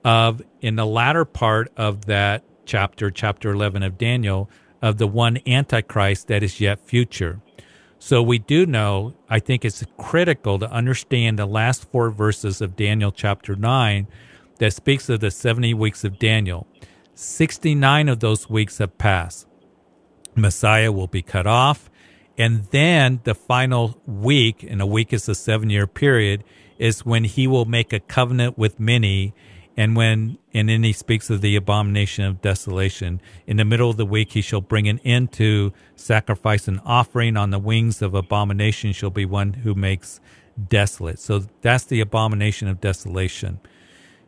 of, 0.05 0.43
in 0.61 0.77
the 0.77 0.85
latter 0.85 1.25
part 1.25 1.73
of 1.79 2.05
that 2.05 2.45
chapter, 2.67 3.11
chapter 3.11 3.53
11 3.53 3.83
of 3.83 3.97
Daniel, 3.97 4.51
of 4.83 4.99
the 4.99 5.07
one 5.07 5.39
Antichrist 5.47 6.29
that 6.29 6.43
is 6.43 6.61
yet 6.61 6.81
future. 6.81 7.41
So 7.99 8.23
we 8.23 8.39
do 8.39 8.67
know, 8.67 9.15
I 9.31 9.39
think 9.39 9.65
it's 9.65 9.83
critical 9.97 10.59
to 10.59 10.71
understand 10.71 11.39
the 11.39 11.47
last 11.47 11.91
four 11.91 12.11
verses 12.11 12.61
of 12.61 12.77
Daniel 12.77 13.13
chapter 13.13 13.57
9 13.57 14.07
that 14.59 14.75
speaks 14.75 15.09
of 15.09 15.21
the 15.21 15.31
70 15.31 15.73
weeks 15.73 16.05
of 16.05 16.19
Daniel. 16.19 16.67
69 17.15 18.09
of 18.09 18.21
those 18.21 18.51
weeks 18.51 18.79
have 18.79 18.99
passed. 18.99 19.47
Messiah 20.35 20.91
will 20.91 21.07
be 21.07 21.23
cut 21.23 21.47
off. 21.47 21.91
And 22.37 22.65
then 22.71 23.21
the 23.25 23.35
final 23.35 24.01
week, 24.07 24.65
and 24.69 24.81
a 24.81 24.87
week 24.87 25.13
is 25.13 25.29
a 25.29 25.35
seven 25.35 25.71
year 25.71 25.87
period, 25.87 26.43
is 26.79 27.07
when 27.07 27.25
he 27.25 27.47
will 27.47 27.65
make 27.65 27.93
a 27.93 28.01
covenant 28.01 28.59
with 28.59 28.81
many. 28.81 29.35
And 29.77 29.97
when, 29.97 30.39
and 30.53 30.69
then 30.69 30.83
he 30.85 30.93
speaks 30.93 31.31
of 31.31 31.41
the 31.41 31.57
abomination 31.57 32.25
of 32.25 32.41
desolation. 32.41 33.21
In 33.47 33.57
the 33.57 33.65
middle 33.65 33.91
of 33.91 33.97
the 33.97 34.07
week, 34.07 34.33
he 34.33 34.41
shall 34.41 34.61
bring 34.61 34.89
an 34.89 35.01
end 35.01 35.33
to 35.33 35.73
sacrifice 35.97 36.69
and 36.69 36.81
offering. 36.85 37.37
On 37.37 37.51
the 37.51 37.59
wings 37.59 38.03
of 38.03 38.15
abomination 38.15 38.93
shall 38.93 39.11
be 39.11 39.25
one 39.25 39.53
who 39.53 39.75
makes 39.75 40.21
desolate. 40.69 41.19
So 41.19 41.45
that's 41.61 41.85
the 41.85 42.01
abomination 42.01 42.69
of 42.69 42.81
desolation. 42.81 43.61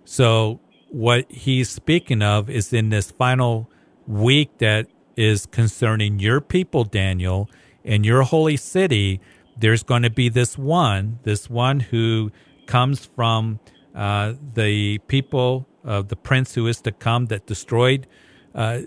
So 0.05 0.61
what 0.89 1.31
he's 1.31 1.69
speaking 1.71 2.23
of 2.23 2.49
is 2.49 2.73
in 2.73 2.91
this 2.91 3.11
final 3.11 3.71
week 4.07 4.59
that 4.59 4.87
is 5.17 5.47
concerning 5.47 6.19
your 6.19 6.41
people, 6.41 6.85
Daniel, 6.85 7.51
and 7.85 8.05
your 8.05 8.23
holy 8.23 8.57
city. 8.57 9.21
There's 9.59 9.83
going 9.83 10.03
to 10.03 10.11
be 10.11 10.29
this 10.29 10.59
one, 10.59 11.19
this 11.23 11.49
one 11.49 11.81
who 11.81 12.31
comes 12.67 13.07
from 13.07 13.61
uh, 13.95 14.35
the 14.55 14.99
people 15.09 15.67
of 15.83 16.09
the 16.09 16.17
prince 16.17 16.55
who 16.55 16.67
is 16.67 16.81
to 16.83 16.93
come 16.93 17.27
that 17.27 17.47
destroyed 17.47 18.07
uh, 18.55 18.81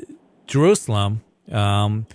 Jerusalem 0.45 1.21
um, 1.51 2.05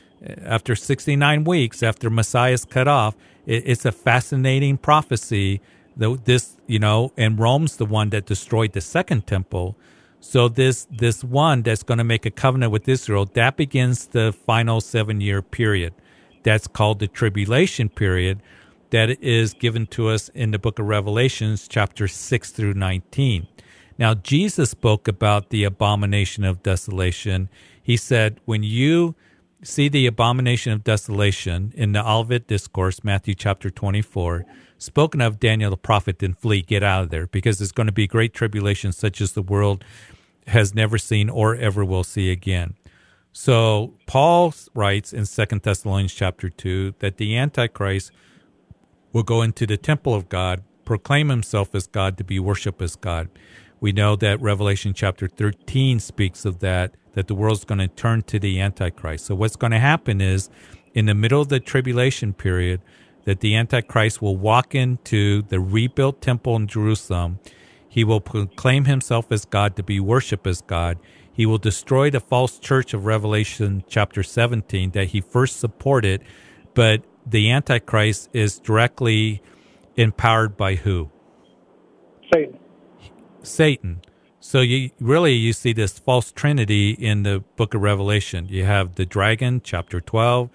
after 0.45 0.76
69 0.76 1.45
weeks, 1.45 1.82
after 1.82 2.11
Messiah 2.11 2.53
is 2.53 2.64
cut 2.64 2.87
off. 2.87 3.16
It, 3.47 3.64
it's 3.66 3.85
a 3.85 3.93
fascinating 3.93 4.76
prophecy. 4.76 5.61
This, 5.97 6.57
you 6.66 6.78
know, 6.78 7.12
and 7.16 7.38
Rome's 7.38 7.76
the 7.76 7.86
one 7.86 8.11
that 8.11 8.26
destroyed 8.26 8.72
the 8.72 8.80
second 8.80 9.26
temple. 9.26 9.76
So 10.20 10.49
this 10.49 10.86
this 10.90 11.22
one 11.22 11.62
that's 11.62 11.82
going 11.82 11.99
to 11.99 12.05
make 12.05 12.24
a 12.26 12.30
covenant 12.30 12.72
with 12.72 12.88
Israel 12.88 13.26
that 13.34 13.57
begins 13.57 14.07
the 14.07 14.32
final 14.32 14.80
seven 14.80 15.20
year 15.20 15.42
period. 15.42 15.92
That's 16.42 16.66
called 16.66 16.99
the 16.99 17.07
tribulation 17.07 17.88
period. 17.88 18.42
That 18.90 19.22
is 19.22 19.55
given 19.55 19.86
to 19.88 20.09
us 20.09 20.30
in 20.30 20.51
the 20.51 20.59
book 20.59 20.78
of 20.78 20.86
Revelations, 20.86 21.68
chapter 21.68 22.09
six 22.09 22.51
through 22.51 22.74
nineteen. 22.74 23.47
Now 23.99 24.14
Jesus 24.14 24.70
spoke 24.70 25.07
about 25.07 25.51
the 25.51 25.64
abomination 25.64 26.45
of 26.45 26.62
desolation. 26.62 27.49
He 27.82 27.97
said, 27.97 28.40
"When 28.45 28.62
you 28.62 29.14
see 29.62 29.88
the 29.88 30.07
abomination 30.07 30.72
of 30.72 30.84
desolation 30.84 31.72
in 31.76 31.92
the 31.92 32.09
Olivet 32.09 32.47
Discourse, 32.47 33.05
Matthew 33.05 33.34
chapter 33.34 33.70
twenty-four." 33.70 34.47
Spoken 34.85 35.22
of 35.22 35.41
Daniel 35.41 35.70
the 35.70 35.78
prophet, 35.78 36.18
then 36.18 36.35
flee, 36.35 36.61
get 36.61 36.82
out 36.82 37.05
of 37.05 37.11
there, 37.11 37.26
because 37.26 37.59
there's 37.59 37.72
going 37.72 37.87
to 37.87 37.93
be 37.93 38.07
great 38.07 38.35
tribulation, 38.35 38.93
such 38.93 39.22
as 39.22 39.32
the 39.32 39.41
world 39.41 39.82
has 40.47 40.74
never 40.74 40.99
seen 40.99 41.30
or 41.30 41.57
ever 41.57 41.82
will 41.82 42.05
see 42.05 42.30
again. 42.30 42.74
So 43.32 43.95
Paul 44.07 44.55
writes 44.74 45.14
in 45.14 45.24
Second 45.24 45.62
Thessalonians 45.62 46.12
chapter 46.12 46.51
2 46.51 46.97
that 46.99 47.16
the 47.16 47.35
Antichrist 47.35 48.12
will 49.12 49.22
go 49.22 49.41
into 49.41 49.66
the 49.66 49.78
temple 49.78 50.14
of 50.14 50.28
God, 50.28 50.62
proclaim 50.85 51.30
himself 51.30 51.74
as 51.74 51.87
God 51.87 52.18
to 52.18 52.24
be 52.24 52.39
worshiped 52.39 52.82
as 52.82 52.95
God. 52.95 53.30
We 53.80 53.91
know 53.91 54.16
that 54.16 54.41
Revelation 54.43 54.93
chapter 54.93 55.28
13 55.28 55.99
speaks 55.99 56.45
of 56.45 56.59
that, 56.59 56.95
that 57.14 57.26
the 57.26 57.35
world's 57.35 57.64
going 57.64 57.78
to 57.78 57.89
turn 57.89 58.22
to 58.24 58.39
the 58.39 58.61
Antichrist. 58.61 59.24
So 59.26 59.35
what's 59.35 59.57
going 59.57 59.72
to 59.72 59.78
happen 59.78 60.20
is 60.20 60.51
in 60.93 61.07
the 61.07 61.14
middle 61.14 61.41
of 61.41 61.49
the 61.49 61.59
tribulation 61.59 62.35
period, 62.35 62.82
that 63.25 63.41
the 63.41 63.55
Antichrist 63.55 64.20
will 64.20 64.37
walk 64.37 64.75
into 64.75 65.43
the 65.43 65.61
rebuilt 65.61 66.20
temple 66.20 66.57
in 66.57 66.66
Jerusalem 66.66 67.39
he 67.95 68.03
will 68.03 68.20
proclaim 68.20 68.87
himself 68.87 69.31
as 69.31 69.45
God 69.45 69.77
to 69.77 69.85
be 69.85 70.01
worshiped 70.01 70.49
as 70.49 70.62
God. 70.62 70.99
He 71.33 71.47
will 71.47 71.59
destroy 71.59 72.11
the 72.11 72.18
false 72.18 72.59
church 72.59 72.93
of 72.93 73.07
Revelation 73.07 73.85
chapter 73.87 74.25
17 74.25 74.91
that 74.91 75.11
he 75.11 75.20
first 75.20 75.61
supported, 75.61 76.25
but 76.75 77.05
the 77.25 77.53
Antichrist 77.53 78.31
is 78.33 78.59
directly 78.59 79.41
empowered 79.95 80.57
by 80.57 80.75
who? 80.75 81.09
Satan. 82.33 82.59
Satan. 83.45 84.03
So 84.41 84.61
you 84.61 84.91
really 84.99 85.35
you 85.35 85.53
see 85.53 85.72
this 85.72 85.97
false 86.01 86.33
trinity 86.33 86.91
in 86.91 87.22
the 87.22 87.45
book 87.55 87.75
of 87.75 87.83
Revelation. 87.83 88.49
You 88.49 88.64
have 88.64 88.97
the 88.97 89.07
dragon, 89.07 89.61
chapter 89.62 90.01
12. 90.01 90.51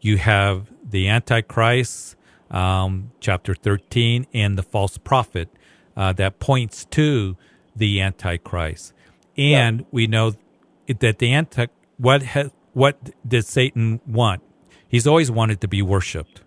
You 0.00 0.18
have 0.18 0.70
the 0.88 1.08
Antichrist, 1.08 2.13
um, 2.50 3.12
chapter 3.20 3.54
13, 3.54 4.26
and 4.32 4.58
the 4.58 4.62
false 4.62 4.98
prophet 4.98 5.48
uh, 5.96 6.12
that 6.14 6.38
points 6.38 6.84
to 6.86 7.36
the 7.74 8.00
Antichrist. 8.00 8.92
And 9.36 9.80
yeah. 9.80 9.86
we 9.90 10.06
know 10.06 10.34
that 10.86 11.18
the 11.18 11.32
anti 11.32 11.66
what 11.96 12.22
has, 12.22 12.50
what 12.72 13.10
did 13.26 13.46
Satan 13.46 14.00
want? 14.06 14.42
He's 14.86 15.06
always 15.06 15.30
wanted 15.30 15.60
to 15.60 15.68
be 15.68 15.82
worshipped. 15.82 16.42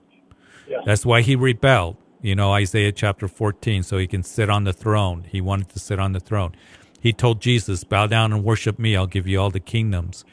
Yeah. 0.68 0.80
That's 0.86 1.06
why 1.06 1.22
he 1.22 1.36
rebelled. 1.36 1.98
You 2.22 2.36
know, 2.36 2.52
Isaiah 2.52 2.92
chapter 2.92 3.28
14, 3.28 3.84
so 3.84 3.98
he 3.98 4.08
can 4.08 4.24
sit 4.24 4.50
on 4.50 4.64
the 4.64 4.74
throne. 4.74 5.26
He 5.30 5.40
wanted 5.40 5.70
to 5.70 5.80
sit 5.80 6.00
on 6.00 6.14
the 6.14 6.20
throne. 6.20 6.56
He 7.00 7.14
told 7.14 7.42
Jesus, 7.42 7.84
Bow 7.84 8.08
down 8.08 8.34
and 8.34 8.44
worship 8.44 8.80
me, 8.80 8.96
I'll 8.96 9.08
give 9.08 9.28
you 9.28 9.40
all 9.40 9.50
the 9.50 9.60
kingdoms. 9.60 10.26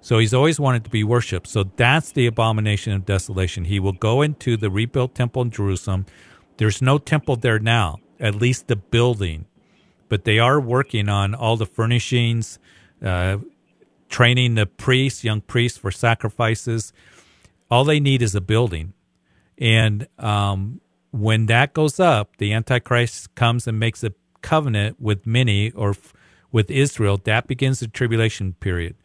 So 0.00 0.18
he's 0.18 0.34
always 0.34 0.58
wanted 0.58 0.84
to 0.84 0.90
be 0.90 1.04
worshiped. 1.04 1.46
So 1.46 1.64
that's 1.76 2.12
the 2.12 2.26
abomination 2.26 2.92
of 2.92 3.04
desolation. 3.04 3.64
He 3.64 3.78
will 3.78 3.92
go 3.92 4.22
into 4.22 4.56
the 4.56 4.70
rebuilt 4.70 5.14
temple 5.14 5.42
in 5.42 5.50
Jerusalem. 5.50 6.06
There's 6.56 6.80
no 6.80 6.98
temple 6.98 7.36
there 7.36 7.58
now 7.58 7.98
at 8.20 8.34
least 8.34 8.68
the 8.68 8.76
building, 8.76 9.46
but 10.08 10.24
they 10.24 10.38
are 10.38 10.60
working 10.60 11.08
on 11.08 11.34
all 11.34 11.56
the 11.56 11.66
furnishings, 11.66 12.58
uh, 13.02 13.38
training 14.08 14.54
the 14.54 14.66
priests, 14.66 15.24
young 15.24 15.40
priests 15.40 15.78
for 15.78 15.90
sacrifices. 15.90 16.92
All 17.70 17.84
they 17.84 17.98
need 17.98 18.20
is 18.22 18.34
a 18.34 18.40
building. 18.40 18.92
And 19.58 20.06
um, 20.18 20.80
when 21.10 21.46
that 21.46 21.72
goes 21.72 21.98
up, 21.98 22.36
the 22.36 22.52
Antichrist 22.52 23.34
comes 23.34 23.66
and 23.66 23.78
makes 23.78 24.04
a 24.04 24.12
covenant 24.42 25.00
with 25.00 25.26
many 25.26 25.70
or 25.72 25.90
f- 25.90 26.12
with 26.52 26.70
Israel. 26.70 27.18
That 27.24 27.46
begins 27.46 27.80
the 27.80 27.88
tribulation 27.88 28.54
period. 28.54 28.96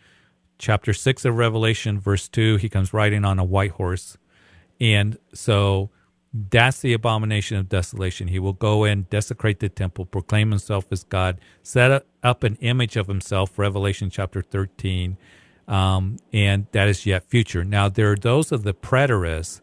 Chapter 0.57 0.93
6 0.93 1.25
of 1.25 1.35
Revelation, 1.35 1.99
verse 1.99 2.27
2, 2.27 2.57
he 2.57 2.69
comes 2.69 2.93
riding 2.93 3.25
on 3.25 3.39
a 3.39 3.43
white 3.43 3.71
horse. 3.71 4.17
And 4.79 5.17
so 5.33 5.89
that's 6.33 6.81
the 6.81 6.93
abomination 6.93 7.57
of 7.57 7.69
desolation. 7.69 8.27
He 8.27 8.39
will 8.39 8.53
go 8.53 8.83
in, 8.83 9.03
desecrate 9.03 9.59
the 9.59 9.69
temple, 9.69 10.05
proclaim 10.05 10.51
himself 10.51 10.85
as 10.91 11.03
God, 11.03 11.39
set 11.63 12.05
up 12.23 12.43
an 12.43 12.57
image 12.61 12.97
of 12.97 13.07
himself, 13.07 13.57
Revelation 13.57 14.09
chapter 14.09 14.41
13, 14.41 15.17
um, 15.67 16.17
and 16.33 16.67
that 16.71 16.87
is 16.87 17.05
yet 17.05 17.23
future. 17.23 17.63
Now, 17.63 17.87
there 17.87 18.11
are 18.11 18.17
those 18.17 18.51
of 18.51 18.63
the 18.63 18.73
preterists 18.73 19.61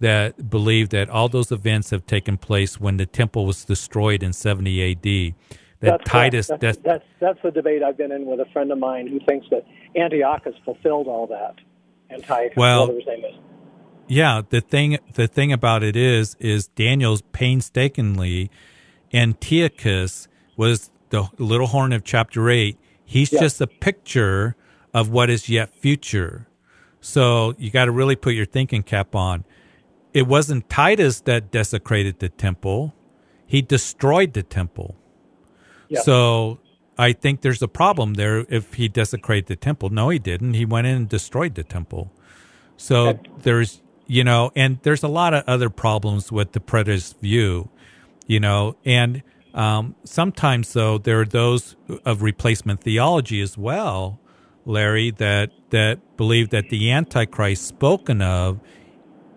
that 0.00 0.50
believe 0.50 0.90
that 0.90 1.08
all 1.08 1.28
those 1.28 1.52
events 1.52 1.90
have 1.90 2.06
taken 2.06 2.36
place 2.36 2.80
when 2.80 2.96
the 2.96 3.06
temple 3.06 3.46
was 3.46 3.64
destroyed 3.64 4.22
in 4.22 4.32
70 4.32 4.92
AD. 4.92 5.02
That 5.02 5.34
that's 5.80 6.04
Titus, 6.04 6.46
that's, 6.48 6.60
that's, 6.60 6.78
that's, 6.84 7.04
that's 7.20 7.38
the 7.42 7.50
debate 7.50 7.82
I've 7.82 7.96
been 7.96 8.12
in 8.12 8.26
with 8.26 8.40
a 8.40 8.46
friend 8.52 8.70
of 8.70 8.78
mine 8.78 9.06
who 9.06 9.20
thinks 9.26 9.46
that 9.50 9.64
Antiochus 9.96 10.54
fulfilled 10.64 11.06
all 11.06 11.26
that. 11.28 11.56
Antiochus, 12.10 12.56
well, 12.56 12.88
whatever 12.88 12.98
his 12.98 13.06
name 13.06 13.24
is. 13.24 13.38
Yeah, 14.08 14.42
the 14.48 14.60
thing 14.60 14.98
the 15.14 15.28
thing 15.28 15.52
about 15.52 15.82
it 15.82 15.94
is 15.94 16.36
is 16.40 16.66
Daniel's 16.68 17.22
painstakingly 17.32 18.50
Antiochus 19.12 20.28
was 20.56 20.90
the 21.10 21.28
little 21.38 21.68
horn 21.68 21.92
of 21.92 22.04
chapter 22.04 22.50
8. 22.50 22.78
He's 23.04 23.30
just 23.30 23.60
a 23.60 23.66
picture 23.66 24.56
of 24.94 25.10
what 25.10 25.30
is 25.30 25.48
yet 25.48 25.74
future. 25.74 26.46
So 27.00 27.54
you 27.58 27.70
got 27.70 27.86
to 27.86 27.92
really 27.92 28.16
put 28.16 28.34
your 28.34 28.46
thinking 28.46 28.82
cap 28.82 29.14
on. 29.14 29.44
It 30.12 30.26
wasn't 30.26 30.68
Titus 30.68 31.20
that 31.22 31.50
desecrated 31.50 32.18
the 32.18 32.28
temple. 32.28 32.94
He 33.46 33.62
destroyed 33.62 34.32
the 34.32 34.42
temple. 34.42 34.96
So 36.02 36.60
I 37.00 37.12
think 37.14 37.40
there's 37.40 37.62
a 37.62 37.68
problem 37.68 38.14
there 38.14 38.44
if 38.48 38.74
he 38.74 38.86
desecrated 38.88 39.46
the 39.46 39.56
temple. 39.56 39.88
No, 39.88 40.10
he 40.10 40.18
didn't. 40.18 40.54
He 40.54 40.64
went 40.64 40.86
in 40.86 40.96
and 40.96 41.08
destroyed 41.08 41.54
the 41.54 41.64
temple. 41.64 42.12
So 42.76 43.18
there's, 43.42 43.82
you 44.06 44.24
know, 44.24 44.52
and 44.54 44.78
there's 44.82 45.02
a 45.02 45.08
lot 45.08 45.32
of 45.34 45.44
other 45.46 45.70
problems 45.70 46.30
with 46.30 46.52
the 46.52 46.60
preterist 46.60 47.18
view, 47.20 47.70
you 48.26 48.40
know, 48.40 48.76
and 48.84 49.22
um, 49.54 49.94
sometimes 50.04 50.72
though 50.74 50.98
there 50.98 51.20
are 51.20 51.26
those 51.26 51.74
of 52.04 52.22
replacement 52.22 52.82
theology 52.82 53.40
as 53.40 53.56
well, 53.58 54.20
Larry, 54.64 55.10
that 55.12 55.50
that 55.70 56.16
believe 56.16 56.50
that 56.50 56.68
the 56.70 56.90
Antichrist 56.90 57.66
spoken 57.66 58.20
of 58.22 58.60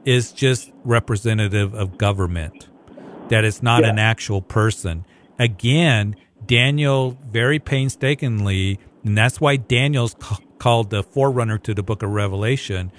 is 0.06 0.32
just 0.32 0.72
representative 0.84 1.74
of 1.74 1.98
government, 1.98 2.68
that 3.30 3.44
it's 3.46 3.64
not 3.64 3.84
Yeah. 3.84 3.90
an 3.92 4.00
actual 4.00 4.42
person. 4.42 5.06
Again, 5.40 6.16
Daniel 6.46 7.18
very 7.32 7.60
painstakingly, 7.60 8.80
and 9.04 9.18
that's 9.18 9.42
why 9.42 9.58
Daniel's 9.58 10.16
ca- 10.16 10.40
called 10.58 10.90
the 10.90 11.04
forerunner 11.04 11.58
to 11.60 11.74
the 11.74 11.84
book 11.84 12.04
of 12.04 12.10
Revelation, 12.10 12.92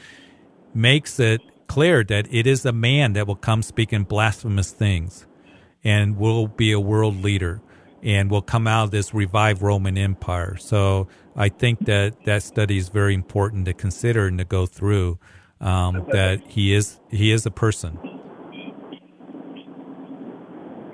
makes 0.74 1.18
it 1.20 1.40
clear 1.66 2.05
that 2.05 2.32
it 2.32 2.47
is 2.47 2.64
a 2.64 2.72
man 2.72 3.14
that 3.14 3.26
will 3.26 3.36
come 3.36 3.62
speaking 3.62 4.05
blasphemous 4.05 4.70
things 4.70 5.26
and 5.82 6.16
will 6.16 6.47
be 6.47 6.72
a 6.72 6.80
world 6.80 7.22
leader 7.22 7.61
and 8.03 8.30
will 8.30 8.42
come 8.42 8.66
out 8.66 8.84
of 8.84 8.90
this 8.90 9.14
revived 9.14 9.62
Roman 9.62 9.97
Empire. 9.97 10.57
So 10.57 11.09
I 11.34 11.49
think 11.49 11.86
that 11.86 12.24
that 12.24 12.42
study 12.42 12.76
is 12.76 12.90
very 12.90 13.14
important 13.14 13.64
to 13.66 13.72
consider 13.72 14.26
and 14.26 14.38
to 14.38 14.45
go 14.45 14.66
through. 14.66 15.18
Um, 15.61 16.05
that 16.11 16.42
he 16.47 16.74
is 16.74 17.01
he 17.09 17.30
is 17.30 17.47
a 17.47 17.51
person. 17.51 17.99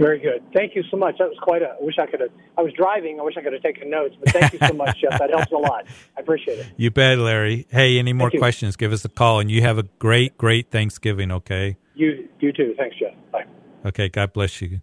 Very 0.00 0.18
good. 0.18 0.42
Thank 0.54 0.74
you 0.74 0.82
so 0.90 0.96
much. 0.96 1.16
That 1.18 1.28
was 1.28 1.36
quite 1.42 1.60
a. 1.60 1.76
I 1.78 1.84
wish 1.84 1.96
I 1.98 2.06
could 2.06 2.20
have. 2.20 2.30
I 2.56 2.62
was 2.62 2.72
driving. 2.72 3.20
I 3.20 3.22
wish 3.22 3.36
I 3.36 3.42
could 3.42 3.52
have 3.52 3.62
taken 3.62 3.90
notes. 3.90 4.16
But 4.18 4.32
thank 4.32 4.54
you 4.54 4.58
so 4.66 4.72
much, 4.72 4.98
Jeff. 4.98 5.18
That 5.18 5.28
helps 5.28 5.52
a 5.52 5.56
lot. 5.56 5.84
I 6.16 6.20
appreciate 6.22 6.58
it. 6.58 6.66
You 6.78 6.90
bet, 6.90 7.18
Larry. 7.18 7.66
Hey, 7.68 7.98
any 7.98 8.14
more 8.14 8.28
Thank 8.28 8.34
you. 8.34 8.40
questions? 8.40 8.76
Give 8.76 8.94
us 8.94 9.04
a 9.04 9.10
call, 9.10 9.40
and 9.40 9.50
you 9.50 9.60
have 9.60 9.76
a 9.76 9.82
great, 9.98 10.38
great 10.38 10.70
Thanksgiving. 10.70 11.30
Okay. 11.30 11.76
You 11.94 12.26
you 12.40 12.50
too. 12.50 12.74
Thanks, 12.78 12.96
Jeff. 12.98 13.12
Bye. 13.30 13.44
Okay. 13.84 14.08
God 14.08 14.32
bless 14.32 14.62
you. 14.62 14.80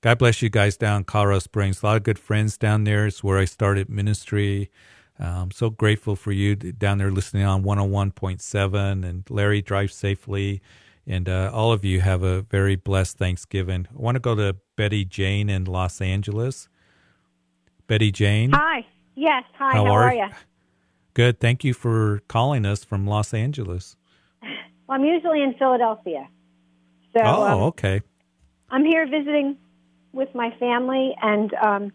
God 0.00 0.18
bless 0.18 0.42
you 0.42 0.48
guys 0.48 0.76
down 0.76 0.98
in 0.98 1.04
Colorado 1.04 1.40
Springs. 1.40 1.82
A 1.82 1.86
lot 1.86 1.96
of 1.96 2.04
good 2.04 2.18
friends 2.18 2.56
down 2.56 2.84
there. 2.84 3.06
It's 3.06 3.24
where 3.24 3.38
I 3.38 3.46
started 3.46 3.88
ministry. 3.90 4.70
Um, 5.18 5.50
so 5.50 5.70
grateful 5.70 6.14
for 6.14 6.30
you 6.30 6.54
down 6.54 6.98
there 6.98 7.10
listening 7.10 7.44
on 7.44 7.64
101.7. 7.64 9.04
And 9.04 9.24
Larry, 9.28 9.60
drive 9.60 9.92
safely. 9.92 10.62
And 11.06 11.28
uh, 11.28 11.50
all 11.52 11.72
of 11.72 11.84
you 11.84 12.00
have 12.00 12.22
a 12.22 12.42
very 12.42 12.76
blessed 12.76 13.18
Thanksgiving. 13.18 13.88
I 13.90 14.00
want 14.00 14.14
to 14.16 14.20
go 14.20 14.34
to 14.34 14.56
Betty 14.76 15.04
Jane 15.04 15.48
in 15.48 15.64
Los 15.64 16.00
Angeles. 16.00 16.68
Betty 17.88 18.12
Jane. 18.12 18.52
Hi. 18.52 18.86
Yes. 19.14 19.44
Hi. 19.58 19.72
How 19.72 19.84
How, 19.84 19.92
are 19.92 20.02
are 20.04 20.14
you? 20.14 20.28
Good. 21.14 21.40
Thank 21.40 21.64
you 21.64 21.74
for 21.74 22.22
calling 22.28 22.64
us 22.64 22.84
from 22.84 23.06
Los 23.06 23.34
Angeles. 23.34 23.96
Well, 24.88 24.98
I'm 24.98 25.06
usually 25.06 25.40
in 25.40 25.54
Philadelphia. 25.54 26.28
So 27.16 27.22
oh, 27.22 27.42
um, 27.44 27.60
okay. 27.68 28.02
I'm 28.68 28.84
here 28.84 29.06
visiting 29.06 29.56
with 30.12 30.34
my 30.34 30.50
family, 30.58 31.14
and 31.22 31.54
um, 31.54 31.92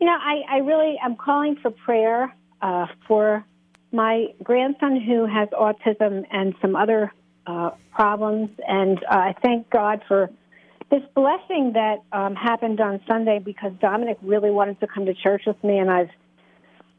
you 0.00 0.06
know, 0.06 0.16
I, 0.18 0.42
I 0.50 0.56
really 0.58 0.96
am 1.04 1.16
calling 1.16 1.56
for 1.56 1.70
prayer 1.70 2.34
uh, 2.62 2.86
for 3.06 3.44
my 3.92 4.28
grandson 4.42 5.00
who 5.00 5.26
has 5.26 5.48
autism 5.50 6.24
and 6.32 6.54
some 6.62 6.74
other 6.74 7.12
uh, 7.46 7.70
problems, 7.92 8.50
and 8.66 8.98
uh, 9.04 9.16
I 9.16 9.34
thank 9.42 9.70
God 9.70 10.02
for 10.08 10.30
this 10.90 11.02
blessing 11.14 11.72
that 11.74 11.96
um, 12.12 12.34
happened 12.34 12.80
on 12.80 13.00
Sunday 13.08 13.38
because 13.38 13.72
Dominic 13.80 14.18
really 14.22 14.50
wanted 14.50 14.78
to 14.80 14.86
come 14.86 15.06
to 15.06 15.14
church 15.14 15.42
with 15.46 15.62
me, 15.64 15.78
and 15.78 15.90
I've 15.90 16.10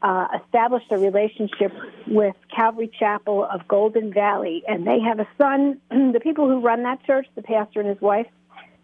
uh, 0.02 0.26
established 0.44 0.86
a 0.90 0.98
relationship 0.98 1.72
with 2.06 2.34
Calvary 2.54 2.90
Chapel 2.98 3.44
of 3.44 3.66
Golden 3.66 4.12
Valley, 4.12 4.62
and 4.68 4.86
they 4.86 5.00
have 5.00 5.18
a 5.20 5.28
son. 5.36 5.80
the 5.90 6.20
people 6.22 6.48
who 6.48 6.60
run 6.60 6.82
that 6.84 7.04
church, 7.04 7.26
the 7.34 7.42
pastor 7.42 7.80
and 7.80 7.88
his 7.88 8.00
wife, 8.00 8.26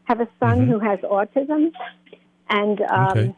have 0.05 0.21
a 0.21 0.29
son 0.41 0.67
who 0.67 0.79
has 0.79 0.99
autism, 1.01 1.71
and 2.51 2.81
um, 2.83 3.19
Okay. 3.19 3.35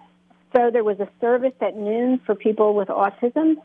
so 0.55 0.71
there 0.73 0.85
was 0.85 0.99
a 1.01 1.09
service 1.21 1.53
at 1.61 1.77
noon 1.77 2.21
for 2.25 2.35
people 2.35 2.75
with 2.75 2.89
autism 2.89 3.57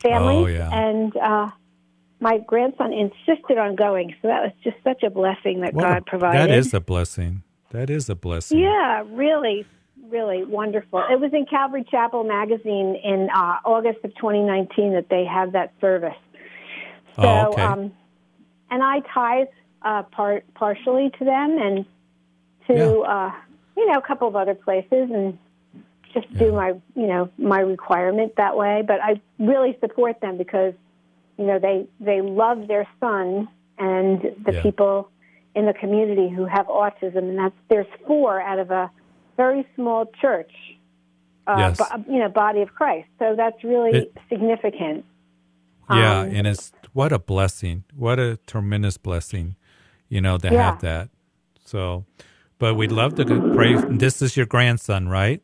families, 0.00 0.44
Oh, 0.44 0.46
yeah. 0.46 0.70
and 0.72 1.16
uh, 1.16 1.50
my 2.20 2.38
grandson 2.38 2.92
insisted 2.92 3.58
on 3.58 3.76
going. 3.76 4.14
So 4.22 4.28
that 4.28 4.42
was 4.42 4.52
just 4.62 4.76
such 4.84 5.02
a 5.02 5.10
blessing 5.10 5.60
that 5.60 5.76
God 5.76 6.06
provided. 6.06 6.50
that 6.50 6.56
is 6.56 6.72
a 6.74 6.80
blessing. 6.80 7.42
That 7.70 7.90
is 7.90 8.08
a 8.08 8.14
blessing. 8.14 8.60
Yeah, 8.60 9.02
really, 9.10 9.66
really 10.08 10.44
wonderful. 10.44 11.02
It 11.10 11.20
was 11.20 11.32
in 11.32 11.44
Calvary 11.46 11.84
Chapel 11.90 12.24
magazine 12.24 12.96
in 13.02 13.28
uh, 13.34 13.56
August 13.64 13.98
of 14.04 14.14
2019 14.14 14.92
that 14.94 15.08
they 15.10 15.24
have 15.24 15.52
that 15.52 15.72
service. 15.80 16.14
So, 17.16 17.22
Oh, 17.22 17.52
okay. 17.52 17.62
um, 17.62 17.92
and 18.70 18.82
I 18.82 19.00
tithe 19.12 19.48
uh, 19.82 20.02
part 20.04 20.44
partially 20.54 21.10
to 21.18 21.24
them 21.24 21.58
and 21.60 21.84
to 22.68 23.00
uh, 23.00 23.32
you 23.76 23.86
know 23.92 23.98
a 23.98 24.02
couple 24.02 24.26
of 24.28 24.36
other 24.36 24.54
places 24.54 25.10
and 25.12 25.38
just 26.12 26.32
do 26.38 26.52
my 26.52 26.68
you 26.94 27.06
know 27.06 27.28
my 27.38 27.60
requirement 27.60 28.34
that 28.36 28.56
way. 28.56 28.82
But 28.86 29.00
I 29.02 29.20
really 29.38 29.76
support 29.80 30.20
them 30.20 30.38
because 30.38 30.74
you 31.38 31.46
know 31.46 31.58
they 31.58 31.86
they 32.00 32.20
love 32.20 32.68
their 32.68 32.86
son 33.00 33.48
and 33.78 34.20
the 34.44 34.52
Yeah. 34.52 34.62
people 34.62 35.08
in 35.54 35.66
the 35.66 35.72
community 35.74 36.28
who 36.28 36.44
have 36.46 36.66
autism, 36.66 37.18
and 37.28 37.38
that's 37.38 37.54
there's 37.68 37.86
four 38.06 38.40
out 38.40 38.58
of 38.58 38.70
a 38.70 38.90
very 39.36 39.66
small 39.74 40.06
church, 40.20 40.50
uh, 41.46 41.56
Yes. 41.58 41.78
bo- 41.78 42.04
you 42.12 42.18
know, 42.20 42.28
body 42.28 42.60
of 42.62 42.72
Christ. 42.74 43.08
So 43.18 43.34
that's 43.36 43.62
really 43.64 43.90
It- 43.98 44.16
significant. 44.28 45.04
Yeah, 45.90 46.20
Um, 46.22 46.28
and 46.34 46.46
it's 46.46 46.72
what 46.92 47.12
a 47.12 47.18
blessing. 47.18 47.84
What 47.96 48.18
a 48.18 48.38
tremendous 48.46 48.96
blessing, 48.96 49.56
you 50.08 50.20
know, 50.20 50.38
to 50.38 50.48
Yeah. 50.52 50.62
have 50.62 50.80
that. 50.80 51.08
So, 51.64 52.04
but 52.58 52.74
we'd 52.74 52.92
love 52.92 53.14
to 53.16 53.24
pray. 53.52 53.76
This 53.90 54.22
is 54.22 54.36
your 54.36 54.46
grandson, 54.46 55.08
right? 55.08 55.42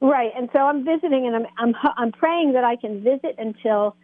Right, 0.00 0.32
and 0.36 0.50
so 0.52 0.58
I'm 0.58 0.84
visiting, 0.84 1.26
and 1.26 1.36
I'm 1.36 1.46
I'm 1.58 1.74
I'm 1.96 2.12
praying 2.12 2.52
that 2.54 2.64
I 2.64 2.74
can 2.76 3.02
visit 3.02 3.36
until 3.38 3.96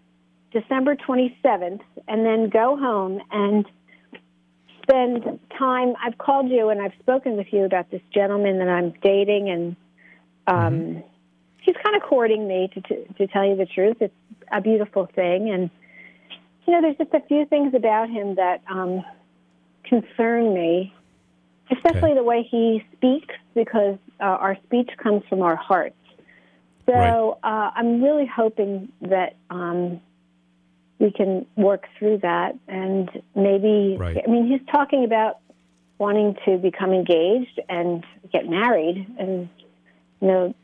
December 0.53 0.97
27th, 0.97 1.81
and 2.07 2.25
then 2.25 2.49
go 2.49 2.77
home 2.77 3.21
and 3.31 3.67
spend 4.83 5.39
time. 5.59 5.95
I've 6.03 6.19
called 6.19 6.49
you 6.49 6.71
and 6.71 6.81
I've 6.81 6.95
spoken 7.01 7.37
with 7.37 7.49
you 7.53 7.65
about 7.65 7.91
this 7.91 8.01
gentleman 8.13 8.59
that 8.59 8.69
I'm 8.69 8.95
dating, 9.03 9.51
and 9.51 9.77
um, 10.47 11.03
he's 11.61 11.77
kind 11.83 11.97
of 11.97 12.03
courting 12.03 12.49
me 12.49 12.71
to, 12.75 12.81
to 12.81 13.13
to 13.15 13.27
tell 13.27 13.45
you 13.45 13.57
the 13.57 13.67
truth. 13.67 13.99
It's 14.01 14.15
a 14.51 14.61
beautiful 14.61 15.07
thing, 15.15 15.51
and 15.51 15.71
you 16.67 16.75
know, 16.75 16.83
there's 16.83 16.97
just 16.97 17.15
a 17.15 17.27
few 17.27 17.47
things 17.47 17.75
about 17.75 18.11
him 18.11 18.35
that 18.37 18.63
um, 18.71 19.03
concern 19.85 20.53
me, 20.53 20.95
especially 21.71 22.15
the 22.15 22.23
way 22.23 22.47
he 22.49 22.85
speaks, 22.97 23.35
because 23.55 23.97
uh, 24.21 24.25
our 24.25 24.57
speech 24.67 24.91
comes 25.03 25.23
from 25.29 25.43
our 25.43 25.57
hearts. 25.57 25.95
So 26.87 27.39
uh, 27.43 27.71
I'm 27.75 28.03
really 28.03 28.27
hoping 28.27 28.91
that 29.03 29.37
um, 29.51 30.01
we 30.99 31.11
can 31.11 31.47
work 31.57 31.87
through 31.99 32.19
that, 32.19 32.57
and 32.67 33.09
maybe. 33.35 33.97
Right. 33.99 34.19
I 34.27 34.31
mean, 34.31 34.49
he's 34.49 34.67
talking 34.71 35.05
about 35.05 35.39
wanting 35.99 36.37
to 36.45 36.59
become 36.59 36.93
engaged 36.93 37.61
and 37.69 38.05
get 38.33 38.49
married, 38.49 39.07
and 39.19 39.49
you 40.21 40.29
know, 40.29 40.55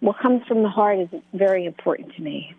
what 0.00 0.18
comes 0.18 0.46
from 0.46 0.62
the 0.62 0.68
heart 0.68 0.98
is 0.98 1.08
very 1.32 1.64
important 1.64 2.14
to 2.14 2.22
me. 2.22 2.54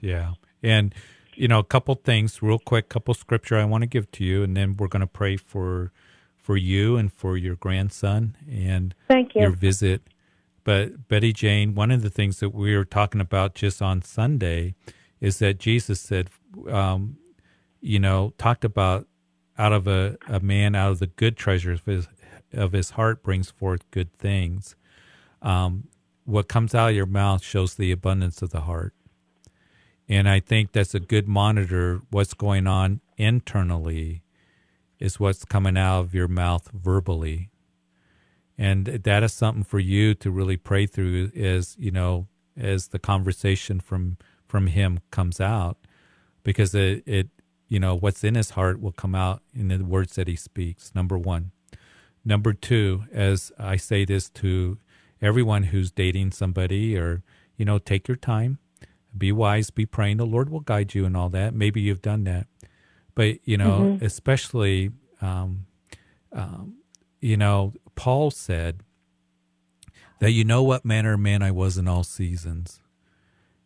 Yeah. 0.00 0.34
And, 0.62 0.94
you 1.34 1.48
know, 1.48 1.58
a 1.58 1.64
couple 1.64 1.94
things 1.96 2.40
real 2.42 2.58
quick, 2.58 2.88
couple 2.88 3.14
scripture 3.14 3.56
I 3.56 3.64
want 3.64 3.82
to 3.82 3.86
give 3.86 4.10
to 4.12 4.24
you, 4.24 4.42
and 4.42 4.56
then 4.56 4.76
we're 4.76 4.88
going 4.88 5.00
to 5.00 5.06
pray 5.06 5.36
for 5.36 5.92
for 6.36 6.56
you 6.56 6.96
and 6.96 7.12
for 7.12 7.36
your 7.36 7.56
grandson 7.56 8.34
and 8.50 8.94
Thank 9.06 9.34
you. 9.34 9.42
your 9.42 9.50
visit. 9.50 10.00
But 10.64 11.06
Betty 11.06 11.32
Jane, 11.32 11.74
one 11.74 11.90
of 11.90 12.00
the 12.00 12.08
things 12.08 12.40
that 12.40 12.50
we 12.50 12.74
were 12.74 12.86
talking 12.86 13.20
about 13.20 13.54
just 13.54 13.82
on 13.82 14.00
Sunday 14.00 14.74
is 15.20 15.38
that 15.38 15.58
Jesus 15.58 16.00
said, 16.00 16.30
um, 16.70 17.16
you 17.80 17.98
know, 17.98 18.32
talked 18.38 18.64
about 18.64 19.06
out 19.56 19.72
of 19.72 19.88
a, 19.88 20.16
a 20.28 20.40
man, 20.40 20.74
out 20.74 20.92
of 20.92 20.98
the 21.00 21.06
good 21.06 21.36
treasures 21.36 21.80
of 21.80 21.86
his, 21.86 22.08
of 22.52 22.72
his 22.72 22.90
heart 22.90 23.22
brings 23.22 23.50
forth 23.50 23.90
good 23.90 24.12
things. 24.18 24.76
Um, 25.42 25.88
what 26.24 26.48
comes 26.48 26.74
out 26.74 26.90
of 26.90 26.96
your 26.96 27.06
mouth 27.06 27.42
shows 27.42 27.74
the 27.74 27.90
abundance 27.90 28.42
of 28.42 28.50
the 28.50 28.62
heart. 28.62 28.94
And 30.08 30.28
I 30.28 30.40
think 30.40 30.72
that's 30.72 30.94
a 30.94 31.00
good 31.00 31.28
monitor. 31.28 32.02
What's 32.10 32.34
going 32.34 32.66
on 32.66 33.00
internally 33.16 34.22
is 34.98 35.20
what's 35.20 35.44
coming 35.44 35.76
out 35.76 36.00
of 36.00 36.14
your 36.14 36.28
mouth 36.28 36.70
verbally. 36.72 37.50
And 38.56 38.86
that 38.86 39.22
is 39.22 39.32
something 39.32 39.64
for 39.64 39.78
you 39.78 40.14
to 40.14 40.30
really 40.30 40.56
pray 40.56 40.86
through 40.86 41.30
is, 41.34 41.76
you 41.78 41.90
know, 41.90 42.26
as 42.56 42.88
the 42.88 42.98
conversation 42.98 43.80
from 43.80 44.16
from 44.48 44.66
him 44.66 44.98
comes 45.10 45.40
out 45.40 45.78
because 46.42 46.74
it, 46.74 47.02
it 47.06 47.28
you 47.68 47.78
know 47.78 47.94
what's 47.94 48.24
in 48.24 48.34
his 48.34 48.50
heart 48.50 48.80
will 48.80 48.92
come 48.92 49.14
out 49.14 49.42
in 49.54 49.68
the 49.68 49.84
words 49.84 50.14
that 50.16 50.26
he 50.26 50.34
speaks 50.34 50.92
number 50.94 51.16
1 51.16 51.52
number 52.24 52.52
2 52.52 53.04
as 53.12 53.52
I 53.58 53.76
say 53.76 54.04
this 54.04 54.28
to 54.30 54.78
everyone 55.20 55.64
who's 55.64 55.90
dating 55.90 56.32
somebody 56.32 56.96
or, 56.96 57.22
you 57.56 57.64
know, 57.64 57.78
take 57.78 58.08
your 58.08 58.16
time, 58.16 58.58
be 59.16 59.32
wise, 59.32 59.70
be 59.70 59.86
praying. 59.86 60.18
The 60.18 60.26
Lord 60.26 60.50
will 60.50 60.60
guide 60.60 60.94
you 60.94 61.04
and 61.04 61.16
all 61.16 61.28
that. 61.30 61.54
Maybe 61.54 61.80
you've 61.80 62.02
done 62.02 62.24
that. 62.24 62.46
But, 63.14 63.38
you 63.44 63.56
know, 63.56 63.80
mm-hmm. 63.80 64.04
especially, 64.04 64.90
um, 65.20 65.66
um, 66.32 66.76
you 67.20 67.36
know, 67.36 67.72
Paul 67.96 68.30
said 68.30 68.82
that 70.20 70.30
you 70.30 70.44
know 70.44 70.62
what 70.62 70.84
manner 70.84 71.14
of 71.14 71.20
man 71.20 71.42
I 71.42 71.50
was 71.50 71.78
in 71.78 71.88
all 71.88 72.04
seasons. 72.04 72.80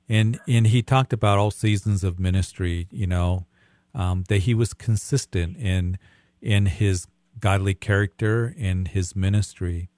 And, 0.09 0.39
and 0.47 0.67
he 0.67 0.83
talked 0.83 1.13
about 1.13 1.39
all 1.39 1.51
seasons 1.51 2.05
of 2.05 2.19
ministry, 2.19 2.89
you 2.91 3.07
know, 3.07 3.47
um, 3.95 4.25
that 4.29 4.39
he 4.39 4.55
was 4.55 4.75
consistent 4.75 5.57
in 5.57 5.99
in 6.41 6.67
his 6.67 7.07
godly 7.39 7.75
character 7.75 8.53
in 8.57 8.87
his 8.87 9.15
ministry. 9.15 9.89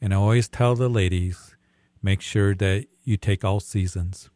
And 0.00 0.12
I 0.12 0.16
always 0.16 0.48
tell 0.48 0.74
the 0.74 0.88
ladies, 0.88 1.56
make 2.02 2.20
sure 2.20 2.54
that 2.54 2.86
you 3.04 3.16
take 3.16 3.44
all 3.44 3.60
seasons 3.60 4.30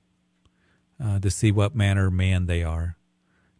uh, 1.02 1.20
to 1.20 1.30
see 1.30 1.52
what 1.52 1.74
manner 1.74 2.06
of 2.06 2.12
man 2.12 2.46
they 2.46 2.62
are, 2.62 2.96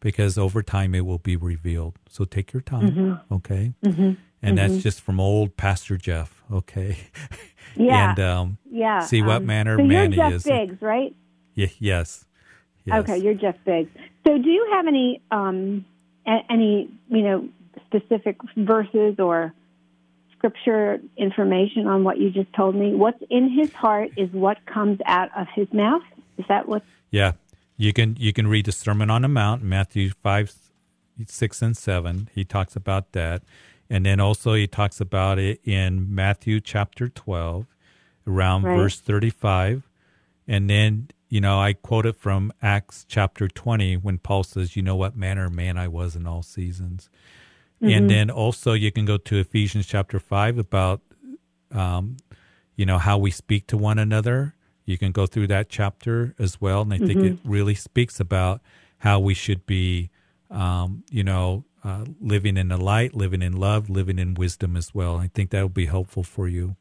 because 0.01 0.39
over 0.39 0.63
time 0.63 0.95
it 0.95 1.05
will 1.07 1.19
be 1.19 1.37
revealed. 1.37 1.97
So 2.09 2.25
take 2.25 2.53
your 2.53 2.63
time, 2.63 2.91
mm-hmm. 2.91 3.35
okay? 3.35 3.75
Mm-hmm. 3.85 4.03
And 4.03 4.19
mm-hmm. 4.43 4.55
that's 4.57 4.83
just 4.83 5.01
from 5.01 5.21
old 5.21 5.57
Pastor 5.57 5.97
Jeff, 5.97 6.43
okay? 6.51 6.99
Yeah. 7.75 8.11
and 8.11 8.21
um, 8.21 8.59
yeah. 8.71 9.01
see 9.01 9.23
what 9.23 9.37
um, 9.37 9.47
manner 9.47 9.79
so 9.79 9.85
man 9.85 10.13
he 10.13 10.21
is. 10.21 10.43
Biggs, 10.43 10.83
right? 10.83 11.17
Yeah, 11.55 11.69
yes. 11.79 12.25
yes. 12.85 12.99
Okay, 13.01 13.19
you're 13.19 13.35
Jeff 13.35 13.57
Biggs. 13.65 13.91
So 14.27 14.39
do 14.39 14.51
you 14.51 14.69
have 14.73 14.87
any 14.87 15.21
um, 15.31 15.85
any 16.27 16.91
you 17.09 17.23
know 17.23 17.49
specific 17.87 18.37
verses 18.57 19.17
or 19.19 19.53
scripture 20.37 21.01
information 21.17 21.87
on 21.87 22.05
what 22.05 22.19
you 22.19 22.31
just 22.31 22.53
told 22.53 22.75
me? 22.75 22.95
What's 22.95 23.23
in 23.31 23.51
his 23.51 23.73
heart 23.73 24.11
is 24.17 24.31
what 24.33 24.65
comes 24.67 24.99
out 25.07 25.31
of 25.37 25.47
his 25.55 25.69
mouth. 25.73 26.03
Is 26.39 26.45
that 26.49 26.69
what? 26.69 26.83
Yeah, 27.11 27.33
you 27.77 27.93
can 27.93 28.17
you 28.19 28.33
can 28.33 28.47
read 28.47 28.67
the 28.67 28.73
Sermon 28.73 29.11
on 29.11 29.23
the 29.23 29.29
Mount, 29.29 29.63
Matthew 29.63 30.11
five, 30.11 30.53
six, 31.27 31.63
and 31.63 31.77
seven. 31.77 32.29
He 32.35 32.45
talks 32.45 32.75
about 32.75 33.13
that, 33.13 33.43
and 33.89 34.05
then 34.05 34.19
also 34.19 34.55
he 34.55 34.67
talks 34.67 35.01
about 35.01 35.39
it 35.39 35.61
in 35.65 36.13
Matthew 36.13 36.61
chapter 36.61 37.09
twelve, 37.09 37.67
around 38.27 38.65
right. 38.65 38.77
verse 38.77 38.99
thirty-five, 38.99 39.83
and 40.49 40.69
then 40.69 41.09
you 41.33 41.41
know 41.41 41.59
I 41.59 41.73
quote 41.73 42.05
it 42.05 42.17
from 42.17 42.53
Acts 42.61 43.07
chapter 43.09 43.49
twenty 43.49 43.97
when 43.97 44.19
Paul 44.19 44.43
says, 44.43 44.77
"You 44.77 44.83
know 44.83 44.97
what 44.97 45.17
manner 45.17 45.47
of 45.47 45.53
man 45.55 45.79
I 45.79 45.89
was 45.89 46.15
in 46.15 46.27
all 46.27 46.43
seasons." 46.43 47.09
Mm-hmm. 47.83 47.95
And 47.95 48.11
then 48.11 48.31
also 48.31 48.75
you 48.75 48.93
can 48.93 49.07
go 49.07 49.17
to 49.17 49.39
Ephesians 49.39 49.87
chapter 49.87 50.21
5 50.21 50.59
about, 50.59 51.01
um, 51.73 52.19
you 52.77 52.87
know, 52.87 52.99
how 52.99 53.17
we 53.19 53.31
speak 53.31 53.67
to 53.69 53.79
one 53.79 53.99
another. 53.99 54.55
You 54.85 54.99
can 54.99 55.11
go 55.11 55.27
through 55.27 55.49
that 55.49 55.69
chapter 55.69 56.35
as 56.39 56.61
well. 56.61 56.83
And 56.83 56.93
I 56.93 56.99
mm-hmm. 56.99 57.07
think 57.07 57.25
it 57.25 57.39
really 57.45 57.75
speaks 57.75 58.21
about 58.21 58.61
how 58.99 59.19
we 59.19 59.35
should 59.35 59.67
be, 59.67 60.11
um, 60.51 61.03
you 61.11 61.25
know, 61.25 61.65
uh, 61.83 62.05
living 62.21 62.57
in 62.57 62.69
the 62.69 62.77
light, 62.77 63.15
living 63.15 63.43
in 63.43 63.55
love, 63.55 63.91
living 63.91 64.19
in 64.19 64.35
wisdom 64.35 64.77
as 64.77 64.95
well. 64.95 65.17
I 65.17 65.27
think 65.27 65.51
that 65.51 65.63
will 65.63 65.69
be 65.69 65.87
helpful 65.87 66.23
for 66.23 66.47
you 66.47 66.77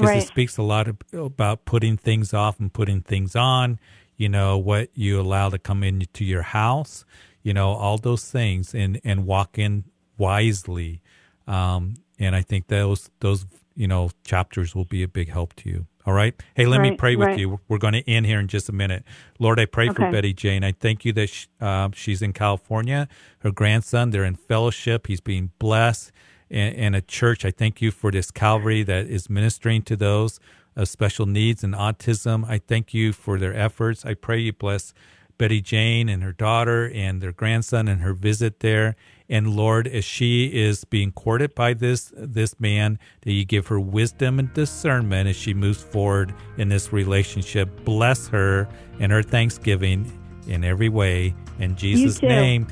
because 0.00 0.14
right. 0.14 0.22
it 0.22 0.28
speaks 0.28 0.56
a 0.56 0.62
lot 0.62 0.88
of, 0.88 0.96
about 1.12 1.64
putting 1.64 1.96
things 1.96 2.32
off 2.32 2.58
and 2.58 2.72
putting 2.72 3.02
things 3.02 3.36
on. 3.36 3.78
You 4.16 4.28
know 4.28 4.58
what 4.58 4.90
you 4.94 5.20
allow 5.20 5.48
to 5.50 5.58
come 5.58 5.82
into 5.82 6.24
your 6.24 6.42
house. 6.42 7.04
You 7.42 7.54
know 7.54 7.70
all 7.70 7.98
those 7.98 8.30
things, 8.30 8.74
and 8.74 9.00
and 9.04 9.26
walk 9.26 9.58
in 9.58 9.84
wisely. 10.18 11.00
Um, 11.46 11.94
and 12.18 12.36
I 12.36 12.42
think 12.42 12.68
those 12.68 13.10
those 13.20 13.46
you 13.74 13.88
know 13.88 14.10
chapters 14.24 14.74
will 14.74 14.84
be 14.84 15.02
a 15.02 15.08
big 15.08 15.30
help 15.30 15.54
to 15.56 15.70
you. 15.70 15.86
All 16.06 16.14
right. 16.14 16.34
Hey, 16.54 16.64
let 16.64 16.80
right, 16.80 16.92
me 16.92 16.96
pray 16.96 17.14
with 17.14 17.28
right. 17.28 17.38
you. 17.38 17.60
We're 17.68 17.78
going 17.78 17.92
to 17.92 18.08
end 18.08 18.24
here 18.24 18.40
in 18.40 18.48
just 18.48 18.70
a 18.70 18.72
minute. 18.72 19.04
Lord, 19.38 19.60
I 19.60 19.66
pray 19.66 19.90
okay. 19.90 19.94
for 19.94 20.10
Betty 20.10 20.32
Jane. 20.32 20.64
I 20.64 20.72
thank 20.72 21.04
you 21.04 21.12
that 21.12 21.28
she, 21.28 21.46
uh, 21.60 21.90
she's 21.94 22.22
in 22.22 22.32
California. 22.32 23.06
Her 23.40 23.50
grandson, 23.50 24.08
they're 24.08 24.24
in 24.24 24.34
fellowship. 24.34 25.08
He's 25.08 25.20
being 25.20 25.50
blessed 25.58 26.10
in, 26.50 26.72
in, 26.74 26.94
a 26.94 27.00
church. 27.00 27.44
I 27.44 27.50
thank 27.50 27.80
you 27.80 27.90
for 27.90 28.10
this 28.10 28.30
Calvary 28.30 28.82
that 28.82 29.06
is 29.06 29.30
ministering 29.30 29.82
to 29.82 29.96
those 29.96 30.40
of 30.76 30.88
special 30.88 31.26
needs 31.26 31.64
and 31.64 31.74
autism. 31.74 32.48
I 32.48 32.58
thank 32.58 32.92
you 32.92 33.12
for 33.12 33.38
their 33.38 33.54
efforts. 33.54 34.04
I 34.04 34.14
pray 34.14 34.38
you 34.38 34.52
bless 34.52 34.92
Betty 35.38 35.62
Jane 35.62 36.10
and 36.10 36.22
her 36.22 36.32
daughter 36.32 36.90
and 36.94 37.22
their 37.22 37.32
grandson 37.32 37.88
and 37.88 38.02
her 38.02 38.12
visit 38.12 38.60
there. 38.60 38.94
And 39.28 39.56
Lord, 39.56 39.86
as 39.86 40.04
she 40.04 40.46
is 40.46 40.84
being 40.84 41.12
courted 41.12 41.54
by 41.54 41.72
this 41.72 42.12
this 42.14 42.58
man, 42.60 42.98
that 43.22 43.32
you 43.32 43.44
give 43.44 43.68
her 43.68 43.80
wisdom 43.80 44.38
and 44.38 44.52
discernment 44.52 45.28
as 45.28 45.36
she 45.36 45.54
moves 45.54 45.82
forward 45.82 46.34
in 46.58 46.68
this 46.68 46.92
relationship. 46.92 47.84
Bless 47.84 48.28
her 48.28 48.68
and 48.98 49.10
her 49.12 49.22
Thanksgiving 49.22 50.12
in 50.46 50.62
every 50.64 50.88
way. 50.88 51.34
In 51.58 51.76
Jesus' 51.76 52.20
name. 52.20 52.66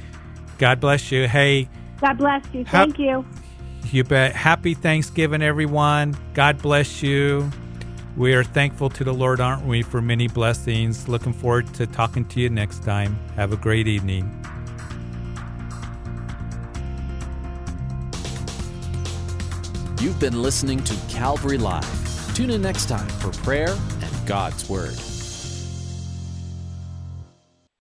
God 0.59 0.81
bless 0.81 1.13
you. 1.13 1.29
Hey. 1.29 1.69
God 2.01 2.19
bless 2.19 2.45
you. 2.53 2.65
Thank 2.65 2.97
ha- 2.97 3.03
you. 3.03 3.27
You 3.91 4.05
bet. 4.05 4.35
Happy 4.35 4.75
Thanksgiving, 4.75 5.41
everyone. 5.41 6.17
God 6.35 6.61
bless 6.61 7.03
you. 7.03 7.51
We 8.17 8.35
are 8.35 8.45
thankful 8.45 8.91
to 8.91 9.05
the 9.05 9.15
Lord, 9.15 9.41
aren't 9.41 9.65
we, 9.65 9.83
for 9.83 10.03
many 10.03 10.29
blessings. 10.29 11.09
Looking 11.09 11.33
forward 11.33 11.73
to 11.75 11.87
talking 11.87 12.25
to 12.27 12.41
you 12.41 12.51
next 12.51 12.83
time. 12.83 13.19
Have 13.37 13.53
a 13.53 13.57
great 13.57 13.87
evening. 13.87 14.25
You've 20.01 20.21
been 20.21 20.43
listening 20.43 20.85
to 20.85 20.95
Calvary 21.09 21.59
Live. 21.59 22.35
Tune 22.35 22.51
in 22.51 22.63
next 22.63 22.87
time 22.87 23.09
for 23.09 23.31
prayer 23.43 23.71
and 23.71 24.27
God's 24.27 24.69
Word. 24.69 24.99